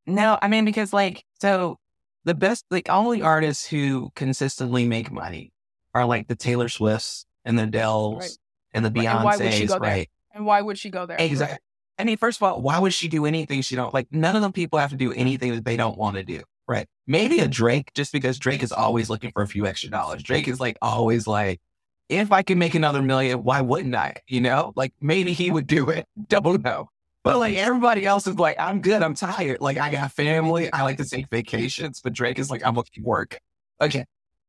No, 0.07 0.39
I 0.41 0.49
mean 0.49 0.65
because 0.65 0.93
like 0.93 1.25
so 1.41 1.79
the 2.25 2.35
best 2.35 2.65
like 2.71 2.89
only 2.89 3.23
artists 3.23 3.67
who 3.67 4.11
consistently 4.15 4.87
make 4.87 5.11
money 5.11 5.53
are 5.95 6.05
like 6.05 6.29
the 6.29 6.37
Taylor 6.37 6.69
Swifts 6.69 7.27
and 7.45 7.59
the 7.59 7.65
Adeles 7.65 8.19
Right. 8.19 8.39
And 8.73 8.85
the 8.85 8.91
Right, 8.91 9.07
and 9.07 9.25
why 9.25 9.37
would 9.37 9.53
she 9.53 9.65
Beyonces, 9.65 9.69
go 9.69 9.73
there? 9.75 9.91
right? 9.91 10.11
And 10.35 10.47
why 10.47 10.61
would 10.61 10.79
she 10.79 10.91
go 10.91 11.07
there? 11.07 11.17
Exactly. 11.19 11.59
I 11.99 12.05
mean, 12.05 12.19
first 12.19 12.39
of 12.39 12.43
all, 12.43 12.61
why 12.61 12.79
would 12.79 12.93
she 12.93 13.09
do 13.09 13.25
anything 13.25 13.63
she 13.63 13.75
don't 13.75 13.95
like? 13.95 14.09
None 14.11 14.37
of 14.37 14.43
them 14.43 14.53
people 14.53 14.79
have 14.79 14.91
to 14.91 14.97
do 14.97 15.13
anything 15.13 15.55
that 15.55 15.65
they 15.65 15.77
don't 15.77 15.97
want 15.97 16.17
to 16.17 16.23
do, 16.23 16.43
right? 16.69 16.87
Maybe 17.07 17.39
a 17.39 17.49
Drake, 17.49 17.93
just 17.95 18.13
because 18.13 18.39
Drake 18.39 18.63
is 18.63 18.73
always 18.73 19.09
looking 19.09 19.31
for 19.33 19.43
a 19.43 19.47
few 19.47 19.67
extra 19.67 19.89
dollars. 19.89 20.23
Drake 20.23 20.47
is 20.47 20.61
like 20.61 20.77
always 20.83 21.27
like, 21.27 21.61
if 22.09 22.33
I 22.33 22.43
can 22.43 22.59
make 22.59 22.75
another 22.75 23.01
million, 23.01 23.43
why 23.43 23.63
wouldn't 23.63 23.95
I? 23.95 24.17
You 24.27 24.43
know, 24.43 24.73
like 24.77 24.93
maybe 25.01 25.33
he 25.33 25.51
would 25.51 25.67
do 25.67 25.89
it. 25.89 26.07
Don't 26.29 26.63
know. 26.63 26.91
But 27.23 27.39
like 27.39 27.57
everybody 27.57 28.07
else 28.07 28.27
is 28.27 28.39
like, 28.39 28.57
I'm 28.61 28.81
good. 28.81 29.03
I'm 29.03 29.15
tired. 29.15 29.61
Like 29.61 29.79
I 29.79 29.91
got 29.91 30.13
family. 30.13 30.73
I 30.73 30.83
like 30.83 30.99
to 30.99 31.05
take 31.05 31.29
vacations. 31.29 32.01
But 32.01 32.13
Drake 32.13 32.39
is 32.39 32.51
like, 32.51 32.65
I'm 32.65 32.75
looking 32.75 33.03
to 33.03 33.09
work. 33.09 33.41
Okay. 33.81 34.05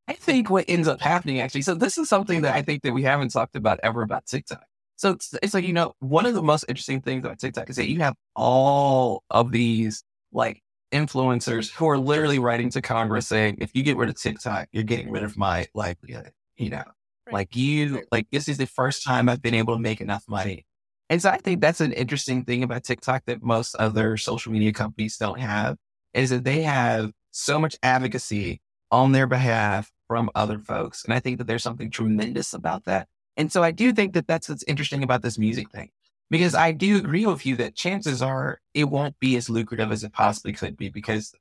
I 0.08 0.13
think 0.13 0.50
what 0.50 0.65
ends 0.67 0.88
up 0.88 1.02
happening 1.02 1.41
actually. 1.41 1.63
So 1.63 1.76
this 1.76 1.98
is 1.98 2.08
something 2.08 2.41
that 2.43 2.56
I 2.56 2.62
think 2.62 2.84
that 2.84 2.93
we 2.93 3.04
haven't 3.04 3.30
talked 3.30 3.56
about 3.56 3.80
ever 3.84 4.02
about 4.02 4.26
TikTok. 4.26 4.63
So 4.96 5.12
it's, 5.12 5.36
it's 5.43 5.54
like, 5.54 5.65
you 5.65 5.74
know, 5.74 5.93
one 6.00 6.26
of 6.26 6.34
the 6.34 6.41
most 6.41 6.65
interesting 6.67 7.02
things 7.02 7.24
about 7.24 7.39
TikTok 7.39 7.70
is 7.70 7.76
that 7.76 7.89
you 7.89 8.00
have 8.00 8.15
all 8.36 9.24
of 9.30 9.52
these 9.52 10.04
like 10.32 10.63
influencers 10.91 11.72
who 11.72 11.88
are 11.88 11.98
literally 11.98 12.39
writing 12.39 12.70
to 12.72 12.82
Congress 12.82 13.28
saying, 13.28 13.58
if 13.60 13.76
you 13.76 13.84
get 13.84 13.98
rid 13.98 14.10
of 14.10 14.20
TikTok, 14.20 14.70
you're 14.72 14.84
getting 14.84 15.12
rid 15.12 15.24
of 15.24 15.38
my 15.38 15.67
livelihood, 15.74 16.32
you 16.56 16.70
know, 16.70 16.84
Right. 17.26 17.34
like 17.34 17.56
you, 17.58 18.04
like 18.10 18.28
this 18.32 18.48
is 18.48 18.58
the 18.58 18.65
first 18.65 19.04
time 19.04 19.28
I've 19.28 19.41
been 19.41 19.54
able 19.54 19.76
to 19.76 19.82
make 19.82 20.00
enough 20.00 20.24
money. 20.30 20.65
And 21.10 21.22
so 21.22 21.30
I 21.30 21.38
think 21.38 21.60
that's 21.60 21.82
an 21.82 21.91
interesting 21.91 22.46
thing 22.46 22.63
about 22.63 22.86
TikTok 22.86 23.24
that 23.26 23.43
most 23.43 23.76
other 23.76 24.15
social 24.15 24.54
media 24.54 24.72
companies 24.72 25.17
don't 25.17 25.39
have 25.39 25.76
is 26.13 26.30
that 26.30 26.46
they 26.46 26.62
have 26.62 27.12
so 27.32 27.60
much 27.60 27.76
advocacy 27.84 28.62
on 28.91 29.12
their 29.12 29.28
behalf 29.28 29.91
from 30.08 30.30
other 30.36 30.60
folks. 30.60 31.04
And 31.04 31.13
I 31.13 31.20
think 31.20 31.38
that 31.38 31.48
there's 31.48 31.63
something 31.63 31.89
tremendous 31.89 32.54
about 32.54 32.86
that. 32.86 33.08
And 33.36 33.52
so 33.52 33.62
I 33.63 33.72
do 33.72 33.91
think 33.93 34.13
that 34.13 34.28
that's 34.28 34.50
what's 34.50 34.63
interesting 34.63 35.04
about 35.04 35.22
this 35.22 35.38
music 35.38 35.70
thing, 35.72 35.89
because 36.30 36.56
I 36.56 36.72
do 36.72 36.98
agree 36.98 37.26
with 37.26 37.46
you 37.46 37.56
that 37.58 37.76
chances 37.76 38.22
are 38.22 38.60
it 38.74 38.86
won't 38.86 39.20
be 39.20 39.36
as 39.36 39.50
lucrative 39.50 39.91
as 39.91 40.04
it 40.04 40.13
possibly 40.13 40.54
could 40.54 40.76
be 40.78 40.89
because 40.89 41.34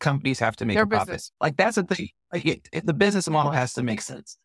companies 0.00 0.38
have 0.40 0.56
to 0.56 0.64
make 0.64 0.76
Their 0.76 0.84
a 0.84 0.88
profit. 0.88 1.22
Like 1.40 1.56
that's 1.56 1.76
the 1.76 1.84
thing. 1.84 2.08
Like 2.32 2.44
it, 2.46 2.68
it- 2.72 2.86
the 2.86 2.92
business 2.94 3.28
model 3.28 3.52
has 3.52 3.72
to 3.74 3.82
make 3.82 4.00
sense. 4.00 4.36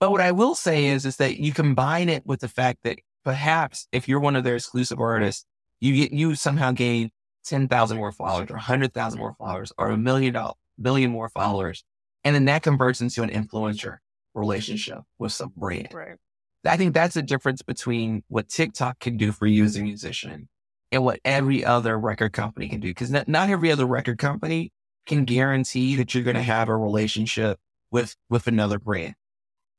But 0.00 0.10
what 0.10 0.20
I 0.20 0.32
will 0.32 0.54
say 0.56 0.86
is, 0.86 1.06
is 1.06 1.16
that 1.18 1.36
you 1.38 1.52
combine 1.52 2.08
it 2.08 2.26
with 2.26 2.40
the 2.40 2.48
fact 2.48 2.80
that 2.82 2.98
perhaps 3.24 3.86
if 3.92 4.08
you're 4.08 4.18
one 4.18 4.34
of 4.34 4.42
their 4.42 4.56
exclusive 4.56 4.98
artists, 4.98 5.44
You 5.80 5.94
get, 5.94 6.12
you 6.12 6.34
somehow 6.34 6.72
gain 6.72 7.10
10,000 7.44 7.96
more 7.96 8.12
followers 8.12 8.50
or 8.50 8.54
100,000 8.54 9.18
more 9.18 9.34
followers 9.38 9.72
or 9.78 9.90
a 9.90 9.96
million 9.96 10.32
dollars, 10.34 10.54
million 10.78 11.10
more 11.10 11.28
followers. 11.28 11.84
And 12.24 12.34
then 12.34 12.44
that 12.46 12.62
converts 12.62 13.00
into 13.00 13.22
an 13.22 13.30
influencer 13.30 13.98
relationship 14.34 15.00
with 15.18 15.32
some 15.32 15.52
brand. 15.56 15.88
Right. 15.92 16.16
I 16.64 16.76
think 16.76 16.94
that's 16.94 17.14
the 17.14 17.22
difference 17.22 17.62
between 17.62 18.22
what 18.28 18.48
TikTok 18.48 19.00
can 19.00 19.16
do 19.16 19.32
for 19.32 19.46
you 19.46 19.64
as 19.64 19.76
a 19.76 19.82
musician 19.82 20.48
and 20.92 21.04
what 21.04 21.18
every 21.24 21.64
other 21.64 21.98
record 21.98 22.32
company 22.32 22.68
can 22.68 22.80
do. 22.80 22.88
Because 22.88 23.10
not, 23.10 23.26
not 23.26 23.50
every 23.50 23.72
other 23.72 23.86
record 23.86 24.18
company 24.18 24.72
can 25.06 25.24
guarantee 25.24 25.96
that 25.96 26.14
you're 26.14 26.22
going 26.22 26.36
to 26.36 26.42
have 26.42 26.68
a 26.68 26.76
relationship 26.76 27.58
with 27.90 28.14
with 28.30 28.46
another 28.46 28.78
brand. 28.78 29.14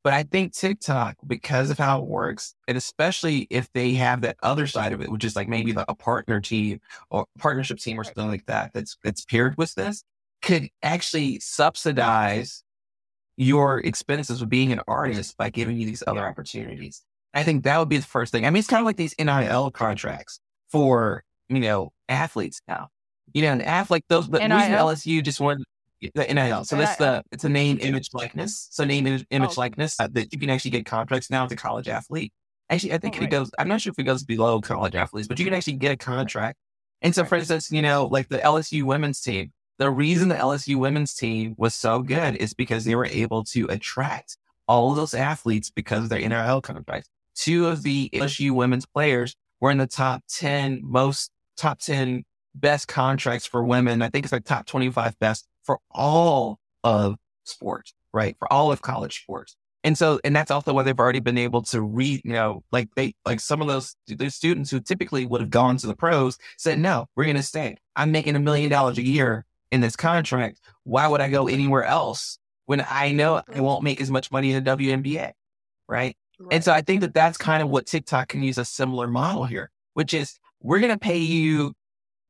But 0.02 0.12
I 0.12 0.24
think 0.24 0.52
TikTok, 0.52 1.16
because 1.26 1.70
of 1.70 1.78
how 1.78 2.00
it 2.00 2.06
works, 2.06 2.54
and 2.68 2.76
especially 2.76 3.46
if 3.48 3.72
they 3.72 3.94
have 3.94 4.20
that 4.20 4.36
other 4.42 4.66
side 4.66 4.92
of 4.92 5.00
it, 5.00 5.10
which 5.10 5.24
is 5.24 5.34
like 5.34 5.48
maybe 5.48 5.72
like 5.72 5.86
a 5.88 5.94
partner 5.94 6.42
team 6.42 6.80
or 7.08 7.24
partnership 7.38 7.78
team 7.78 7.98
or 7.98 8.04
something 8.04 8.28
like 8.28 8.44
that, 8.44 8.74
that's 8.74 8.98
that's 9.02 9.24
paired 9.24 9.56
with 9.56 9.74
this, 9.74 10.04
could 10.44 10.68
actually 10.82 11.40
subsidize 11.40 12.62
your 13.36 13.80
expenses 13.80 14.42
of 14.42 14.48
being 14.48 14.72
an 14.72 14.80
artist 14.86 15.36
by 15.36 15.50
giving 15.50 15.76
you 15.76 15.86
these 15.86 16.04
other 16.06 16.24
opportunities. 16.24 17.02
I 17.32 17.42
think 17.42 17.64
that 17.64 17.78
would 17.78 17.88
be 17.88 17.96
the 17.96 18.06
first 18.06 18.30
thing. 18.30 18.46
I 18.46 18.50
mean, 18.50 18.60
it's 18.60 18.68
kind 18.68 18.80
of 18.80 18.86
like 18.86 18.96
these 18.96 19.14
NIL 19.18 19.70
contracts 19.72 20.38
for, 20.70 21.24
you 21.48 21.58
know, 21.60 21.92
athletes 22.08 22.60
now. 22.68 22.88
You 23.32 23.42
know, 23.42 23.52
and 23.52 23.62
athlete 23.62 24.04
those, 24.08 24.28
but 24.28 24.40
NIL? 24.40 24.50
LSU 24.50 25.24
just 25.24 25.40
won 25.40 25.64
the 26.00 26.24
NIL. 26.32 26.64
So 26.64 26.76
that's 26.76 26.96
the, 26.96 27.24
it's 27.32 27.42
a 27.42 27.48
name, 27.48 27.78
image, 27.80 28.10
likeness. 28.12 28.68
So 28.70 28.84
name, 28.84 29.06
image, 29.06 29.26
image 29.30 29.54
oh. 29.56 29.60
likeness 29.60 29.98
uh, 29.98 30.08
that 30.12 30.32
you 30.32 30.38
can 30.38 30.50
actually 30.50 30.70
get 30.70 30.86
contracts 30.86 31.30
now 31.30 31.44
as 31.46 31.50
a 31.50 31.56
college 31.56 31.88
athlete. 31.88 32.32
Actually, 32.70 32.92
I 32.92 32.98
think 32.98 33.14
oh, 33.14 33.18
it 33.18 33.20
right. 33.22 33.30
goes, 33.30 33.50
I'm 33.58 33.66
not 33.66 33.80
sure 33.80 33.90
if 33.90 33.98
it 33.98 34.04
goes 34.04 34.22
below 34.22 34.60
college 34.60 34.94
athletes, 34.94 35.26
but 35.26 35.38
you 35.38 35.44
can 35.44 35.54
actually 35.54 35.74
get 35.74 35.90
a 35.90 35.96
contract. 35.96 36.56
And 37.02 37.14
so, 37.14 37.24
for 37.24 37.36
instance, 37.36 37.72
you 37.72 37.82
know, 37.82 38.06
like 38.06 38.28
the 38.28 38.38
LSU 38.38 38.84
women's 38.84 39.20
team, 39.20 39.52
the 39.78 39.90
reason 39.90 40.28
the 40.28 40.34
LSU 40.36 40.76
women's 40.76 41.14
team 41.14 41.54
was 41.58 41.74
so 41.74 42.00
good 42.00 42.36
is 42.36 42.54
because 42.54 42.84
they 42.84 42.94
were 42.94 43.06
able 43.06 43.44
to 43.44 43.66
attract 43.66 44.36
all 44.68 44.90
of 44.90 44.96
those 44.96 45.14
athletes 45.14 45.70
because 45.70 46.04
of 46.04 46.08
their 46.10 46.26
NIL 46.26 46.60
contracts. 46.60 47.08
Two 47.34 47.66
of 47.66 47.82
the 47.82 48.10
LSU 48.12 48.52
women's 48.52 48.86
players 48.86 49.34
were 49.60 49.70
in 49.70 49.78
the 49.78 49.86
top 49.86 50.22
10 50.28 50.80
most 50.84 51.30
top 51.56 51.80
10 51.80 52.24
best 52.54 52.86
contracts 52.88 53.46
for 53.46 53.64
women. 53.64 54.02
I 54.02 54.08
think 54.08 54.24
it's 54.24 54.32
like 54.32 54.44
top 54.44 54.66
25 54.66 55.18
best 55.18 55.46
for 55.64 55.78
all 55.90 56.58
of 56.84 57.16
sports, 57.44 57.94
right? 58.12 58.36
For 58.38 58.52
all 58.52 58.70
of 58.70 58.82
college 58.82 59.22
sports. 59.22 59.56
And 59.82 59.98
so, 59.98 60.18
and 60.24 60.34
that's 60.34 60.50
also 60.50 60.72
why 60.72 60.82
they've 60.82 60.98
already 60.98 61.20
been 61.20 61.36
able 61.36 61.60
to 61.62 61.82
read, 61.82 62.22
you 62.24 62.32
know, 62.32 62.64
like 62.72 62.88
they, 62.96 63.14
like 63.26 63.40
some 63.40 63.60
of 63.60 63.68
those, 63.68 63.94
those 64.08 64.34
students 64.34 64.70
who 64.70 64.80
typically 64.80 65.26
would 65.26 65.42
have 65.42 65.50
gone 65.50 65.76
to 65.78 65.86
the 65.86 65.94
pros 65.94 66.38
said, 66.56 66.78
no, 66.78 67.06
we're 67.16 67.24
going 67.24 67.36
to 67.36 67.42
stay. 67.42 67.76
I'm 67.94 68.10
making 68.10 68.34
a 68.34 68.40
million 68.40 68.70
dollars 68.70 68.96
a 68.96 69.04
year 69.04 69.44
in 69.74 69.80
this 69.80 69.96
contract. 69.96 70.60
Why 70.84 71.06
would 71.06 71.20
I 71.20 71.28
go 71.28 71.48
anywhere 71.48 71.84
else 71.84 72.38
when 72.66 72.84
I 72.88 73.12
know 73.12 73.42
I 73.52 73.60
won't 73.60 73.82
make 73.82 74.00
as 74.00 74.10
much 74.10 74.30
money 74.30 74.52
in 74.52 74.62
the 74.62 74.70
WNBA? 74.70 75.18
Right? 75.18 75.34
right. 75.88 76.16
And 76.50 76.64
so 76.64 76.72
I 76.72 76.80
think 76.80 77.00
that 77.02 77.12
that's 77.12 77.36
kind 77.36 77.62
of 77.62 77.68
what 77.68 77.86
TikTok 77.86 78.28
can 78.28 78.42
use 78.42 78.56
a 78.56 78.64
similar 78.64 79.06
model 79.06 79.44
here, 79.44 79.70
which 79.94 80.14
is 80.14 80.38
we're 80.60 80.80
going 80.80 80.92
to 80.92 80.98
pay 80.98 81.18
you 81.18 81.74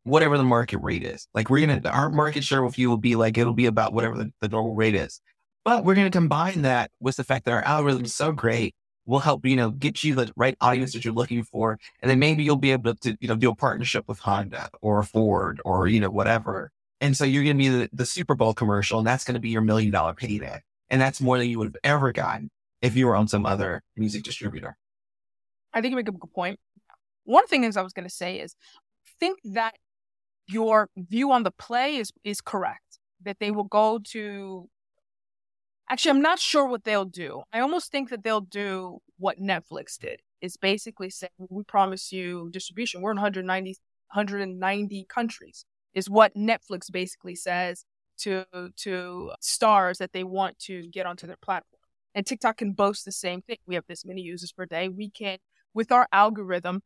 whatever 0.05 0.39
the 0.39 0.45
market 0.45 0.79
rate 0.79 1.05
is. 1.05 1.29
Like 1.35 1.51
we're 1.51 1.67
going 1.67 1.83
to, 1.83 1.91
our 1.91 2.11
market 2.11 2.45
share 2.45 2.63
with 2.63 2.79
you 2.79 2.89
will 2.89 2.97
be 2.97 3.17
like, 3.17 3.37
it'll 3.37 3.53
be 3.53 3.67
about 3.67 3.93
whatever 3.93 4.17
the, 4.17 4.33
the 4.41 4.49
normal 4.49 4.75
rate 4.75 4.95
is. 4.95 5.21
But 5.65 5.85
we're 5.85 5.95
going 5.95 6.11
to 6.11 6.17
combine 6.17 6.63
that 6.63 6.91
with 7.01 7.17
the 7.17 7.25
fact 7.25 7.45
that 7.47 7.53
our 7.53 7.63
algorithm 7.63 8.05
is 8.05 8.15
so 8.15 8.33
great. 8.33 8.75
We'll 9.07 9.21
help, 9.21 9.45
you 9.45 9.57
know, 9.57 9.71
get 9.71 10.03
you 10.03 10.15
the 10.15 10.33
right 10.37 10.57
audience 10.61 10.93
that 10.93 11.05
you're 11.05 11.15
looking 11.15 11.43
for. 11.43 11.79
And 12.01 12.11
then 12.11 12.19
maybe 12.19 12.43
you'll 12.43 12.57
be 12.57 12.73
able 12.73 12.95
to, 12.95 13.17
you 13.21 13.29
know, 13.29 13.37
do 13.37 13.51
a 13.51 13.55
partnership 13.55 14.05
with 14.07 14.19
Honda 14.19 14.69
or 14.83 15.03
Ford 15.03 15.61
or, 15.65 15.87
you 15.89 16.01
know, 16.01 16.11
whatever. 16.11 16.71
And 17.05 17.15
so 17.15 17.27
you're 17.27 17.45
going 17.45 17.59
to 17.59 17.63
be 17.63 17.69
the, 17.69 17.91
the 17.93 18.07
Super 18.07 18.35
Bowl 18.35 18.55
commercial, 18.55 18.99
and 18.99 19.07
that's 19.07 19.25
going 19.25 19.35
to 19.35 19.41
be 19.41 19.51
your 19.51 19.61
million 19.61 19.91
dollar 19.91 20.15
payday. 20.15 20.63
And 20.89 20.99
that's 20.99 21.21
more 21.21 21.37
than 21.37 21.51
you 21.51 21.59
would 21.59 21.67
have 21.67 21.77
ever 21.85 22.13
gotten 22.13 22.51
if 22.81 22.97
you 22.97 23.07
were 23.07 23.15
on 23.15 23.29
some 23.29 23.45
other 23.45 23.83
music 23.95 24.23
distributor. 24.23 24.79
I 25.75 25.83
think 25.83 25.91
you 25.91 25.97
make 25.97 26.09
a 26.09 26.13
good 26.13 26.33
point. 26.33 26.59
One 27.25 27.47
thing 27.47 27.65
is 27.65 27.77
I 27.77 27.83
was 27.83 27.93
going 27.93 28.09
to 28.09 28.15
say 28.15 28.41
is 28.41 28.57
think 29.21 29.39
that 29.45 29.75
your 30.49 30.89
view 30.97 31.31
on 31.31 31.43
the 31.43 31.51
play 31.51 31.97
is 31.97 32.11
is 32.25 32.41
correct. 32.41 32.99
That 33.23 33.37
they 33.39 33.51
will 33.51 33.65
go 33.65 34.01
to 34.13 34.71
Actually, 35.91 36.13
I'm 36.13 36.23
not 36.23 36.39
sure 36.39 36.67
what 36.67 36.85
they'll 36.85 37.05
do. 37.05 37.43
I 37.53 37.61
almost 37.61 37.93
think 37.93 38.09
that 38.09 38.25
they'll 38.25 38.41
do 38.41 39.01
what 39.19 39.39
Netflix 39.39 39.99
did. 39.99 40.21
Is 40.41 40.57
basically 40.57 41.11
saying 41.11 41.33
we 41.51 41.65
promise 41.65 42.13
you 42.13 42.49
distribution. 42.51 43.03
We're 43.03 43.11
in 43.11 43.19
190 43.19 43.77
190 44.15 45.07
countries 45.11 45.67
is 45.95 46.11
what 46.11 46.35
Netflix 46.35 46.91
basically 46.91 47.35
says 47.35 47.85
to 48.19 48.45
to 48.77 49.33
stars 49.41 49.99
that 49.99 50.13
they 50.13 50.25
want 50.25 50.59
to 50.61 50.89
get 50.89 51.07
onto 51.07 51.27
their 51.27 51.37
platform. 51.37 51.81
And 52.15 52.25
TikTok 52.25 52.59
can 52.59 52.73
boast 52.73 53.05
the 53.05 53.13
same 53.13 53.43
thing. 53.43 53.57
We 53.67 53.75
have 53.75 53.87
this 53.89 54.05
many 54.05 54.21
users 54.21 54.53
per 54.53 54.67
day. 54.67 54.89
We 54.89 55.11
can, 55.11 55.39
with 55.73 55.91
our 55.91 56.07
algorithm, 56.13 56.83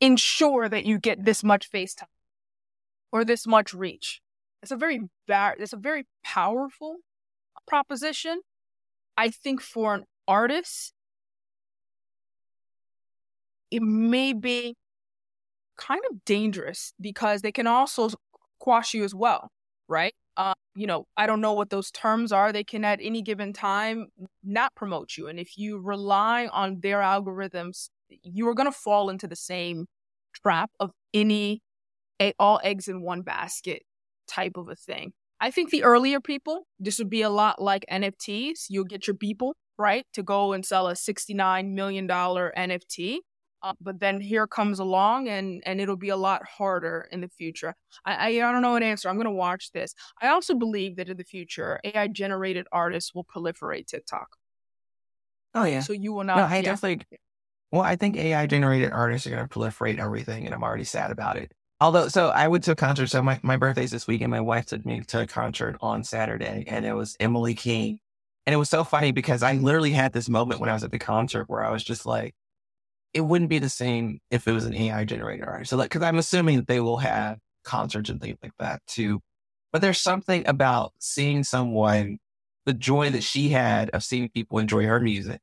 ensure 0.00 0.68
that 0.68 0.84
you 0.86 0.98
get 0.98 1.24
this 1.24 1.42
much 1.42 1.66
face 1.66 1.94
time 1.94 2.08
or 3.10 3.24
this 3.24 3.46
much 3.46 3.74
reach. 3.74 4.20
It's 4.62 4.70
a 4.72 4.76
very 4.76 5.00
bar- 5.26 5.56
it's 5.58 5.72
a 5.72 5.78
very 5.78 6.06
powerful 6.24 6.96
proposition. 7.66 8.40
I 9.16 9.30
think 9.30 9.60
for 9.60 9.94
an 9.94 10.04
artist, 10.28 10.92
it 13.70 13.82
may 13.82 14.32
be 14.32 14.76
kind 15.76 16.02
of 16.10 16.24
dangerous 16.24 16.92
because 17.00 17.42
they 17.42 17.52
can 17.52 17.66
also 17.66 18.10
quash 18.58 18.94
you 18.94 19.04
as 19.04 19.14
well, 19.14 19.50
right? 19.88 20.14
Uh, 20.36 20.54
you 20.76 20.86
know, 20.86 21.06
I 21.16 21.26
don't 21.26 21.40
know 21.40 21.54
what 21.54 21.70
those 21.70 21.90
terms 21.90 22.30
are. 22.30 22.52
They 22.52 22.64
can 22.64 22.84
at 22.84 23.00
any 23.02 23.22
given 23.22 23.52
time 23.52 24.06
not 24.44 24.74
promote 24.74 25.16
you. 25.16 25.26
And 25.26 25.38
if 25.38 25.58
you 25.58 25.78
rely 25.78 26.46
on 26.46 26.80
their 26.80 26.98
algorithms, 26.98 27.88
you 28.22 28.48
are 28.48 28.54
going 28.54 28.70
to 28.70 28.78
fall 28.78 29.10
into 29.10 29.26
the 29.26 29.36
same 29.36 29.86
trap 30.34 30.70
of 30.78 30.92
any 31.12 31.60
a, 32.20 32.32
all 32.38 32.60
eggs 32.62 32.88
in 32.88 33.02
one 33.02 33.22
basket 33.22 33.82
type 34.26 34.56
of 34.56 34.68
a 34.68 34.76
thing. 34.76 35.12
I 35.40 35.50
think 35.50 35.70
the 35.70 35.84
earlier 35.84 36.20
people, 36.20 36.66
this 36.78 36.98
would 36.98 37.10
be 37.10 37.22
a 37.22 37.30
lot 37.30 37.62
like 37.62 37.84
NFTs. 37.90 38.66
You'll 38.68 38.84
get 38.84 39.06
your 39.06 39.14
people, 39.14 39.54
right, 39.78 40.04
to 40.14 40.22
go 40.22 40.52
and 40.52 40.66
sell 40.66 40.88
a 40.88 40.94
$69 40.94 41.72
million 41.72 42.08
NFT. 42.08 43.18
Uh, 43.62 43.72
but 43.80 43.98
then 43.98 44.20
here 44.20 44.46
comes 44.46 44.78
along 44.78 45.28
and 45.28 45.62
and 45.66 45.80
it'll 45.80 45.96
be 45.96 46.10
a 46.10 46.16
lot 46.16 46.42
harder 46.46 47.08
in 47.10 47.20
the 47.20 47.28
future. 47.28 47.74
I, 48.04 48.14
I, 48.14 48.26
I 48.48 48.52
don't 48.52 48.62
know 48.62 48.76
an 48.76 48.82
answer. 48.82 49.08
I'm 49.08 49.16
going 49.16 49.24
to 49.26 49.30
watch 49.30 49.72
this. 49.72 49.94
I 50.22 50.28
also 50.28 50.54
believe 50.54 50.96
that 50.96 51.08
in 51.08 51.16
the 51.16 51.24
future, 51.24 51.80
AI 51.84 52.08
generated 52.08 52.66
artists 52.70 53.14
will 53.14 53.24
proliferate 53.24 53.86
TikTok. 53.86 54.28
Oh 55.54 55.64
yeah. 55.64 55.80
So 55.80 55.92
you 55.92 56.12
will 56.12 56.24
not. 56.24 56.36
No, 56.36 56.44
I 56.44 56.56
yeah. 56.56 56.62
definitely. 56.62 57.06
Well, 57.70 57.82
I 57.82 57.96
think 57.96 58.16
AI 58.16 58.46
generated 58.46 58.92
artists 58.92 59.26
are 59.26 59.30
going 59.30 59.46
to 59.46 59.48
proliferate 59.48 59.98
everything, 59.98 60.46
and 60.46 60.54
I'm 60.54 60.62
already 60.62 60.84
sad 60.84 61.10
about 61.10 61.36
it. 61.36 61.52
Although, 61.80 62.08
so 62.08 62.28
I 62.28 62.48
went 62.48 62.64
to 62.64 62.72
a 62.72 62.76
concert. 62.76 63.08
So 63.08 63.22
my, 63.22 63.38
my 63.42 63.56
birthday's 63.56 63.90
this 63.90 64.06
week, 64.06 64.20
and 64.22 64.30
my 64.30 64.40
wife 64.40 64.66
took 64.66 64.84
me 64.84 65.00
to 65.00 65.20
a 65.20 65.26
concert 65.26 65.76
on 65.80 66.02
Saturday, 66.02 66.64
and 66.66 66.86
it 66.86 66.94
was 66.94 67.16
Emily 67.20 67.54
King. 67.54 68.00
And 68.46 68.54
it 68.54 68.56
was 68.56 68.70
so 68.70 68.82
funny 68.82 69.12
because 69.12 69.42
I 69.42 69.52
literally 69.52 69.90
had 69.92 70.12
this 70.12 70.28
moment 70.28 70.60
when 70.60 70.70
I 70.70 70.72
was 70.72 70.82
at 70.82 70.90
the 70.90 70.98
concert 70.98 71.44
where 71.48 71.62
I 71.62 71.70
was 71.70 71.84
just 71.84 72.06
like, 72.06 72.34
it 73.14 73.22
wouldn't 73.22 73.50
be 73.50 73.58
the 73.58 73.68
same 73.68 74.20
if 74.30 74.46
it 74.46 74.52
was 74.52 74.66
an 74.66 74.74
AI 74.74 75.04
generator. 75.04 75.48
artist. 75.48 75.70
So, 75.70 75.76
like, 75.76 75.90
because 75.90 76.02
I'm 76.02 76.18
assuming 76.18 76.56
that 76.56 76.66
they 76.66 76.80
will 76.80 76.98
have 76.98 77.38
concerts 77.64 78.10
and 78.10 78.20
things 78.20 78.38
like 78.42 78.52
that 78.58 78.82
too. 78.86 79.20
But 79.72 79.82
there's 79.82 80.00
something 80.00 80.46
about 80.46 80.92
seeing 80.98 81.44
someone, 81.44 82.18
the 82.64 82.74
joy 82.74 83.10
that 83.10 83.22
she 83.22 83.50
had 83.50 83.90
of 83.90 84.02
seeing 84.02 84.28
people 84.30 84.58
enjoy 84.58 84.84
her 84.84 85.00
music, 85.00 85.40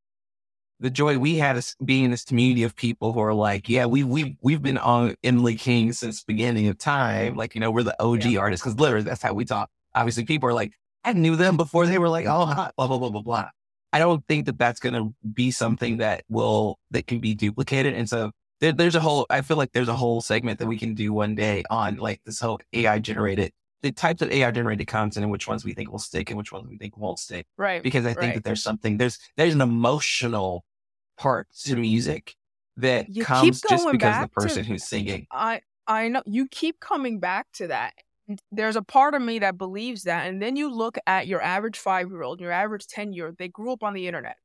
the 0.80 0.90
joy 0.90 1.18
we 1.18 1.38
had 1.38 1.58
of 1.58 1.68
being 1.84 2.06
in 2.06 2.12
this 2.12 2.26
community 2.26 2.64
of 2.64 2.76
people 2.76 3.14
who 3.14 3.20
are 3.20 3.34
like, 3.34 3.70
yeah, 3.70 3.86
we 3.86 4.04
we 4.04 4.38
we've 4.42 4.62
been 4.62 4.78
on 4.78 5.16
Emily 5.24 5.56
King 5.56 5.94
since 5.94 6.24
beginning 6.24 6.68
of 6.68 6.78
time. 6.78 7.36
Like, 7.36 7.56
you 7.56 7.62
know, 7.62 7.72
we're 7.72 7.84
the 7.84 8.02
OG 8.02 8.26
yeah. 8.26 8.40
artists 8.40 8.64
because 8.64 8.80
literally 8.80 9.06
that's 9.06 9.22
how 9.22 9.34
we 9.34 9.46
talk. 9.46 9.70
Obviously, 9.94 10.26
people 10.26 10.50
are 10.50 10.54
like, 10.54 10.74
I 11.04 11.14
knew 11.14 11.36
them 11.36 11.56
before 11.56 11.86
they 11.86 11.98
were 11.98 12.10
like, 12.10 12.26
oh, 12.26 12.46
hot, 12.46 12.74
blah 12.76 12.88
blah 12.88 12.98
blah 12.98 13.10
blah 13.10 13.22
blah. 13.22 13.50
I 13.96 14.00
don't 14.00 14.28
think 14.28 14.46
that 14.48 14.60
that's 14.60 14.82
going 14.82 14.94
to 14.94 15.16
be 15.34 15.52
something 15.52 15.94
mm-hmm. 15.94 16.02
that 16.02 16.26
will, 16.28 16.80
that 16.92 17.08
can 17.08 17.20
be 17.20 17.34
duplicated. 17.34 17.94
And 17.94 18.10
so 18.10 18.32
there, 18.60 18.74
there's 18.74 18.96
a 18.96 19.00
whole, 19.00 19.26
I 19.30 19.40
feel 19.40 19.56
like 19.56 19.72
there's 19.72 19.88
a 19.88 19.96
whole 19.96 20.20
segment 20.20 20.60
that 20.60 20.68
we 20.68 20.78
can 20.78 20.96
do 20.96 21.14
one 21.14 21.34
day 21.34 21.64
on 21.70 21.96
like 21.96 22.20
this 22.26 22.42
whole 22.42 22.60
AI 22.74 23.00
generated, 23.00 23.54
the 23.84 23.94
types 23.94 24.22
of 24.22 24.30
AI 24.34 24.52
generated 24.52 24.88
content 24.88 25.24
and 25.24 25.32
which 25.32 25.48
ones 25.48 25.64
we 25.64 25.74
think 25.74 25.94
will 25.94 26.00
stick 26.00 26.30
and 26.30 26.38
which 26.38 26.52
ones 26.52 26.68
we 26.68 26.78
think 26.78 26.98
won't 26.98 27.20
stick. 27.20 27.48
Right. 27.58 27.82
Because 27.82 28.06
I 28.06 28.10
think 28.10 28.22
right. 28.22 28.34
that 28.36 28.44
there's 28.44 28.62
something, 28.62 28.98
there's, 28.98 29.18
there's 29.38 29.56
an 29.56 29.62
emotional 29.62 30.66
part 31.18 31.48
to 31.64 31.78
music 31.78 32.36
that 32.76 33.08
you 33.08 33.24
comes 33.24 33.62
just 33.62 33.90
because 33.90 34.24
the 34.24 34.28
person 34.28 34.64
to, 34.66 34.70
who's 34.70 34.84
singing. 34.84 35.26
I, 35.32 35.62
I 35.88 36.10
know 36.10 36.22
you 36.26 36.50
keep 36.50 36.82
coming 36.82 37.22
back 37.22 37.48
to 37.54 37.68
that 37.68 37.94
there's 38.52 38.76
a 38.76 38.82
part 38.82 39.14
of 39.14 39.22
me 39.22 39.40
that 39.40 39.58
believes 39.58 40.04
that. 40.04 40.28
And 40.28 40.42
then 40.42 40.56
you 40.56 40.72
look 40.72 40.98
at 41.06 41.28
your 41.28 41.42
average 41.42 41.78
five 41.78 42.10
year 42.10 42.24
old, 42.24 42.40
your 42.40 42.52
average 42.52 42.88
10 42.88 43.14
year 43.14 43.28
old, 43.28 43.38
they 43.38 43.48
grew 43.48 43.72
up 43.72 43.84
on 43.84 43.94
the 43.94 44.08
internet. 44.08 44.38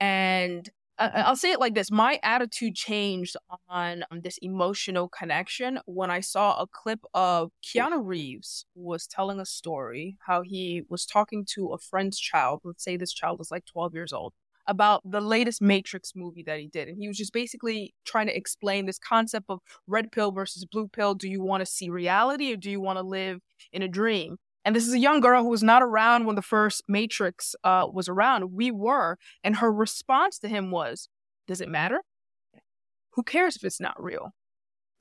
And 0.00 0.68
I'll 0.98 1.36
say 1.36 1.50
it 1.50 1.58
like 1.58 1.74
this 1.74 1.90
my 1.90 2.20
attitude 2.22 2.76
changed 2.76 3.36
on 3.68 4.04
um, 4.10 4.20
this 4.20 4.38
emotional 4.42 5.08
connection 5.08 5.80
when 5.86 6.10
I 6.10 6.20
saw 6.20 6.60
a 6.60 6.68
clip 6.68 7.00
of 7.12 7.50
Keanu 7.64 8.00
Reeves 8.04 8.64
was 8.76 9.06
telling 9.08 9.40
a 9.40 9.46
story 9.46 10.16
how 10.26 10.42
he 10.42 10.82
was 10.88 11.04
talking 11.04 11.44
to 11.54 11.72
a 11.72 11.78
friend's 11.78 12.18
child. 12.18 12.60
Let's 12.62 12.84
say 12.84 12.96
this 12.96 13.12
child 13.12 13.40
is 13.40 13.50
like 13.50 13.64
12 13.66 13.94
years 13.94 14.12
old 14.12 14.34
about 14.66 15.02
the 15.04 15.20
latest 15.20 15.60
Matrix 15.60 16.12
movie 16.14 16.42
that 16.44 16.58
he 16.58 16.68
did. 16.68 16.88
And 16.88 16.98
he 16.98 17.08
was 17.08 17.16
just 17.16 17.32
basically 17.32 17.94
trying 18.04 18.26
to 18.26 18.36
explain 18.36 18.86
this 18.86 18.98
concept 18.98 19.46
of 19.48 19.60
red 19.86 20.12
pill 20.12 20.32
versus 20.32 20.64
blue 20.64 20.88
pill. 20.88 21.14
Do 21.14 21.28
you 21.28 21.42
want 21.42 21.60
to 21.60 21.66
see 21.66 21.90
reality 21.90 22.52
or 22.52 22.56
do 22.56 22.70
you 22.70 22.80
want 22.80 22.98
to 22.98 23.02
live 23.02 23.40
in 23.72 23.82
a 23.82 23.88
dream? 23.88 24.38
And 24.64 24.74
this 24.74 24.86
is 24.86 24.94
a 24.94 24.98
young 24.98 25.20
girl 25.20 25.42
who 25.42 25.50
was 25.50 25.62
not 25.62 25.82
around 25.82 26.24
when 26.24 26.36
the 26.36 26.42
first 26.42 26.82
Matrix 26.88 27.54
uh, 27.64 27.86
was 27.92 28.08
around. 28.08 28.52
We 28.52 28.70
were. 28.70 29.18
And 29.42 29.56
her 29.56 29.70
response 29.70 30.38
to 30.38 30.48
him 30.48 30.70
was, 30.70 31.08
Does 31.46 31.60
it 31.60 31.68
matter? 31.68 32.00
Who 33.12 33.22
cares 33.22 33.56
if 33.56 33.64
it's 33.64 33.80
not 33.80 34.02
real? 34.02 34.32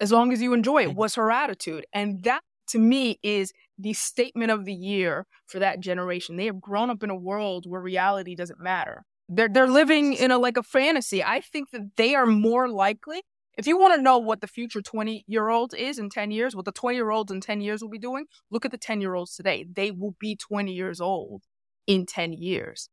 As 0.01 0.11
long 0.11 0.33
as 0.33 0.41
you 0.41 0.53
enjoy 0.53 0.83
it, 0.83 0.95
was 0.95 1.15
her 1.15 1.31
attitude. 1.31 1.85
And 1.93 2.23
that 2.23 2.41
to 2.69 2.79
me 2.79 3.19
is 3.23 3.53
the 3.77 3.93
statement 3.93 4.51
of 4.51 4.65
the 4.65 4.73
year 4.73 5.25
for 5.45 5.59
that 5.59 5.79
generation. 5.79 6.35
They 6.35 6.45
have 6.45 6.61
grown 6.61 6.89
up 6.89 7.03
in 7.03 7.09
a 7.09 7.15
world 7.15 7.65
where 7.67 7.81
reality 7.81 8.35
doesn't 8.35 8.59
matter. 8.59 9.05
They're 9.29 9.49
they're 9.49 9.67
living 9.67 10.13
in 10.13 10.31
a 10.31 10.37
like 10.37 10.57
a 10.57 10.63
fantasy. 10.63 11.23
I 11.23 11.41
think 11.41 11.71
that 11.71 11.95
they 11.95 12.15
are 12.15 12.25
more 12.25 12.67
likely 12.67 13.21
if 13.57 13.67
you 13.67 13.77
want 13.77 13.95
to 13.95 14.01
know 14.01 14.17
what 14.17 14.41
the 14.41 14.47
future 14.47 14.81
20 14.81 15.25
year 15.27 15.49
old 15.49 15.73
is 15.75 15.99
in 15.99 16.09
10 16.09 16.31
years, 16.31 16.55
what 16.55 16.65
the 16.65 16.71
20 16.71 16.95
year 16.95 17.11
olds 17.11 17.31
in 17.31 17.41
10 17.41 17.61
years 17.61 17.81
will 17.81 17.89
be 17.89 17.99
doing, 17.99 18.25
look 18.49 18.65
at 18.65 18.71
the 18.71 18.77
10 18.77 19.01
year 19.01 19.13
olds 19.13 19.35
today. 19.35 19.65
They 19.71 19.91
will 19.91 20.15
be 20.19 20.35
20 20.35 20.73
years 20.73 20.99
old 20.99 21.43
in 21.85 22.05
10 22.05 22.33
years. 22.33 22.89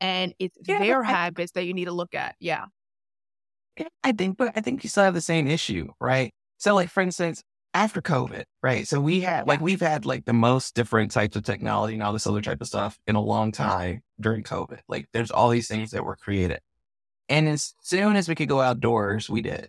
And 0.00 0.34
it's 0.38 0.56
yeah, 0.66 0.78
their 0.78 1.04
I, 1.04 1.10
habits 1.10 1.52
that 1.52 1.64
you 1.64 1.74
need 1.74 1.86
to 1.86 1.92
look 1.92 2.14
at. 2.14 2.36
Yeah. 2.40 2.66
I 4.02 4.12
think, 4.12 4.38
but 4.38 4.52
I 4.56 4.60
think 4.60 4.82
you 4.82 4.88
still 4.88 5.04
have 5.04 5.14
the 5.14 5.20
same 5.20 5.46
issue, 5.46 5.88
right? 6.00 6.32
So, 6.56 6.74
like, 6.74 6.88
for 6.88 7.00
instance, 7.00 7.42
after 7.78 8.02
COVID, 8.02 8.42
right? 8.60 8.88
So 8.88 9.00
we 9.00 9.20
had 9.20 9.46
like 9.46 9.60
we've 9.60 9.80
had 9.80 10.04
like 10.04 10.24
the 10.24 10.32
most 10.32 10.74
different 10.74 11.12
types 11.12 11.36
of 11.36 11.44
technology 11.44 11.94
and 11.94 12.02
all 12.02 12.12
this 12.12 12.26
other 12.26 12.42
type 12.42 12.60
of 12.60 12.66
stuff 12.66 12.98
in 13.06 13.14
a 13.14 13.20
long 13.20 13.52
time 13.52 14.02
during 14.20 14.42
COVID. 14.42 14.80
Like 14.88 15.08
there's 15.12 15.30
all 15.30 15.48
these 15.48 15.68
things 15.68 15.92
that 15.92 16.04
were 16.04 16.16
created. 16.16 16.60
And 17.28 17.48
as 17.48 17.74
soon 17.80 18.16
as 18.16 18.28
we 18.28 18.34
could 18.34 18.48
go 18.48 18.60
outdoors, 18.60 19.30
we 19.30 19.42
did. 19.42 19.68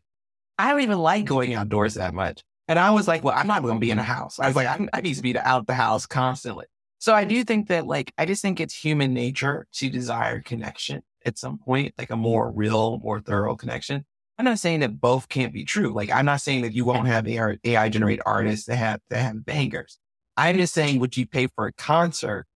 I 0.57 0.71
don't 0.71 0.81
even 0.81 0.97
like 0.97 1.25
going 1.25 1.53
outdoors 1.53 1.93
that 1.95 2.15
much. 2.15 2.41
And 2.67 2.79
I 2.79 2.91
was 2.91 3.07
like, 3.07 3.23
well, 3.23 3.35
I'm 3.37 3.47
not 3.47 3.61
going 3.61 3.75
to 3.75 3.79
be 3.79 3.91
in 3.91 3.99
a 3.99 4.03
house. 4.03 4.39
I 4.39 4.47
was 4.47 4.55
like, 4.55 4.67
I, 4.67 4.87
I 4.93 5.01
need 5.01 5.15
to 5.15 5.21
be 5.21 5.37
out 5.37 5.67
the 5.67 5.73
house 5.73 6.05
constantly. 6.05 6.65
So 6.99 7.13
I 7.13 7.23
do 7.23 7.43
think 7.43 7.69
that, 7.69 7.87
like, 7.87 8.13
I 8.17 8.25
just 8.25 8.41
think 8.41 8.59
it's 8.59 8.75
human 8.75 9.13
nature 9.13 9.65
to 9.73 9.89
desire 9.89 10.41
connection 10.41 11.01
at 11.25 11.37
some 11.37 11.57
point, 11.57 11.93
like 11.97 12.09
a 12.11 12.15
more 12.15 12.51
real, 12.51 12.99
more 12.99 13.21
thorough 13.21 13.55
connection. 13.55 14.05
I'm 14.39 14.45
not 14.45 14.57
saying 14.57 14.79
that 14.79 14.99
both 14.99 15.29
can't 15.29 15.53
be 15.53 15.65
true. 15.65 15.93
Like, 15.93 16.09
I'm 16.11 16.25
not 16.25 16.39
saying 16.41 16.61
that 16.61 16.73
you 16.73 16.85
won't 16.85 17.07
have 17.07 17.27
AI 17.27 17.89
generated 17.89 18.23
artists 18.25 18.65
that 18.67 18.77
have 18.77 19.01
that 19.09 19.21
have 19.21 19.45
bangers. 19.45 19.99
I'm 20.37 20.57
just 20.57 20.73
saying, 20.73 20.99
would 20.99 21.17
you 21.17 21.27
pay 21.27 21.47
for 21.47 21.67
a 21.67 21.73
concert 21.73 22.47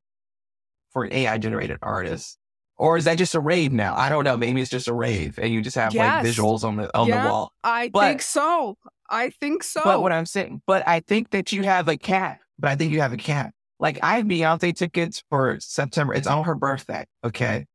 for 0.92 1.04
an 1.04 1.12
AI 1.12 1.38
generated 1.38 1.80
artist 1.82 2.40
or 2.78 2.98
is 2.98 3.06
that 3.06 3.18
just 3.18 3.36
a 3.36 3.40
rave 3.40 3.72
now? 3.72 3.96
I 3.96 4.10
don't 4.10 4.24
know. 4.24 4.38
Maybe 4.38 4.62
it's 4.62 4.70
just 4.70 4.88
a 4.88 4.94
rave 4.94 5.38
and 5.40 5.54
you 5.54 5.62
just 5.62 5.76
have 5.76 5.94
yes. 5.94 6.24
like 6.24 6.34
visuals 6.34 6.64
on 6.64 6.78
the 6.78 6.96
on 6.98 7.08
yeah, 7.08 7.24
the 7.24 7.30
wall. 7.30 7.54
I 7.64 7.90
but, 7.90 8.08
think 8.08 8.22
so. 8.22 8.78
I 9.10 9.30
think 9.30 9.64
so. 9.64 9.82
But 9.84 10.02
what 10.02 10.12
I'm 10.12 10.26
saying, 10.26 10.62
but 10.66 10.88
I 10.88 11.02
think 11.02 11.32
that 11.32 11.52
you 11.52 11.64
have 11.64 11.88
a 11.88 11.98
cat. 11.98 12.40
But 12.58 12.72
I 12.72 12.76
think 12.76 12.92
you 12.92 13.02
have 13.02 13.14
a 13.14 13.18
cat. 13.18 13.54
Like 13.80 14.00
I 14.02 14.18
have 14.18 14.26
Beyonce 14.26 14.76
tickets 14.76 15.24
for 15.30 15.58
September. 15.60 16.14
It's 16.14 16.28
on 16.28 16.46
her 16.46 16.56
birthday. 16.56 17.06
Okay. 17.24 17.66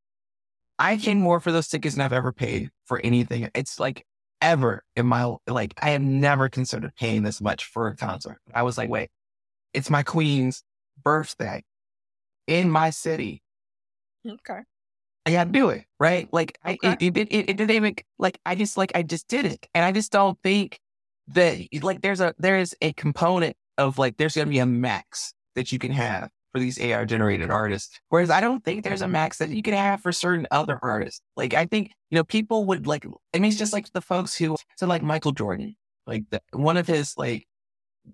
I 0.79 0.97
paid 0.97 1.17
more 1.17 1.41
for 1.41 1.53
those 1.53 1.69
tickets 1.69 1.97
than 1.97 2.05
I've 2.05 2.13
ever 2.13 2.33
paid 2.33 2.71
for 2.85 3.01
anything. 3.03 3.51
It's 3.55 3.81
like 3.81 4.07
ever 4.41 4.85
in 4.95 5.07
my 5.07 5.35
like 5.47 5.75
I 5.81 5.91
have 5.91 6.03
never 6.03 6.49
considered 6.49 6.95
paying 6.97 7.23
this 7.23 7.41
much 7.41 7.65
for 7.65 7.89
a 7.89 7.97
concert. 7.97 8.39
I 8.55 8.63
was 8.63 8.79
like, 8.79 8.89
wait, 8.89 9.11
it's 9.75 9.91
my 9.91 10.03
queen's 10.03 10.63
birthday 11.03 11.65
in 12.47 12.71
my 12.71 12.91
city. 12.91 13.43
Okay. 14.27 14.61
I 15.27 15.33
got 15.33 15.45
to 15.45 15.51
do 15.51 15.69
it, 15.71 15.85
right? 16.01 16.29
Like 16.33 16.59
okay. 16.67 16.79
I, 16.83 16.97
it, 17.01 17.17
it, 17.17 17.29
it, 17.31 17.51
it 17.51 17.57
didn't 17.57 17.71
even 17.73 17.95
like 18.19 18.41
I 18.47 18.55
just 18.55 18.77
like 18.77 18.93
I 18.95 19.03
just 19.03 19.29
did 19.29 19.45
it, 19.45 19.67
and 19.75 19.85
I 19.85 19.93
just 19.93 20.11
don't 20.11 20.39
think 20.43 20.81
that 21.29 21.59
like 21.83 22.01
there's 22.01 22.21
a 22.21 22.35
there 22.39 22.59
is 22.59 22.75
a 22.81 22.93
component 22.95 23.57
of 23.77 23.99
like 23.99 24.17
there's 24.17 24.35
going 24.35 24.47
to 24.47 24.51
be 24.51 24.59
a 24.59 24.67
max 24.67 25.35
that 25.55 25.71
you 25.71 25.79
can 25.79 25.93
have 25.93 26.31
for 26.53 26.59
these 26.59 26.81
AI 26.81 27.05
generated 27.05 27.51
artists, 27.51 28.01
whereas 28.09 28.31
I 28.31 28.41
don't 28.41 28.65
think 28.65 28.85
there's 28.85 29.03
a 29.03 29.09
max 29.09 29.39
that 29.39 29.51
you 29.51 29.63
can 29.63 29.75
have 29.75 30.01
for 30.01 30.13
certain 30.13 30.47
other 30.51 30.79
artists. 30.83 31.21
Like 31.37 31.55
I 31.55 31.67
think 31.67 31.93
you 32.11 32.17
know 32.17 32.25
people 32.25 32.65
would 32.67 32.87
like. 32.87 33.07
I 33.35 33.39
mean, 33.39 33.51
it's 33.51 33.59
just 33.59 33.73
like 33.73 33.93
the 33.93 34.01
folks 34.01 34.37
who 34.37 34.57
so 34.77 34.87
like 34.87 35.03
Michael 35.03 35.33
Jordan, 35.33 35.77
like 36.07 36.25
the, 36.31 36.41
one 36.53 36.77
of 36.77 36.87
his 36.87 37.17
like 37.17 37.47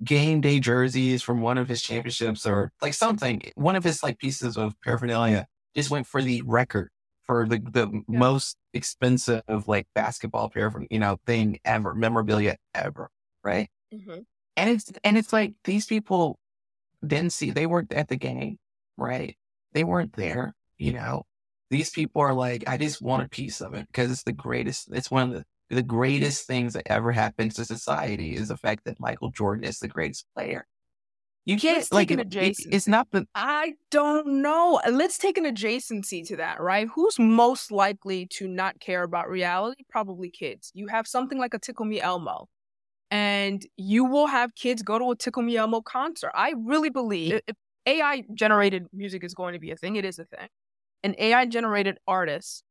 game 0.03 0.41
day 0.41 0.59
jerseys 0.59 1.23
from 1.23 1.41
one 1.41 1.59
of 1.59 1.69
his 1.69 1.83
championships 1.83 2.47
or 2.47 2.73
like 2.83 2.95
something, 2.95 3.43
one 3.55 3.77
of 3.77 3.85
his 3.85 4.03
like 4.03 4.19
pieces 4.19 4.57
of 4.57 4.75
paraphernalia 4.83 5.47
just 5.75 5.91
went 5.91 6.07
for 6.07 6.23
the 6.23 6.43
record 6.43 6.91
for 7.25 7.47
the, 7.47 7.59
the 7.59 7.89
yeah. 7.91 8.01
most 8.09 8.57
expensive 8.73 9.43
like 9.67 9.87
basketball 9.95 10.51
from 10.51 10.87
you 10.91 10.99
know 10.99 11.19
thing 11.27 11.59
ever, 11.65 11.95
memorabilia 11.95 12.57
ever, 12.75 13.11
right? 13.43 13.69
Mm-hmm. 13.93 14.21
And 14.57 14.71
it's 14.71 14.93
and 15.03 15.19
it's 15.19 15.33
like 15.33 15.55
these 15.65 15.87
people 15.87 16.39
didn't 17.05 17.33
see 17.33 17.51
they 17.51 17.67
weren't 17.67 17.93
at 17.93 18.09
the 18.09 18.17
game, 18.17 18.59
right? 18.97 19.37
They 19.73 19.85
weren't 19.85 20.15
there, 20.15 20.55
you 20.79 20.93
know. 20.93 21.25
These 21.71 21.91
people 21.91 22.23
are 22.23 22.35
like, 22.35 22.65
I 22.67 22.77
just 22.77 23.03
want 23.03 23.25
a 23.25 23.29
piece 23.29 23.61
of 23.61 23.75
it 23.75 23.87
because 23.89 24.11
it's 24.11 24.23
the 24.23 24.33
greatest. 24.33 24.89
It's 24.93 25.11
one 25.11 25.31
of 25.31 25.35
the 25.35 25.45
the 25.71 25.83
greatest 25.83 26.47
things 26.47 26.75
that 26.75 26.87
ever 26.87 27.11
happened 27.11 27.55
to 27.55 27.65
society 27.65 28.35
is 28.35 28.49
the 28.49 28.57
fact 28.57 28.85
that 28.85 29.01
Michael 29.01 29.31
Jordan 29.31 29.65
is 29.65 29.79
the 29.79 29.89
greatest 29.89 30.27
player. 30.35 30.67
You 31.47 31.59
can't 31.59 31.79
Let's 31.79 31.93
like 31.93 32.11
an 32.11 32.21
adjacency. 32.21 32.69
It's 32.71 32.89
not 32.89 33.09
the. 33.11 33.27
I 33.35 33.75
don't 33.91 34.41
know. 34.41 34.81
Let's 34.91 35.19
take 35.19 35.37
an 35.37 35.45
adjacency 35.45 36.27
to 36.29 36.37
that, 36.37 36.59
right? 36.61 36.89
Who's 36.95 37.19
most 37.19 37.71
likely 37.71 38.27
to 38.29 38.49
not 38.49 38.81
care 38.81 39.03
about 39.03 39.29
reality? 39.29 39.85
Probably 39.91 40.31
kids. 40.31 40.71
You 40.75 40.87
have 40.87 41.07
something 41.07 41.39
like 41.39 41.53
a 41.53 41.59
Tickle 41.59 41.85
Me 41.85 42.01
Elmo, 42.01 42.49
and 43.15 43.65
you 43.77 44.05
will 44.05 44.27
have 44.27 44.57
kids 44.57 44.83
go 44.83 44.99
to 44.99 45.13
a 45.13 45.17
Tickle 45.17 45.45
Me 45.45 45.57
Elmo 45.57 45.81
concert. 45.81 46.33
I 46.35 46.53
really 46.59 46.91
believe 46.91 47.41
if 47.47 47.55
AI 47.87 48.25
generated 48.35 48.87
music 48.93 49.23
is 49.23 49.35
going 49.35 49.53
to 49.53 49.61
be 49.61 49.71
a 49.71 49.77
thing, 49.77 49.95
it 49.95 50.05
is 50.05 50.19
a 50.19 50.25
thing. 50.25 50.49
An 51.05 51.15
AI 51.19 51.47
generated 51.47 51.99
artist 52.09 52.65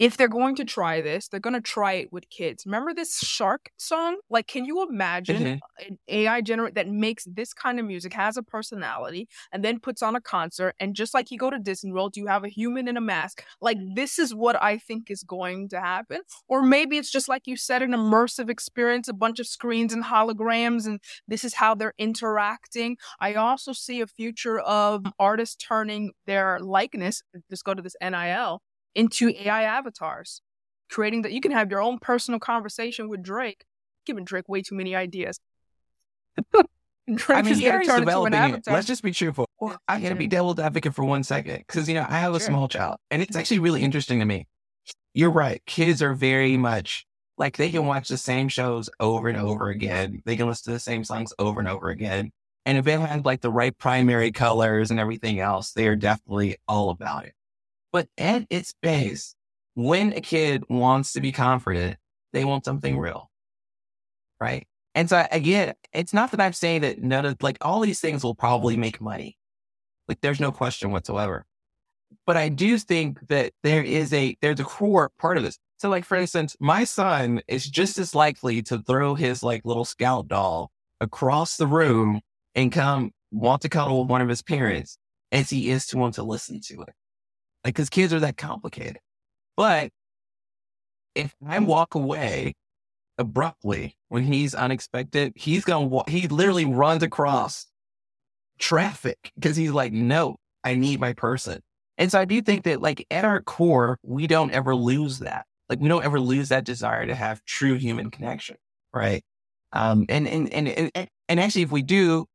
if 0.00 0.16
they're 0.16 0.28
going 0.28 0.56
to 0.56 0.64
try 0.64 1.02
this, 1.02 1.28
they're 1.28 1.38
going 1.38 1.54
to 1.54 1.60
try 1.60 1.92
it 1.92 2.10
with 2.10 2.30
kids. 2.30 2.64
Remember 2.64 2.94
this 2.94 3.18
shark 3.18 3.70
song? 3.76 4.16
Like, 4.30 4.46
can 4.46 4.64
you 4.64 4.82
imagine 4.88 5.36
mm-hmm. 5.36 5.90
an 5.90 5.98
AI 6.08 6.40
generate 6.40 6.74
that 6.74 6.88
makes 6.88 7.26
this 7.26 7.52
kind 7.52 7.78
of 7.78 7.84
music, 7.84 8.14
has 8.14 8.38
a 8.38 8.42
personality, 8.42 9.28
and 9.52 9.62
then 9.62 9.78
puts 9.78 10.02
on 10.02 10.16
a 10.16 10.20
concert? 10.20 10.74
And 10.80 10.94
just 10.94 11.12
like 11.12 11.30
you 11.30 11.36
go 11.36 11.50
to 11.50 11.58
Disney 11.58 11.92
World, 11.92 12.16
you 12.16 12.28
have 12.28 12.44
a 12.44 12.48
human 12.48 12.88
in 12.88 12.96
a 12.96 13.00
mask. 13.02 13.44
Like, 13.60 13.76
this 13.94 14.18
is 14.18 14.34
what 14.34 14.60
I 14.60 14.78
think 14.78 15.10
is 15.10 15.22
going 15.22 15.68
to 15.68 15.80
happen. 15.80 16.22
Or 16.48 16.62
maybe 16.62 16.96
it's 16.96 17.12
just 17.12 17.28
like 17.28 17.46
you 17.46 17.58
said, 17.58 17.82
an 17.82 17.90
immersive 17.90 18.48
experience, 18.48 19.06
a 19.06 19.12
bunch 19.12 19.38
of 19.38 19.46
screens 19.46 19.92
and 19.92 20.04
holograms, 20.04 20.86
and 20.86 20.98
this 21.28 21.44
is 21.44 21.52
how 21.52 21.74
they're 21.74 21.92
interacting. 21.98 22.96
I 23.20 23.34
also 23.34 23.74
see 23.74 24.00
a 24.00 24.06
future 24.06 24.60
of 24.60 25.04
artists 25.18 25.56
turning 25.56 26.12
their 26.26 26.58
likeness, 26.58 27.22
just 27.50 27.64
go 27.64 27.74
to 27.74 27.82
this 27.82 27.96
NIL, 28.00 28.62
into 28.94 29.30
AI 29.30 29.62
avatars, 29.62 30.42
creating 30.90 31.22
that 31.22 31.32
you 31.32 31.40
can 31.40 31.52
have 31.52 31.70
your 31.70 31.80
own 31.80 31.98
personal 31.98 32.40
conversation 32.40 33.08
with 33.08 33.22
Drake, 33.22 33.64
giving 34.06 34.24
Drake 34.24 34.48
way 34.48 34.62
too 34.62 34.74
many 34.74 34.94
ideas. 34.94 35.40
Drake 37.12 37.38
I 37.38 37.42
mean, 37.42 37.58
Gary's 37.58 37.88
developing 37.88 38.54
it. 38.54 38.62
Let's 38.66 38.86
just 38.86 39.02
be 39.02 39.12
truthful. 39.12 39.46
Well, 39.60 39.76
I 39.88 40.00
gotta 40.00 40.14
be 40.14 40.26
devil's 40.26 40.58
advocate 40.58 40.94
for 40.94 41.04
one 41.04 41.24
second 41.24 41.58
because 41.58 41.88
you 41.88 41.94
know 41.94 42.06
I 42.08 42.18
have 42.18 42.34
a 42.34 42.38
sure. 42.38 42.48
small 42.48 42.68
child, 42.68 42.98
and 43.10 43.20
it's 43.20 43.36
actually 43.36 43.58
really 43.58 43.82
interesting 43.82 44.20
to 44.20 44.24
me. 44.24 44.46
You're 45.12 45.30
right. 45.30 45.60
Kids 45.66 46.02
are 46.02 46.14
very 46.14 46.56
much 46.56 47.06
like 47.36 47.56
they 47.56 47.70
can 47.70 47.86
watch 47.86 48.08
the 48.08 48.16
same 48.16 48.48
shows 48.48 48.88
over 49.00 49.28
and 49.28 49.36
over 49.36 49.70
again. 49.70 50.22
They 50.24 50.36
can 50.36 50.46
listen 50.46 50.64
to 50.64 50.76
the 50.76 50.80
same 50.80 51.04
songs 51.04 51.32
over 51.38 51.58
and 51.58 51.68
over 51.68 51.88
again. 51.88 52.30
And 52.66 52.78
if 52.78 52.84
they 52.84 52.92
have 52.92 53.24
like 53.24 53.40
the 53.40 53.50
right 53.50 53.76
primary 53.76 54.30
colors 54.30 54.90
and 54.90 55.00
everything 55.00 55.40
else, 55.40 55.72
they 55.72 55.88
are 55.88 55.96
definitely 55.96 56.56
all 56.68 56.90
about 56.90 57.24
it. 57.24 57.32
But 57.92 58.08
at 58.18 58.46
its 58.50 58.74
base, 58.80 59.34
when 59.74 60.12
a 60.12 60.20
kid 60.20 60.64
wants 60.68 61.12
to 61.14 61.20
be 61.20 61.32
confident, 61.32 61.96
they 62.32 62.44
want 62.44 62.64
something 62.64 62.94
mm-hmm. 62.94 63.02
real. 63.02 63.30
Right. 64.40 64.66
And 64.94 65.08
so 65.08 65.26
again, 65.30 65.74
it's 65.92 66.12
not 66.12 66.30
that 66.32 66.40
I'm 66.40 66.52
saying 66.52 66.82
that 66.82 67.02
none 67.02 67.24
of 67.26 67.36
like 67.42 67.58
all 67.60 67.80
these 67.80 68.00
things 68.00 68.24
will 68.24 68.34
probably 68.34 68.76
make 68.76 69.00
money. 69.00 69.36
Like 70.08 70.20
there's 70.20 70.40
no 70.40 70.50
question 70.52 70.90
whatsoever. 70.90 71.44
But 72.26 72.36
I 72.36 72.48
do 72.48 72.78
think 72.78 73.28
that 73.28 73.52
there 73.62 73.82
is 73.82 74.12
a 74.12 74.36
there's 74.40 74.60
a 74.60 74.64
core 74.64 75.10
part 75.18 75.36
of 75.36 75.42
this. 75.42 75.58
So 75.78 75.88
like 75.88 76.04
for 76.04 76.16
instance, 76.16 76.56
my 76.60 76.84
son 76.84 77.40
is 77.46 77.68
just 77.68 77.98
as 77.98 78.14
likely 78.14 78.62
to 78.62 78.78
throw 78.78 79.14
his 79.14 79.42
like 79.42 79.64
little 79.64 79.84
scout 79.84 80.28
doll 80.28 80.70
across 81.00 81.56
the 81.56 81.66
room 81.66 82.20
and 82.54 82.72
come 82.72 83.12
want 83.30 83.62
to 83.62 83.68
cuddle 83.68 84.00
with 84.00 84.10
one 84.10 84.20
of 84.20 84.28
his 84.28 84.42
parents 84.42 84.98
as 85.32 85.50
he 85.50 85.70
is 85.70 85.86
to 85.86 85.98
want 85.98 86.14
to 86.14 86.22
listen 86.22 86.60
to 86.60 86.82
it. 86.82 86.94
Like, 87.64 87.74
cause 87.74 87.90
kids 87.90 88.12
are 88.12 88.20
that 88.20 88.36
complicated. 88.36 88.98
But 89.56 89.90
if 91.14 91.34
I 91.46 91.58
walk 91.58 91.94
away 91.94 92.54
abruptly 93.18 93.96
when 94.08 94.24
he's 94.24 94.54
unexpected, 94.54 95.32
he's 95.36 95.64
going 95.64 95.90
to, 95.90 96.04
he 96.08 96.28
literally 96.28 96.64
runs 96.64 97.02
across 97.02 97.66
traffic 98.58 99.32
because 99.34 99.56
he's 99.56 99.72
like, 99.72 99.92
no, 99.92 100.36
I 100.64 100.74
need 100.74 101.00
my 101.00 101.12
person. 101.12 101.60
And 101.98 102.10
so 102.10 102.18
I 102.18 102.24
do 102.24 102.40
think 102.40 102.64
that 102.64 102.80
like 102.80 103.06
at 103.10 103.24
our 103.24 103.42
core, 103.42 103.98
we 104.02 104.26
don't 104.26 104.52
ever 104.52 104.74
lose 104.74 105.18
that. 105.18 105.44
Like 105.68 105.80
we 105.80 105.88
don't 105.88 106.04
ever 106.04 106.18
lose 106.18 106.48
that 106.48 106.64
desire 106.64 107.06
to 107.06 107.14
have 107.14 107.44
true 107.44 107.74
human 107.74 108.10
connection. 108.10 108.56
Right. 108.92 109.22
Um, 109.72 110.06
and, 110.08 110.26
and, 110.26 110.52
and, 110.52 110.68
and, 110.68 111.08
and 111.28 111.40
actually, 111.40 111.62
if 111.62 111.70
we 111.70 111.82
do, 111.82 112.26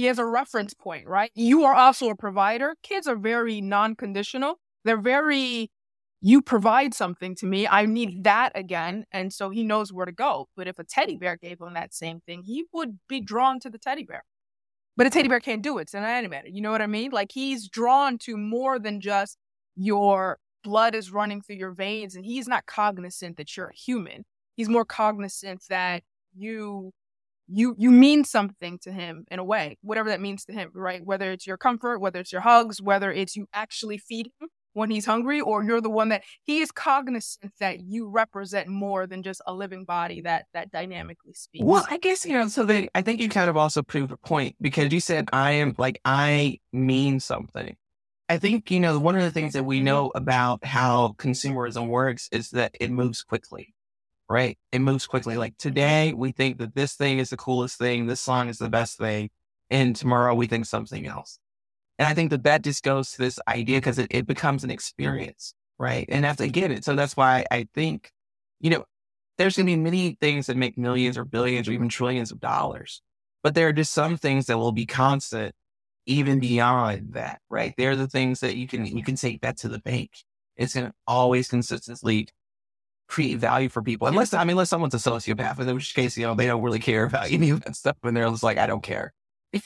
he 0.00 0.06
has 0.06 0.18
a 0.18 0.24
reference 0.24 0.72
point, 0.72 1.06
right? 1.06 1.30
You 1.34 1.64
are 1.64 1.74
also 1.74 2.08
a 2.08 2.16
provider. 2.16 2.74
Kids 2.82 3.06
are 3.06 3.16
very 3.16 3.60
non 3.60 3.94
conditional. 3.94 4.58
They're 4.82 4.96
very, 4.96 5.70
you 6.22 6.40
provide 6.40 6.94
something 6.94 7.34
to 7.36 7.46
me. 7.46 7.68
I 7.68 7.84
need 7.84 8.24
that 8.24 8.52
again. 8.54 9.04
And 9.12 9.30
so 9.30 9.50
he 9.50 9.62
knows 9.62 9.92
where 9.92 10.06
to 10.06 10.12
go. 10.12 10.48
But 10.56 10.68
if 10.68 10.78
a 10.78 10.84
teddy 10.84 11.18
bear 11.18 11.36
gave 11.36 11.60
him 11.60 11.74
that 11.74 11.92
same 11.92 12.20
thing, 12.20 12.44
he 12.44 12.64
would 12.72 12.98
be 13.10 13.20
drawn 13.20 13.60
to 13.60 13.68
the 13.68 13.76
teddy 13.76 14.04
bear. 14.04 14.24
But 14.96 15.06
a 15.06 15.10
teddy 15.10 15.28
bear 15.28 15.38
can't 15.38 15.62
do 15.62 15.76
it. 15.76 15.82
It's 15.82 15.94
an 15.94 16.04
animated. 16.04 16.54
You 16.54 16.62
know 16.62 16.70
what 16.70 16.80
I 16.80 16.86
mean? 16.86 17.10
Like 17.10 17.32
he's 17.32 17.68
drawn 17.68 18.16
to 18.20 18.38
more 18.38 18.78
than 18.78 19.02
just 19.02 19.36
your 19.76 20.38
blood 20.64 20.94
is 20.94 21.12
running 21.12 21.42
through 21.42 21.56
your 21.56 21.72
veins 21.72 22.14
and 22.14 22.24
he's 22.24 22.48
not 22.48 22.64
cognizant 22.64 23.36
that 23.36 23.54
you're 23.54 23.68
a 23.68 23.76
human. 23.76 24.24
He's 24.56 24.68
more 24.70 24.86
cognizant 24.86 25.62
that 25.68 26.04
you 26.34 26.92
you 27.52 27.74
you 27.78 27.90
mean 27.90 28.24
something 28.24 28.78
to 28.82 28.92
him 28.92 29.24
in 29.30 29.38
a 29.38 29.44
way, 29.44 29.78
whatever 29.82 30.08
that 30.10 30.20
means 30.20 30.44
to 30.46 30.52
him, 30.52 30.70
right? 30.74 31.04
Whether 31.04 31.32
it's 31.32 31.46
your 31.46 31.56
comfort, 31.56 32.00
whether 32.00 32.20
it's 32.20 32.32
your 32.32 32.40
hugs, 32.40 32.80
whether 32.80 33.12
it's 33.12 33.36
you 33.36 33.46
actually 33.52 33.98
feed 33.98 34.30
him 34.40 34.48
when 34.72 34.90
he's 34.90 35.04
hungry, 35.06 35.40
or 35.40 35.64
you're 35.64 35.80
the 35.80 35.90
one 35.90 36.10
that 36.10 36.22
he 36.44 36.60
is 36.60 36.70
cognizant 36.70 37.52
that 37.58 37.80
you 37.80 38.08
represent 38.08 38.68
more 38.68 39.06
than 39.06 39.22
just 39.22 39.42
a 39.46 39.52
living 39.52 39.84
body 39.84 40.20
that 40.22 40.46
that 40.54 40.70
dynamically 40.70 41.34
speaks. 41.34 41.64
Well, 41.64 41.86
I 41.90 41.98
guess 41.98 42.24
you 42.24 42.34
know. 42.34 42.48
So 42.48 42.64
they, 42.64 42.88
I 42.94 43.02
think 43.02 43.20
you 43.20 43.28
kind 43.28 43.50
of 43.50 43.56
also 43.56 43.82
proved 43.82 44.12
a 44.12 44.16
point 44.16 44.56
because 44.60 44.92
you 44.92 45.00
said 45.00 45.28
I 45.32 45.52
am 45.52 45.74
like 45.78 46.00
I 46.04 46.60
mean 46.72 47.20
something. 47.20 47.76
I 48.28 48.38
think 48.38 48.70
you 48.70 48.78
know 48.78 48.98
one 48.98 49.16
of 49.16 49.22
the 49.22 49.32
things 49.32 49.54
that 49.54 49.64
we 49.64 49.78
mm-hmm. 49.78 49.86
know 49.86 50.12
about 50.14 50.64
how 50.64 51.14
consumerism 51.18 51.88
works 51.88 52.28
is 52.30 52.50
that 52.50 52.76
it 52.80 52.90
moves 52.90 53.22
quickly 53.22 53.74
right? 54.30 54.56
It 54.70 54.78
moves 54.78 55.08
quickly. 55.08 55.36
Like 55.36 55.58
today, 55.58 56.14
we 56.14 56.30
think 56.30 56.58
that 56.58 56.74
this 56.76 56.94
thing 56.94 57.18
is 57.18 57.30
the 57.30 57.36
coolest 57.36 57.78
thing, 57.78 58.06
this 58.06 58.20
song 58.20 58.48
is 58.48 58.58
the 58.58 58.70
best 58.70 58.96
thing, 58.96 59.28
and 59.68 59.94
tomorrow 59.94 60.34
we 60.34 60.46
think 60.46 60.66
something 60.66 61.06
else. 61.06 61.38
And 61.98 62.06
I 62.06 62.14
think 62.14 62.30
that 62.30 62.44
that 62.44 62.62
just 62.62 62.84
goes 62.84 63.10
to 63.10 63.18
this 63.18 63.40
idea 63.48 63.78
because 63.78 63.98
it, 63.98 64.06
it 64.10 64.26
becomes 64.26 64.62
an 64.62 64.70
experience, 64.70 65.52
right? 65.78 66.06
And 66.08 66.24
that's 66.24 66.40
again 66.40 66.70
it. 66.70 66.84
So 66.84 66.94
that's 66.94 67.16
why 67.16 67.44
I 67.50 67.66
think, 67.74 68.12
you 68.60 68.70
know, 68.70 68.84
there's 69.36 69.56
going 69.56 69.66
to 69.66 69.72
be 69.72 69.76
many 69.76 70.16
things 70.20 70.46
that 70.46 70.56
make 70.56 70.78
millions 70.78 71.18
or 71.18 71.24
billions 71.24 71.68
or 71.68 71.72
even 71.72 71.88
trillions 71.88 72.30
of 72.30 72.40
dollars, 72.40 73.02
but 73.42 73.54
there 73.54 73.66
are 73.66 73.72
just 73.72 73.92
some 73.92 74.16
things 74.16 74.46
that 74.46 74.58
will 74.58 74.72
be 74.72 74.86
constant 74.86 75.54
even 76.06 76.38
beyond 76.38 77.14
that, 77.14 77.40
right? 77.50 77.74
They're 77.76 77.96
the 77.96 78.08
things 78.08 78.40
that 78.40 78.56
you 78.56 78.68
can 78.68 78.86
you 78.86 79.02
can 79.02 79.16
take 79.16 79.40
that 79.42 79.56
to 79.58 79.68
the 79.68 79.80
bank. 79.80 80.10
It's 80.56 80.74
going 80.74 80.86
to 80.86 80.92
always 81.06 81.48
consistently 81.48 82.28
create 83.10 83.38
value 83.38 83.68
for 83.68 83.82
people. 83.82 84.06
Unless, 84.06 84.32
I 84.32 84.44
mean, 84.44 84.50
unless 84.50 84.70
someone's 84.70 84.94
a 84.94 84.98
sociopath, 84.98 85.58
in 85.58 85.74
which 85.74 85.94
case, 85.94 86.16
you 86.16 86.24
know, 86.24 86.34
they 86.34 86.46
don't 86.46 86.62
really 86.62 86.78
care 86.78 87.04
about 87.04 87.30
any 87.30 87.50
of 87.50 87.62
that 87.62 87.76
stuff. 87.76 87.96
And 88.02 88.16
they're 88.16 88.28
just 88.30 88.42
like, 88.42 88.56
I 88.56 88.66
don't 88.66 88.82
care. 88.82 89.12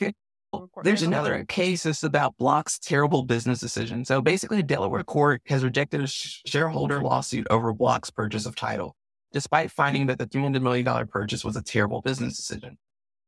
There's 0.82 1.02
another 1.02 1.44
case 1.44 1.82
that's 1.82 2.04
about 2.04 2.36
Block's 2.38 2.78
terrible 2.78 3.24
business 3.24 3.60
decision. 3.60 4.04
So 4.04 4.22
basically, 4.22 4.60
a 4.60 4.62
Delaware 4.62 5.02
court 5.02 5.42
has 5.46 5.64
rejected 5.64 6.00
a 6.00 6.06
shareholder 6.06 7.02
lawsuit 7.02 7.46
over 7.50 7.72
Block's 7.72 8.10
purchase 8.10 8.46
of 8.46 8.54
Tidal, 8.54 8.94
despite 9.32 9.72
finding 9.72 10.06
that 10.06 10.18
the 10.18 10.26
$300 10.26 10.62
million 10.62 11.06
purchase 11.08 11.44
was 11.44 11.56
a 11.56 11.62
terrible 11.62 12.02
business 12.02 12.36
decision. 12.36 12.78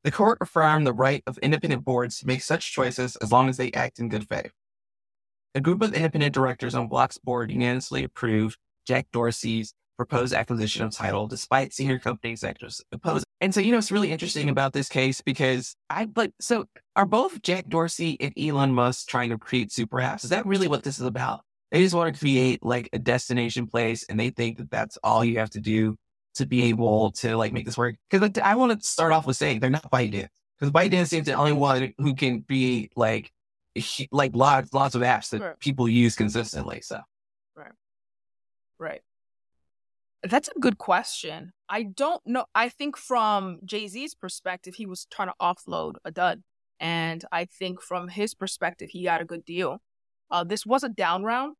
The 0.04 0.12
court 0.12 0.38
affirmed 0.40 0.86
the 0.86 0.92
right 0.92 1.24
of 1.26 1.36
independent 1.38 1.84
boards 1.84 2.20
to 2.20 2.28
make 2.28 2.42
such 2.42 2.72
choices 2.72 3.16
as 3.16 3.32
long 3.32 3.48
as 3.48 3.56
they 3.56 3.72
act 3.72 3.98
in 3.98 4.08
good 4.08 4.28
faith. 4.28 4.52
A 5.56 5.60
group 5.60 5.82
of 5.82 5.94
independent 5.94 6.32
directors 6.32 6.76
on 6.76 6.86
Block's 6.86 7.18
board 7.18 7.50
unanimously 7.50 8.04
approved 8.04 8.56
Jack 8.86 9.08
Dorsey's 9.12 9.74
proposed 9.96 10.34
acquisition 10.34 10.84
of 10.84 10.92
Tidal 10.92 11.26
despite 11.26 11.72
senior 11.72 11.98
company 11.98 12.30
executives 12.32 12.82
oppose. 12.92 13.24
And 13.40 13.54
so, 13.54 13.60
you 13.60 13.72
know, 13.72 13.78
it's 13.78 13.92
really 13.92 14.12
interesting 14.12 14.48
about 14.48 14.72
this 14.72 14.88
case 14.88 15.20
because 15.20 15.76
I, 15.90 16.06
but 16.06 16.32
so 16.40 16.66
are 16.94 17.06
both 17.06 17.42
Jack 17.42 17.68
Dorsey 17.68 18.16
and 18.20 18.32
Elon 18.38 18.72
Musk 18.72 19.08
trying 19.08 19.30
to 19.30 19.38
create 19.38 19.72
super 19.72 19.98
apps? 19.98 20.24
Is 20.24 20.30
that 20.30 20.46
really 20.46 20.68
what 20.68 20.82
this 20.82 20.98
is 20.98 21.06
about? 21.06 21.42
They 21.70 21.82
just 21.82 21.94
want 21.94 22.14
to 22.14 22.18
create 22.18 22.64
like 22.64 22.88
a 22.92 22.98
destination 22.98 23.66
place 23.66 24.06
and 24.08 24.18
they 24.18 24.30
think 24.30 24.58
that 24.58 24.70
that's 24.70 24.96
all 25.02 25.24
you 25.24 25.38
have 25.38 25.50
to 25.50 25.60
do 25.60 25.96
to 26.36 26.46
be 26.46 26.64
able 26.64 27.12
to 27.12 27.36
like 27.36 27.52
make 27.52 27.64
this 27.64 27.78
work. 27.78 27.96
Cause 28.10 28.20
like, 28.20 28.38
I 28.38 28.54
want 28.54 28.78
to 28.78 28.86
start 28.86 29.12
off 29.12 29.26
with 29.26 29.36
saying 29.36 29.60
they're 29.60 29.70
not 29.70 29.90
ByteDance 29.90 30.28
because 30.58 30.72
ByteDance 30.72 31.08
seems 31.08 31.26
the 31.26 31.32
only 31.32 31.52
one 31.52 31.94
who 31.98 32.14
can 32.14 32.40
be 32.40 32.90
like, 32.94 33.32
like 34.10 34.34
lots, 34.34 34.72
lots 34.72 34.94
of 34.94 35.02
apps 35.02 35.30
that 35.30 35.40
right. 35.40 35.58
people 35.58 35.88
use 35.88 36.16
consistently. 36.16 36.80
So, 36.82 37.00
right. 37.54 37.72
Right. 38.78 39.00
That's 40.22 40.48
a 40.48 40.58
good 40.58 40.78
question. 40.78 41.52
I 41.68 41.82
don't 41.84 42.22
know. 42.26 42.46
I 42.54 42.68
think 42.68 42.96
from 42.96 43.58
Jay 43.64 43.86
Z's 43.86 44.14
perspective, 44.14 44.76
he 44.76 44.86
was 44.86 45.06
trying 45.10 45.28
to 45.28 45.34
offload 45.40 45.94
a 46.04 46.10
dud. 46.10 46.42
And 46.80 47.24
I 47.32 47.44
think 47.44 47.80
from 47.80 48.08
his 48.08 48.34
perspective, 48.34 48.90
he 48.90 49.04
got 49.04 49.20
a 49.20 49.24
good 49.24 49.44
deal. 49.44 49.80
Uh, 50.30 50.44
this 50.44 50.66
was 50.66 50.82
a 50.82 50.88
down 50.88 51.22
round. 51.22 51.56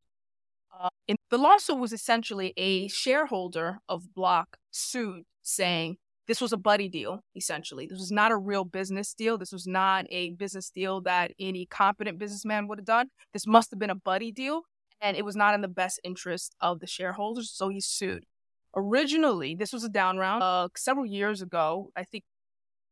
Uh, 0.77 0.89
the 1.29 1.37
lawsuit 1.37 1.77
was 1.77 1.93
essentially 1.93 2.53
a 2.57 2.87
shareholder 2.87 3.79
of 3.87 4.13
Block 4.13 4.57
sued, 4.71 5.23
saying 5.41 5.97
this 6.27 6.41
was 6.41 6.51
a 6.51 6.57
buddy 6.57 6.89
deal, 6.89 7.21
essentially. 7.35 7.87
This 7.87 7.99
was 7.99 8.11
not 8.11 8.31
a 8.31 8.37
real 8.37 8.65
business 8.65 9.13
deal. 9.13 9.37
This 9.37 9.53
was 9.53 9.65
not 9.65 10.05
a 10.09 10.31
business 10.31 10.69
deal 10.69 11.01
that 11.01 11.31
any 11.39 11.65
competent 11.65 12.19
businessman 12.19 12.67
would 12.67 12.79
have 12.79 12.85
done. 12.85 13.07
This 13.33 13.47
must 13.47 13.71
have 13.71 13.79
been 13.79 13.89
a 13.89 13.95
buddy 13.95 14.31
deal, 14.31 14.63
and 14.99 15.15
it 15.15 15.23
was 15.23 15.35
not 15.35 15.55
in 15.55 15.61
the 15.61 15.67
best 15.67 15.99
interest 16.03 16.53
of 16.59 16.79
the 16.79 16.87
shareholders, 16.87 17.49
so 17.49 17.69
he 17.69 17.79
sued. 17.79 18.25
Originally, 18.77 19.55
this 19.55 19.73
was 19.73 19.83
a 19.83 19.89
down 19.89 20.17
round. 20.17 20.43
Uh, 20.43 20.67
several 20.77 21.05
years 21.05 21.41
ago, 21.41 21.91
I 21.95 22.03
think, 22.03 22.23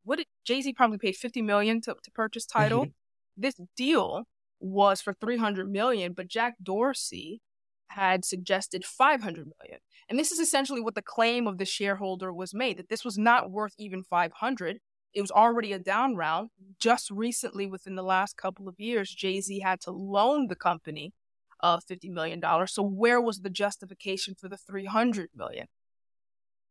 what 0.04 0.20
Jay 0.44 0.62
Z 0.62 0.74
probably 0.74 0.98
paid 0.98 1.16
fifty 1.16 1.42
million 1.42 1.80
to 1.82 1.96
to 2.04 2.12
purchase 2.12 2.46
Tidal. 2.46 2.86
Mm-hmm. 2.86 2.92
This 3.38 3.56
deal 3.78 4.24
was 4.60 5.00
for 5.00 5.14
three 5.14 5.38
hundred 5.38 5.72
million, 5.72 6.14
but 6.14 6.28
Jack 6.28 6.56
Dorsey 6.62 7.42
had 7.90 8.26
suggested 8.26 8.84
500 8.84 9.24
million. 9.60 9.80
And 10.10 10.18
this 10.20 10.32
is 10.32 10.40
essentially 10.40 10.82
what 10.82 10.96
the 10.96 11.02
claim 11.02 11.48
of 11.48 11.60
the 11.60 11.66
shareholder 11.66 12.34
was 12.34 12.54
made 12.54 12.78
that 12.78 12.90
this 12.90 13.06
was 13.06 13.18
not 13.18 13.52
worth 13.52 13.74
even 13.78 14.04
500. 14.04 14.80
It 15.14 15.22
was 15.22 15.32
already 15.32 15.72
a 15.72 15.80
down 15.80 16.16
round. 16.16 16.50
Just 16.80 17.10
recently, 17.12 17.68
within 17.68 17.96
the 17.96 18.04
last 18.04 18.38
couple 18.38 18.68
of 18.68 18.80
years, 18.80 19.14
Jay 19.14 19.40
Z 19.40 19.60
had 19.60 19.82
to 19.82 19.92
loan 19.92 20.48
the 20.48 20.56
company 20.56 21.14
uh, 21.62 21.78
$50 21.78 22.12
million. 22.12 22.42
So 22.68 22.84
where 22.84 23.22
was 23.22 23.40
the 23.40 23.50
justification 23.50 24.36
for 24.36 24.50
the 24.50 24.58
300 24.58 25.30
million? 25.36 25.68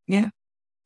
Yeah. 0.07 0.31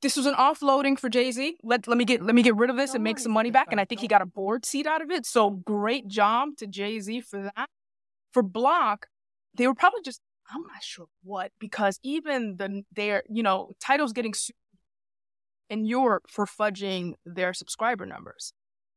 This 0.01 0.17
was 0.17 0.27
an 0.27 0.35
offloading 0.35 0.99
for 0.99 1.09
Jay 1.09 1.33
Z. 1.33 1.57
Let 1.65 1.89
let 1.89 1.99
me 1.99 2.05
get 2.05 2.23
let 2.23 2.35
me 2.35 2.43
get 2.43 2.55
rid 2.57 2.71
of 2.71 2.77
this 2.77 2.95
and 2.95 3.03
make 3.03 3.19
some 3.19 3.33
money 3.33 3.51
back. 3.51 3.69
And 3.71 3.81
I 3.81 3.85
think 3.85 4.01
he 4.01 4.07
got 4.07 4.23
a 4.23 4.27
board 4.27 4.65
seat 4.65 4.87
out 4.87 5.03
of 5.03 5.11
it. 5.11 5.27
So 5.27 5.51
great 5.51 6.07
job 6.07 6.51
to 6.59 6.67
Jay 6.67 7.01
Z 7.01 7.23
for 7.23 7.43
that. 7.43 7.69
For 8.33 8.43
Block, 8.43 9.07
they 9.57 9.67
were 9.67 9.75
probably 9.75 10.03
just 10.05 10.21
I'm 10.55 10.63
not 10.63 10.83
sure 10.83 11.07
what 11.25 11.51
because 11.59 11.99
even 12.05 12.57
the 12.59 12.83
their 12.93 13.25
you 13.29 13.43
know 13.43 13.73
Tidal's 13.81 14.13
getting 14.13 14.35
sued 14.35 14.55
in 15.69 15.85
Europe 15.85 16.25
for 16.29 16.47
fudging 16.47 17.15
their 17.27 17.53
subscriber 17.53 18.07
numbers. 18.07 18.53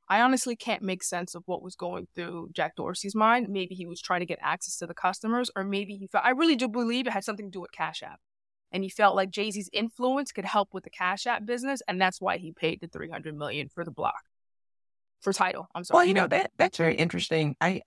I 0.07 0.21
honestly 0.21 0.57
can't 0.57 0.83
make 0.83 1.03
sense 1.03 1.35
of 1.35 1.43
what 1.45 1.63
was 1.63 1.75
going 1.75 2.07
through 2.13 2.49
Jack 2.53 2.75
Dorsey's 2.75 3.15
mind. 3.15 3.47
Maybe 3.49 3.75
he 3.75 3.85
was 3.85 4.01
trying 4.01 4.19
to 4.19 4.25
get 4.25 4.39
access 4.41 4.75
to 4.77 4.85
the 4.87 4.93
customers, 4.93 5.49
or 5.55 5.63
maybe 5.63 5.95
he 5.95 6.07
felt, 6.07 6.25
I 6.25 6.31
really 6.31 6.57
do 6.57 6.67
believe 6.67 7.07
it 7.07 7.13
had 7.13 7.23
something 7.23 7.45
to 7.45 7.51
do 7.51 7.61
with 7.61 7.71
Cash 7.71 8.03
App. 8.03 8.19
And 8.71 8.83
he 8.83 8.89
felt 8.89 9.15
like 9.15 9.31
Jay 9.31 9.51
Z's 9.51 9.69
influence 9.73 10.31
could 10.31 10.45
help 10.45 10.69
with 10.73 10.83
the 10.83 10.89
Cash 10.89 11.27
App 11.27 11.45
business. 11.45 11.81
And 11.87 11.99
that's 11.99 12.21
why 12.21 12.37
he 12.37 12.51
paid 12.51 12.79
the 12.79 12.87
300 12.87 13.35
million 13.35 13.69
for 13.69 13.83
the 13.83 13.91
block 13.91 14.23
for 15.21 15.33
Tidal, 15.33 15.67
I'm 15.73 15.83
sorry. 15.83 15.97
Well, 15.97 16.05
you 16.05 16.13
know, 16.13 16.27
that 16.27 16.51
that's 16.57 16.77
very 16.77 16.95
interesting. 16.95 17.55
I, 17.61 17.81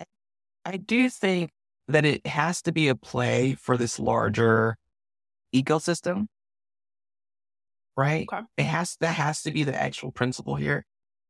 I 0.64 0.76
do 0.76 1.10
think 1.10 1.50
that 1.88 2.04
it 2.04 2.26
has 2.26 2.62
to 2.62 2.72
be 2.72 2.88
a 2.88 2.94
play 2.94 3.54
for 3.54 3.76
this 3.76 3.98
larger 3.98 4.76
ecosystem, 5.54 6.26
right? 7.96 8.26
Okay. 8.32 8.42
It 8.56 8.64
has, 8.64 8.96
that 9.00 9.14
has 9.14 9.42
to 9.42 9.50
be 9.50 9.64
the 9.64 9.74
actual 9.74 10.12
principle 10.12 10.54
here. 10.54 10.86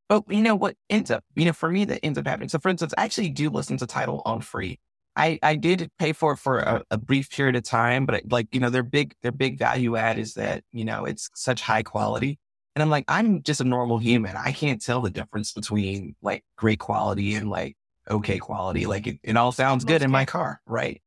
But 0.09 0.25
you 0.29 0.43
know 0.43 0.55
what 0.55 0.77
ends 0.91 1.11
up, 1.11 1.25
you 1.35 1.47
know, 1.47 1.53
for 1.53 1.71
me, 1.71 1.87
that 1.87 2.05
ends 2.05 2.19
up 2.19 2.27
happening. 2.27 2.51
So, 2.51 2.59
for 2.59 2.69
instance, 2.69 2.93
I 2.97 3.05
actually 3.05 3.31
do 3.31 3.49
listen 3.49 3.79
to 3.79 3.87
Tidal 3.87 4.23
on 4.27 4.43
free. 4.43 4.79
I, 5.17 5.39
I 5.43 5.57
did 5.57 5.91
pay 5.99 6.13
for 6.13 6.33
it 6.33 6.39
for 6.39 6.59
a, 6.59 6.83
a 6.91 6.99
brief 6.99 7.31
period 7.31 7.57
of 7.57 7.63
time, 7.63 8.05
but 8.07 8.23
like, 8.31 8.49
you 8.53 8.61
know, 8.61 8.71
their 8.71 8.83
big, 8.83 9.15
their 9.23 9.33
big 9.33 9.59
value 9.59 9.97
add 9.97 10.19
is 10.19 10.35
that, 10.35 10.65
you 10.73 10.85
know, 10.85 11.05
it's 11.05 11.31
such 11.35 11.61
high 11.61 11.83
quality. 11.83 12.39
And 12.75 12.83
I'm 12.83 12.91
like, 12.91 13.05
I'm 13.07 13.43
just 13.43 13.61
a 13.61 13.65
normal 13.65 13.99
human. 13.99 14.37
I 14.37 14.51
can't 14.51 14.83
tell 14.83 15.01
the 15.01 15.11
difference 15.11 15.53
between 15.53 16.17
like 16.21 16.45
great 16.57 16.81
quality 16.81 17.35
and 17.35 17.49
like 17.49 17.77
okay 18.11 18.39
quality. 18.39 18.87
Like 18.87 19.07
it, 19.07 19.21
it 19.23 19.37
all 19.37 19.53
sounds 19.53 19.85
good 19.85 20.03
in 20.03 20.11
my 20.11 20.25
car. 20.25 20.61
Right. 20.67 21.01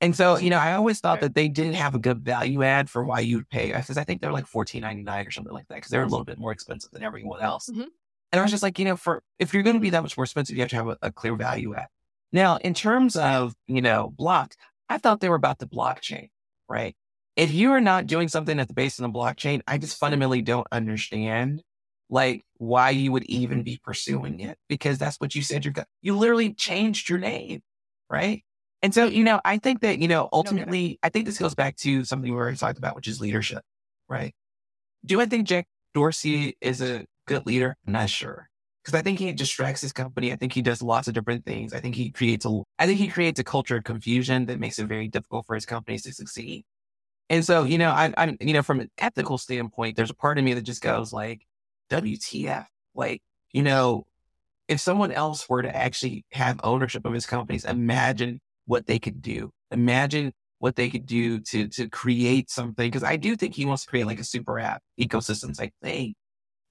And 0.00 0.16
so, 0.16 0.36
you 0.36 0.50
know, 0.50 0.58
I 0.58 0.72
always 0.72 0.98
thought 0.98 1.20
that 1.20 1.36
they 1.36 1.46
didn't 1.46 1.74
have 1.74 1.94
a 1.94 2.00
good 2.00 2.24
value 2.24 2.64
add 2.64 2.90
for 2.90 3.04
why 3.04 3.20
you'd 3.20 3.48
pay. 3.48 3.70
Because 3.70 3.96
I 3.96 4.02
think 4.02 4.20
they're 4.20 4.32
like 4.32 4.48
fourteen 4.48 4.80
ninety 4.82 5.04
nine 5.04 5.24
or 5.24 5.30
something 5.30 5.52
like 5.52 5.68
that. 5.68 5.76
Because 5.76 5.90
they're 5.92 6.02
a 6.02 6.08
little 6.08 6.24
bit 6.24 6.38
more 6.38 6.50
expensive 6.50 6.90
than 6.90 7.04
everyone 7.04 7.40
else. 7.40 7.70
Mhm. 7.72 7.86
And 8.32 8.40
I 8.40 8.42
was 8.42 8.50
just 8.50 8.64
like, 8.64 8.80
you 8.80 8.84
know, 8.84 8.96
for 8.96 9.22
if 9.38 9.54
you're 9.54 9.62
going 9.62 9.76
to 9.76 9.80
be 9.80 9.90
that 9.90 10.02
much 10.02 10.16
more 10.16 10.24
expensive, 10.24 10.56
you 10.56 10.62
have 10.62 10.70
to 10.70 10.76
have 10.76 10.88
a, 10.88 10.98
a 11.02 11.12
clear 11.12 11.36
value 11.36 11.76
add. 11.76 11.86
Now, 12.32 12.56
in 12.56 12.74
terms 12.74 13.16
of 13.16 13.54
you 13.66 13.82
know 13.82 14.12
block, 14.16 14.54
I 14.88 14.98
thought 14.98 15.20
they 15.20 15.28
were 15.28 15.36
about 15.36 15.58
the 15.58 15.66
blockchain, 15.66 16.28
right? 16.68 16.94
If 17.36 17.52
you 17.52 17.72
are 17.72 17.80
not 17.80 18.06
doing 18.06 18.28
something 18.28 18.58
at 18.60 18.68
the 18.68 18.74
base 18.74 18.98
of 18.98 19.04
the 19.04 19.18
blockchain, 19.18 19.62
I 19.66 19.78
just 19.78 19.98
fundamentally 19.98 20.42
don't 20.42 20.66
understand 20.70 21.62
like 22.10 22.44
why 22.58 22.90
you 22.90 23.10
would 23.10 23.24
even 23.24 23.62
be 23.62 23.80
pursuing 23.82 24.40
it 24.40 24.58
because 24.68 24.98
that's 24.98 25.16
what 25.16 25.34
you 25.34 25.42
said 25.42 25.64
you're 25.64 25.72
go- 25.72 25.84
you 26.02 26.16
literally 26.16 26.52
changed 26.52 27.08
your 27.08 27.18
name, 27.18 27.62
right? 28.10 28.44
And 28.82 28.92
so, 28.92 29.06
you 29.06 29.24
know, 29.24 29.40
I 29.44 29.58
think 29.58 29.80
that, 29.80 29.98
you 29.98 30.08
know, 30.08 30.28
ultimately, 30.32 30.98
I 31.02 31.08
think 31.08 31.24
this 31.24 31.38
goes 31.38 31.54
back 31.54 31.76
to 31.76 32.04
something 32.04 32.30
we 32.30 32.36
already 32.36 32.56
talked 32.58 32.78
about, 32.78 32.96
which 32.96 33.08
is 33.08 33.20
leadership, 33.20 33.62
right? 34.08 34.34
Do 35.06 35.20
I 35.20 35.26
think 35.26 35.46
Jack 35.46 35.66
Dorsey 35.94 36.56
is 36.60 36.82
a 36.82 37.06
good 37.26 37.46
leader? 37.46 37.76
I'm 37.86 37.94
not 37.94 38.10
sure. 38.10 38.50
Because 38.82 38.98
I 38.98 39.02
think 39.02 39.18
he 39.18 39.32
distracts 39.32 39.80
his 39.80 39.92
company. 39.92 40.32
I 40.32 40.36
think 40.36 40.52
he 40.52 40.62
does 40.62 40.82
lots 40.82 41.06
of 41.06 41.14
different 41.14 41.44
things. 41.44 41.72
I 41.72 41.80
think 41.80 41.94
he 41.94 42.10
creates 42.10 42.44
a 42.44 42.62
I 42.78 42.86
think 42.86 42.98
he 42.98 43.08
creates 43.08 43.38
a 43.38 43.44
culture 43.44 43.76
of 43.76 43.84
confusion 43.84 44.46
that 44.46 44.58
makes 44.58 44.78
it 44.78 44.86
very 44.86 45.08
difficult 45.08 45.46
for 45.46 45.54
his 45.54 45.66
companies 45.66 46.02
to 46.02 46.12
succeed. 46.12 46.64
And 47.30 47.44
so, 47.44 47.64
you 47.64 47.78
know, 47.78 47.90
I, 47.90 48.12
I'm, 48.16 48.36
you 48.40 48.52
know, 48.52 48.62
from 48.62 48.80
an 48.80 48.90
ethical 48.98 49.38
standpoint, 49.38 49.96
there's 49.96 50.10
a 50.10 50.14
part 50.14 50.38
of 50.38 50.44
me 50.44 50.54
that 50.54 50.62
just 50.62 50.82
goes 50.82 51.12
like, 51.12 51.46
WTF? 51.90 52.66
Like, 52.94 53.22
you 53.52 53.62
know, 53.62 54.04
if 54.68 54.80
someone 54.80 55.12
else 55.12 55.48
were 55.48 55.62
to 55.62 55.74
actually 55.74 56.24
have 56.32 56.60
ownership 56.62 57.04
of 57.04 57.12
his 57.12 57.26
companies, 57.26 57.64
imagine 57.64 58.40
what 58.66 58.86
they 58.86 58.98
could 58.98 59.22
do. 59.22 59.50
Imagine 59.70 60.32
what 60.58 60.76
they 60.76 60.88
could 60.90 61.06
do 61.06 61.40
to 61.40 61.68
to 61.68 61.88
create 61.88 62.50
something. 62.50 62.90
Because 62.90 63.04
I 63.04 63.16
do 63.16 63.36
think 63.36 63.54
he 63.54 63.66
wants 63.66 63.84
to 63.84 63.88
create 63.88 64.06
like 64.06 64.20
a 64.20 64.24
super 64.24 64.58
app 64.58 64.82
ecosystem 65.00 65.56
type 65.56 65.72
thing. 65.82 66.14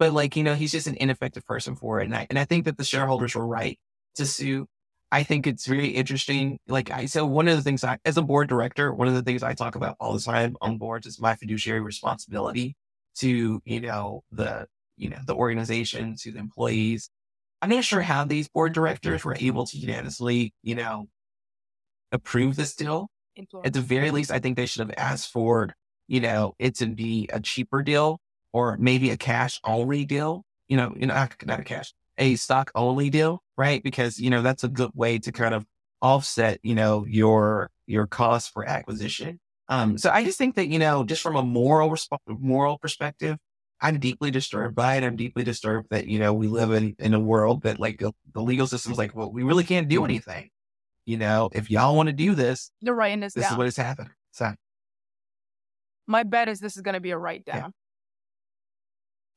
But 0.01 0.13
like, 0.13 0.35
you 0.35 0.43
know, 0.43 0.55
he's 0.55 0.71
just 0.71 0.87
an 0.87 0.97
ineffective 0.99 1.45
person 1.45 1.75
for 1.75 1.99
it. 1.99 2.05
And 2.05 2.15
I 2.15 2.25
and 2.31 2.39
I 2.39 2.45
think 2.45 2.65
that 2.65 2.75
the 2.75 2.83
shareholders 2.83 3.35
were 3.35 3.45
right 3.45 3.77
to 4.15 4.25
sue. 4.25 4.65
I 5.11 5.21
think 5.21 5.45
it's 5.45 5.67
really 5.69 5.89
interesting. 5.89 6.57
Like 6.67 6.89
I 6.89 7.05
so 7.05 7.23
one 7.23 7.47
of 7.47 7.55
the 7.55 7.61
things 7.61 7.83
I 7.83 7.99
as 8.03 8.17
a 8.17 8.23
board 8.23 8.49
director, 8.49 8.91
one 8.91 9.07
of 9.07 9.13
the 9.13 9.21
things 9.21 9.43
I 9.43 9.53
talk 9.53 9.75
about 9.75 9.97
all 9.99 10.13
the 10.13 10.19
time 10.19 10.57
on 10.59 10.79
boards 10.79 11.05
is 11.05 11.21
my 11.21 11.35
fiduciary 11.35 11.81
responsibility 11.81 12.75
to, 13.17 13.61
you 13.63 13.79
know, 13.79 14.23
the 14.31 14.65
you 14.97 15.07
know, 15.11 15.19
the 15.27 15.35
organization, 15.35 16.15
to 16.21 16.31
the 16.31 16.39
employees. 16.39 17.11
I'm 17.61 17.69
not 17.69 17.83
sure 17.83 18.01
how 18.01 18.25
these 18.25 18.49
board 18.49 18.73
directors 18.73 19.23
were 19.23 19.37
able 19.39 19.67
to 19.67 19.77
unanimously, 19.77 20.51
you 20.63 20.73
know, 20.73 21.09
approve 22.11 22.55
this 22.55 22.73
deal. 22.73 23.11
Influence. 23.35 23.67
At 23.67 23.73
the 23.73 23.81
very 23.81 24.09
least, 24.09 24.31
I 24.31 24.39
think 24.39 24.57
they 24.57 24.65
should 24.65 24.79
have 24.79 24.95
asked 24.97 25.31
for, 25.31 25.75
you 26.07 26.21
know, 26.21 26.55
it 26.57 26.73
to 26.77 26.87
be 26.87 27.29
a 27.31 27.39
cheaper 27.39 27.83
deal 27.83 28.19
or 28.53 28.77
maybe 28.77 29.09
a 29.09 29.17
cash 29.17 29.59
only 29.63 30.05
deal. 30.05 30.43
You 30.67 30.77
know, 30.77 30.93
you 30.97 31.05
know, 31.07 31.27
not 31.45 31.59
a 31.59 31.63
cash, 31.63 31.93
a 32.17 32.35
stock 32.35 32.71
only 32.75 33.09
deal, 33.09 33.43
right? 33.57 33.83
Because 33.83 34.19
you 34.19 34.29
know 34.29 34.41
that's 34.41 34.63
a 34.63 34.69
good 34.69 34.91
way 34.93 35.19
to 35.19 35.31
kind 35.31 35.53
of 35.53 35.65
offset, 36.01 36.59
you 36.63 36.75
know, 36.75 37.05
your 37.07 37.69
your 37.87 38.07
cost 38.07 38.53
for 38.53 38.65
acquisition. 38.67 39.39
Um, 39.67 39.97
so 39.97 40.09
I 40.09 40.23
just 40.23 40.37
think 40.37 40.55
that 40.55 40.67
you 40.67 40.79
know, 40.79 41.03
just 41.03 41.21
from 41.21 41.35
a 41.35 41.43
moral 41.43 41.89
resp- 41.89 42.17
moral 42.27 42.77
perspective, 42.77 43.37
I'm 43.81 43.99
deeply 43.99 44.31
disturbed 44.31 44.75
by 44.75 44.95
it. 44.95 45.03
I'm 45.03 45.15
deeply 45.15 45.43
disturbed 45.43 45.87
that 45.91 46.07
you 46.07 46.19
know 46.19 46.33
we 46.33 46.47
live 46.47 46.71
in 46.71 46.95
in 46.99 47.13
a 47.13 47.19
world 47.19 47.63
that 47.63 47.79
like 47.79 47.99
the, 47.99 48.11
the 48.33 48.41
legal 48.41 48.67
system's 48.67 48.97
like, 48.97 49.15
well, 49.15 49.31
we 49.31 49.43
really 49.43 49.63
can't 49.63 49.87
do 49.89 50.05
anything. 50.05 50.49
You 51.05 51.17
know, 51.17 51.49
if 51.51 51.71
y'all 51.71 51.95
want 51.95 52.07
to 52.07 52.13
do 52.13 52.35
this, 52.35 52.71
They're 52.81 52.93
writing 52.93 53.19
this, 53.21 53.33
this 53.33 53.43
down. 53.43 53.53
is 53.53 53.57
what 53.57 53.67
is 53.67 53.75
happening. 53.75 54.11
So 54.31 54.53
My 56.07 56.23
bet 56.23 56.47
is 56.47 56.59
this 56.59 56.75
is 56.75 56.81
going 56.81 56.93
to 56.93 56.99
be 56.99 57.11
a 57.11 57.17
write 57.17 57.43
down. 57.45 57.55
Yeah. 57.55 57.67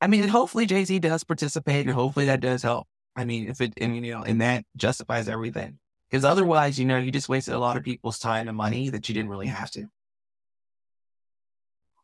I 0.00 0.06
mean, 0.06 0.28
hopefully 0.28 0.66
Jay 0.66 0.84
Z 0.84 0.98
does 0.98 1.24
participate, 1.24 1.86
and 1.86 1.94
hopefully 1.94 2.26
that 2.26 2.40
does 2.40 2.62
help. 2.62 2.86
I 3.16 3.24
mean, 3.24 3.48
if 3.48 3.60
it 3.60 3.74
and 3.78 4.04
you 4.04 4.12
know, 4.12 4.22
and 4.22 4.40
that 4.40 4.64
justifies 4.76 5.28
everything. 5.28 5.78
Because 6.10 6.24
otherwise, 6.24 6.78
you 6.78 6.84
know, 6.84 6.98
you 6.98 7.10
just 7.10 7.28
wasted 7.28 7.54
a 7.54 7.58
lot 7.58 7.76
of 7.76 7.82
people's 7.82 8.18
time 8.18 8.46
and 8.46 8.56
money 8.56 8.88
that 8.90 9.08
you 9.08 9.14
didn't 9.14 9.30
really 9.30 9.46
have 9.46 9.70
to. 9.72 9.86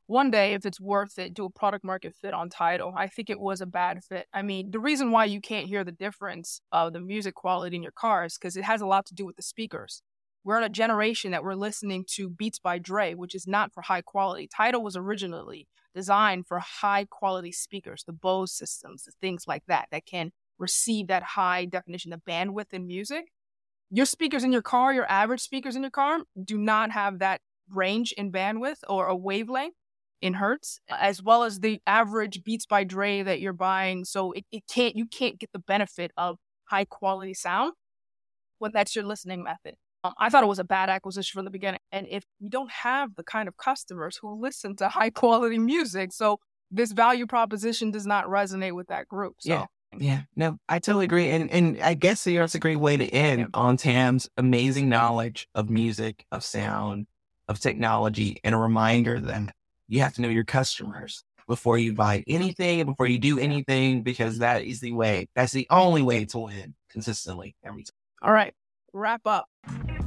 One 0.07 0.33
day, 0.33 0.55
if 0.55 0.67
it's 0.67 0.81
worth 0.81 1.21
it, 1.21 1.35
do 1.35 1.45
a 1.45 1.51
product 1.51 1.85
market 1.85 2.17
fit 2.21 2.35
on 2.35 2.49
Tidal. 2.49 2.93
I 2.97 3.07
think 3.07 3.31
it 3.31 3.39
was 3.39 3.61
a 3.61 3.67
bad 3.67 4.03
fit. 4.03 4.27
I 4.33 4.43
mean, 4.43 4.73
the 4.73 4.81
reason 4.81 5.13
why 5.13 5.27
you 5.27 5.41
can't 5.41 5.69
hear 5.69 5.85
the 5.85 5.93
difference 5.93 6.61
of 6.73 6.93
the 6.93 6.99
music 6.99 7.37
quality 7.37 7.77
in 7.77 7.83
your 7.85 7.93
car 7.93 8.25
is 8.25 8.37
because 8.37 8.57
it 8.57 8.65
has 8.65 8.81
a 8.81 8.87
lot 8.87 9.07
to 9.07 9.15
do 9.15 9.25
with 9.25 9.37
the 9.37 9.43
speakers. 9.43 10.03
We're 10.43 10.59
in 10.59 10.65
a 10.65 10.69
generation 10.69 11.31
that 11.31 11.45
we're 11.45 11.55
listening 11.55 12.05
to 12.15 12.29
Beats 12.29 12.59
by 12.59 12.81
Dre, 12.81 13.15
which 13.15 13.37
is 13.37 13.47
not 13.47 13.73
for 13.73 13.83
high 13.83 14.01
quality. 14.01 14.49
Tidal 14.49 14.83
was 14.83 14.97
originally 14.97 15.69
designed 15.95 16.47
for 16.47 16.61
high 16.61 17.07
quality 17.11 17.53
speakers, 17.53 18.05
the 18.07 18.13
Bose 18.13 18.53
systems, 18.53 19.05
the 19.05 19.13
things 19.21 19.45
like 19.47 19.65
that, 19.67 19.89
that 19.91 20.07
can 20.07 20.33
receive 20.59 21.09
that 21.09 21.23
high 21.23 21.65
definition 21.65 22.13
of 22.13 22.25
bandwidth 22.25 22.73
in 22.73 22.87
music. 22.87 23.25
Your 23.91 24.07
speakers 24.07 24.45
in 24.45 24.53
your 24.53 24.63
car, 24.63 24.93
your 24.93 25.11
average 25.11 25.41
speakers 25.41 25.75
in 25.75 25.83
your 25.83 25.91
car, 25.91 26.21
do 26.43 26.57
not 26.59 26.93
have 26.93 27.19
that 27.19 27.41
range 27.69 28.13
in 28.13 28.31
bandwidth 28.31 28.79
or 28.89 29.07
a 29.07 29.17
wavelength 29.17 29.75
in 30.21 30.35
hertz, 30.35 30.81
as 30.89 31.23
well 31.23 31.45
as 31.45 31.61
the 31.61 31.81
average 31.87 32.45
Beats 32.45 32.67
by 32.67 32.85
Dre 32.85 33.23
that 33.23 33.41
you're 33.41 33.53
buying. 33.53 34.05
So 34.05 34.33
it, 34.33 34.45
it 34.53 34.65
can't 34.73 34.95
you 34.95 35.07
can't 35.07 35.39
get 35.39 35.51
the 35.53 35.59
benefit 35.59 36.13
of 36.17 36.37
high 36.65 36.85
quality 36.85 37.35
sound 37.35 37.73
when 38.59 38.71
that's 38.73 38.95
your 38.95 39.05
listening 39.05 39.43
method. 39.43 39.77
Um, 40.03 40.15
I 40.19 40.31
thought 40.31 40.43
it 40.43 40.49
was 40.49 40.59
a 40.59 40.65
bad 40.65 40.89
acquisition 40.89 41.39
from 41.39 41.45
the 41.45 41.51
beginning. 41.51 41.81
And 41.93 42.07
if 42.09 42.25
you 42.39 42.49
don't 42.49 42.71
have 42.71 43.15
the 43.17 43.25
kind 43.25 43.49
of 43.49 43.57
customers 43.57 44.19
who 44.21 44.41
listen 44.41 44.77
to 44.77 44.89
high 45.01 45.11
quality 45.11 45.59
music, 45.59 46.13
so 46.13 46.39
this 46.71 46.93
value 46.93 47.27
proposition 47.27 47.91
does 47.91 48.07
not 48.07 48.27
resonate 48.27 48.75
with 48.75 48.89
that 48.89 49.09
group. 49.09 49.37
So 49.41 49.51
Yeah. 49.51 49.67
Yeah, 49.99 50.21
no, 50.37 50.57
I 50.69 50.79
totally 50.79 51.05
agree. 51.05 51.31
And 51.31 51.51
and 51.51 51.81
I 51.83 51.95
guess 51.95 52.25
it's 52.25 52.55
a 52.55 52.61
great 52.61 52.79
way 52.79 52.97
to 52.97 53.07
end 53.07 53.49
on 53.55 53.77
Tam's 53.77 54.29
amazing 54.37 54.89
knowledge 54.89 55.49
of 55.55 55.69
music, 55.69 56.25
of 56.31 56.45
sound, 56.45 57.09
of 57.49 57.59
technology, 57.59 58.39
and 58.45 58.55
a 58.55 58.59
reminder 58.59 59.19
that 59.19 59.53
you 59.89 60.01
have 60.01 60.15
to 60.15 60.23
know 60.23 60.29
your 60.29 60.45
customers 60.45 61.25
before 61.49 61.77
you 61.77 61.93
buy 61.93 62.23
anything, 62.29 62.85
before 62.85 63.09
you 63.09 63.19
do 63.19 63.41
anything, 63.41 64.05
because 64.05 64.39
that 64.39 64.63
is 64.63 64.79
the 64.79 64.93
way. 64.93 65.27
That's 65.35 65.53
the 65.53 65.67
only 65.71 66.03
way 66.03 66.25
to 66.27 66.39
win 66.39 66.75
consistently 66.89 67.57
every 67.65 67.83
time. 67.83 67.91
all 68.23 68.33
right, 68.33 68.55
wrap 68.93 69.27
up. 69.27 69.50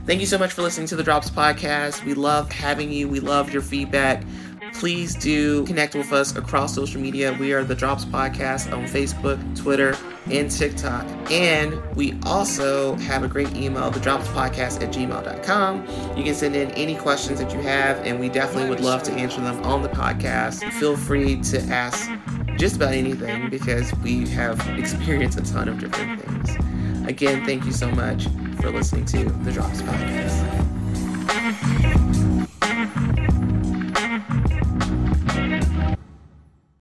Thank 0.06 0.20
you 0.20 0.28
so 0.28 0.38
much 0.38 0.52
for 0.52 0.64
listening 0.64 0.88
to 0.88 0.98
the 0.98 1.04
Drops 1.04 1.30
Podcast. 1.30 2.04
We 2.04 2.14
love 2.14 2.52
having 2.52 2.92
you. 2.92 3.08
We 3.08 3.22
love 3.22 3.54
your 3.54 3.62
feedback. 3.62 4.26
Please 4.74 5.16
do 5.16 5.66
connect 5.66 5.96
with 5.96 6.12
us 6.12 6.36
across 6.36 6.74
social 6.74 7.00
media. 7.00 7.36
We 7.40 7.54
are 7.54 7.64
the 7.64 7.76
Drops 7.76 8.06
Podcast 8.06 8.72
on 8.74 8.86
Facebook, 8.86 9.40
Twitter, 9.58 9.96
and 10.30 10.50
TikTok. 10.50 11.06
And 11.32 11.82
we 11.96 12.18
also 12.24 12.96
have 12.96 13.24
a 13.24 13.28
great 13.28 13.56
email, 13.56 13.90
the 13.92 14.00
Drops 14.00 14.28
Podcast 14.30 14.82
at 14.82 14.94
gmail.com. 14.94 16.18
You 16.18 16.24
can 16.24 16.36
send 16.36 16.56
in 16.56 16.72
any 16.72 16.96
questions 16.96 17.40
that 17.40 17.54
you 17.54 17.62
have, 17.62 18.00
and 18.06 18.20
we 18.20 18.30
definitely 18.30 18.70
would 18.70 18.82
love 18.82 19.04
to 19.04 19.12
answer 19.14 19.42
them 19.42 19.62
on 19.64 19.82
the 19.82 19.90
podcast. 19.90 20.70
Feel 20.74 20.98
free 20.98 21.40
to 21.44 21.62
ask 21.64 22.10
just 22.58 22.76
about 22.78 22.94
anything 22.94 23.50
because 23.50 23.94
we 23.98 24.28
have 24.30 24.60
experienced 24.78 25.40
a 25.40 25.44
ton 25.44 25.70
of 25.70 25.80
different 25.80 26.22
things. 26.22 27.08
Again, 27.08 27.46
thank 27.46 27.66
you 27.66 27.72
so 27.72 27.90
much 27.92 28.28
for 28.62 28.72
listening 28.72 29.06
to 29.06 29.26
the 29.26 29.52
Drops 29.52 29.82
Podcast. 29.82 30.64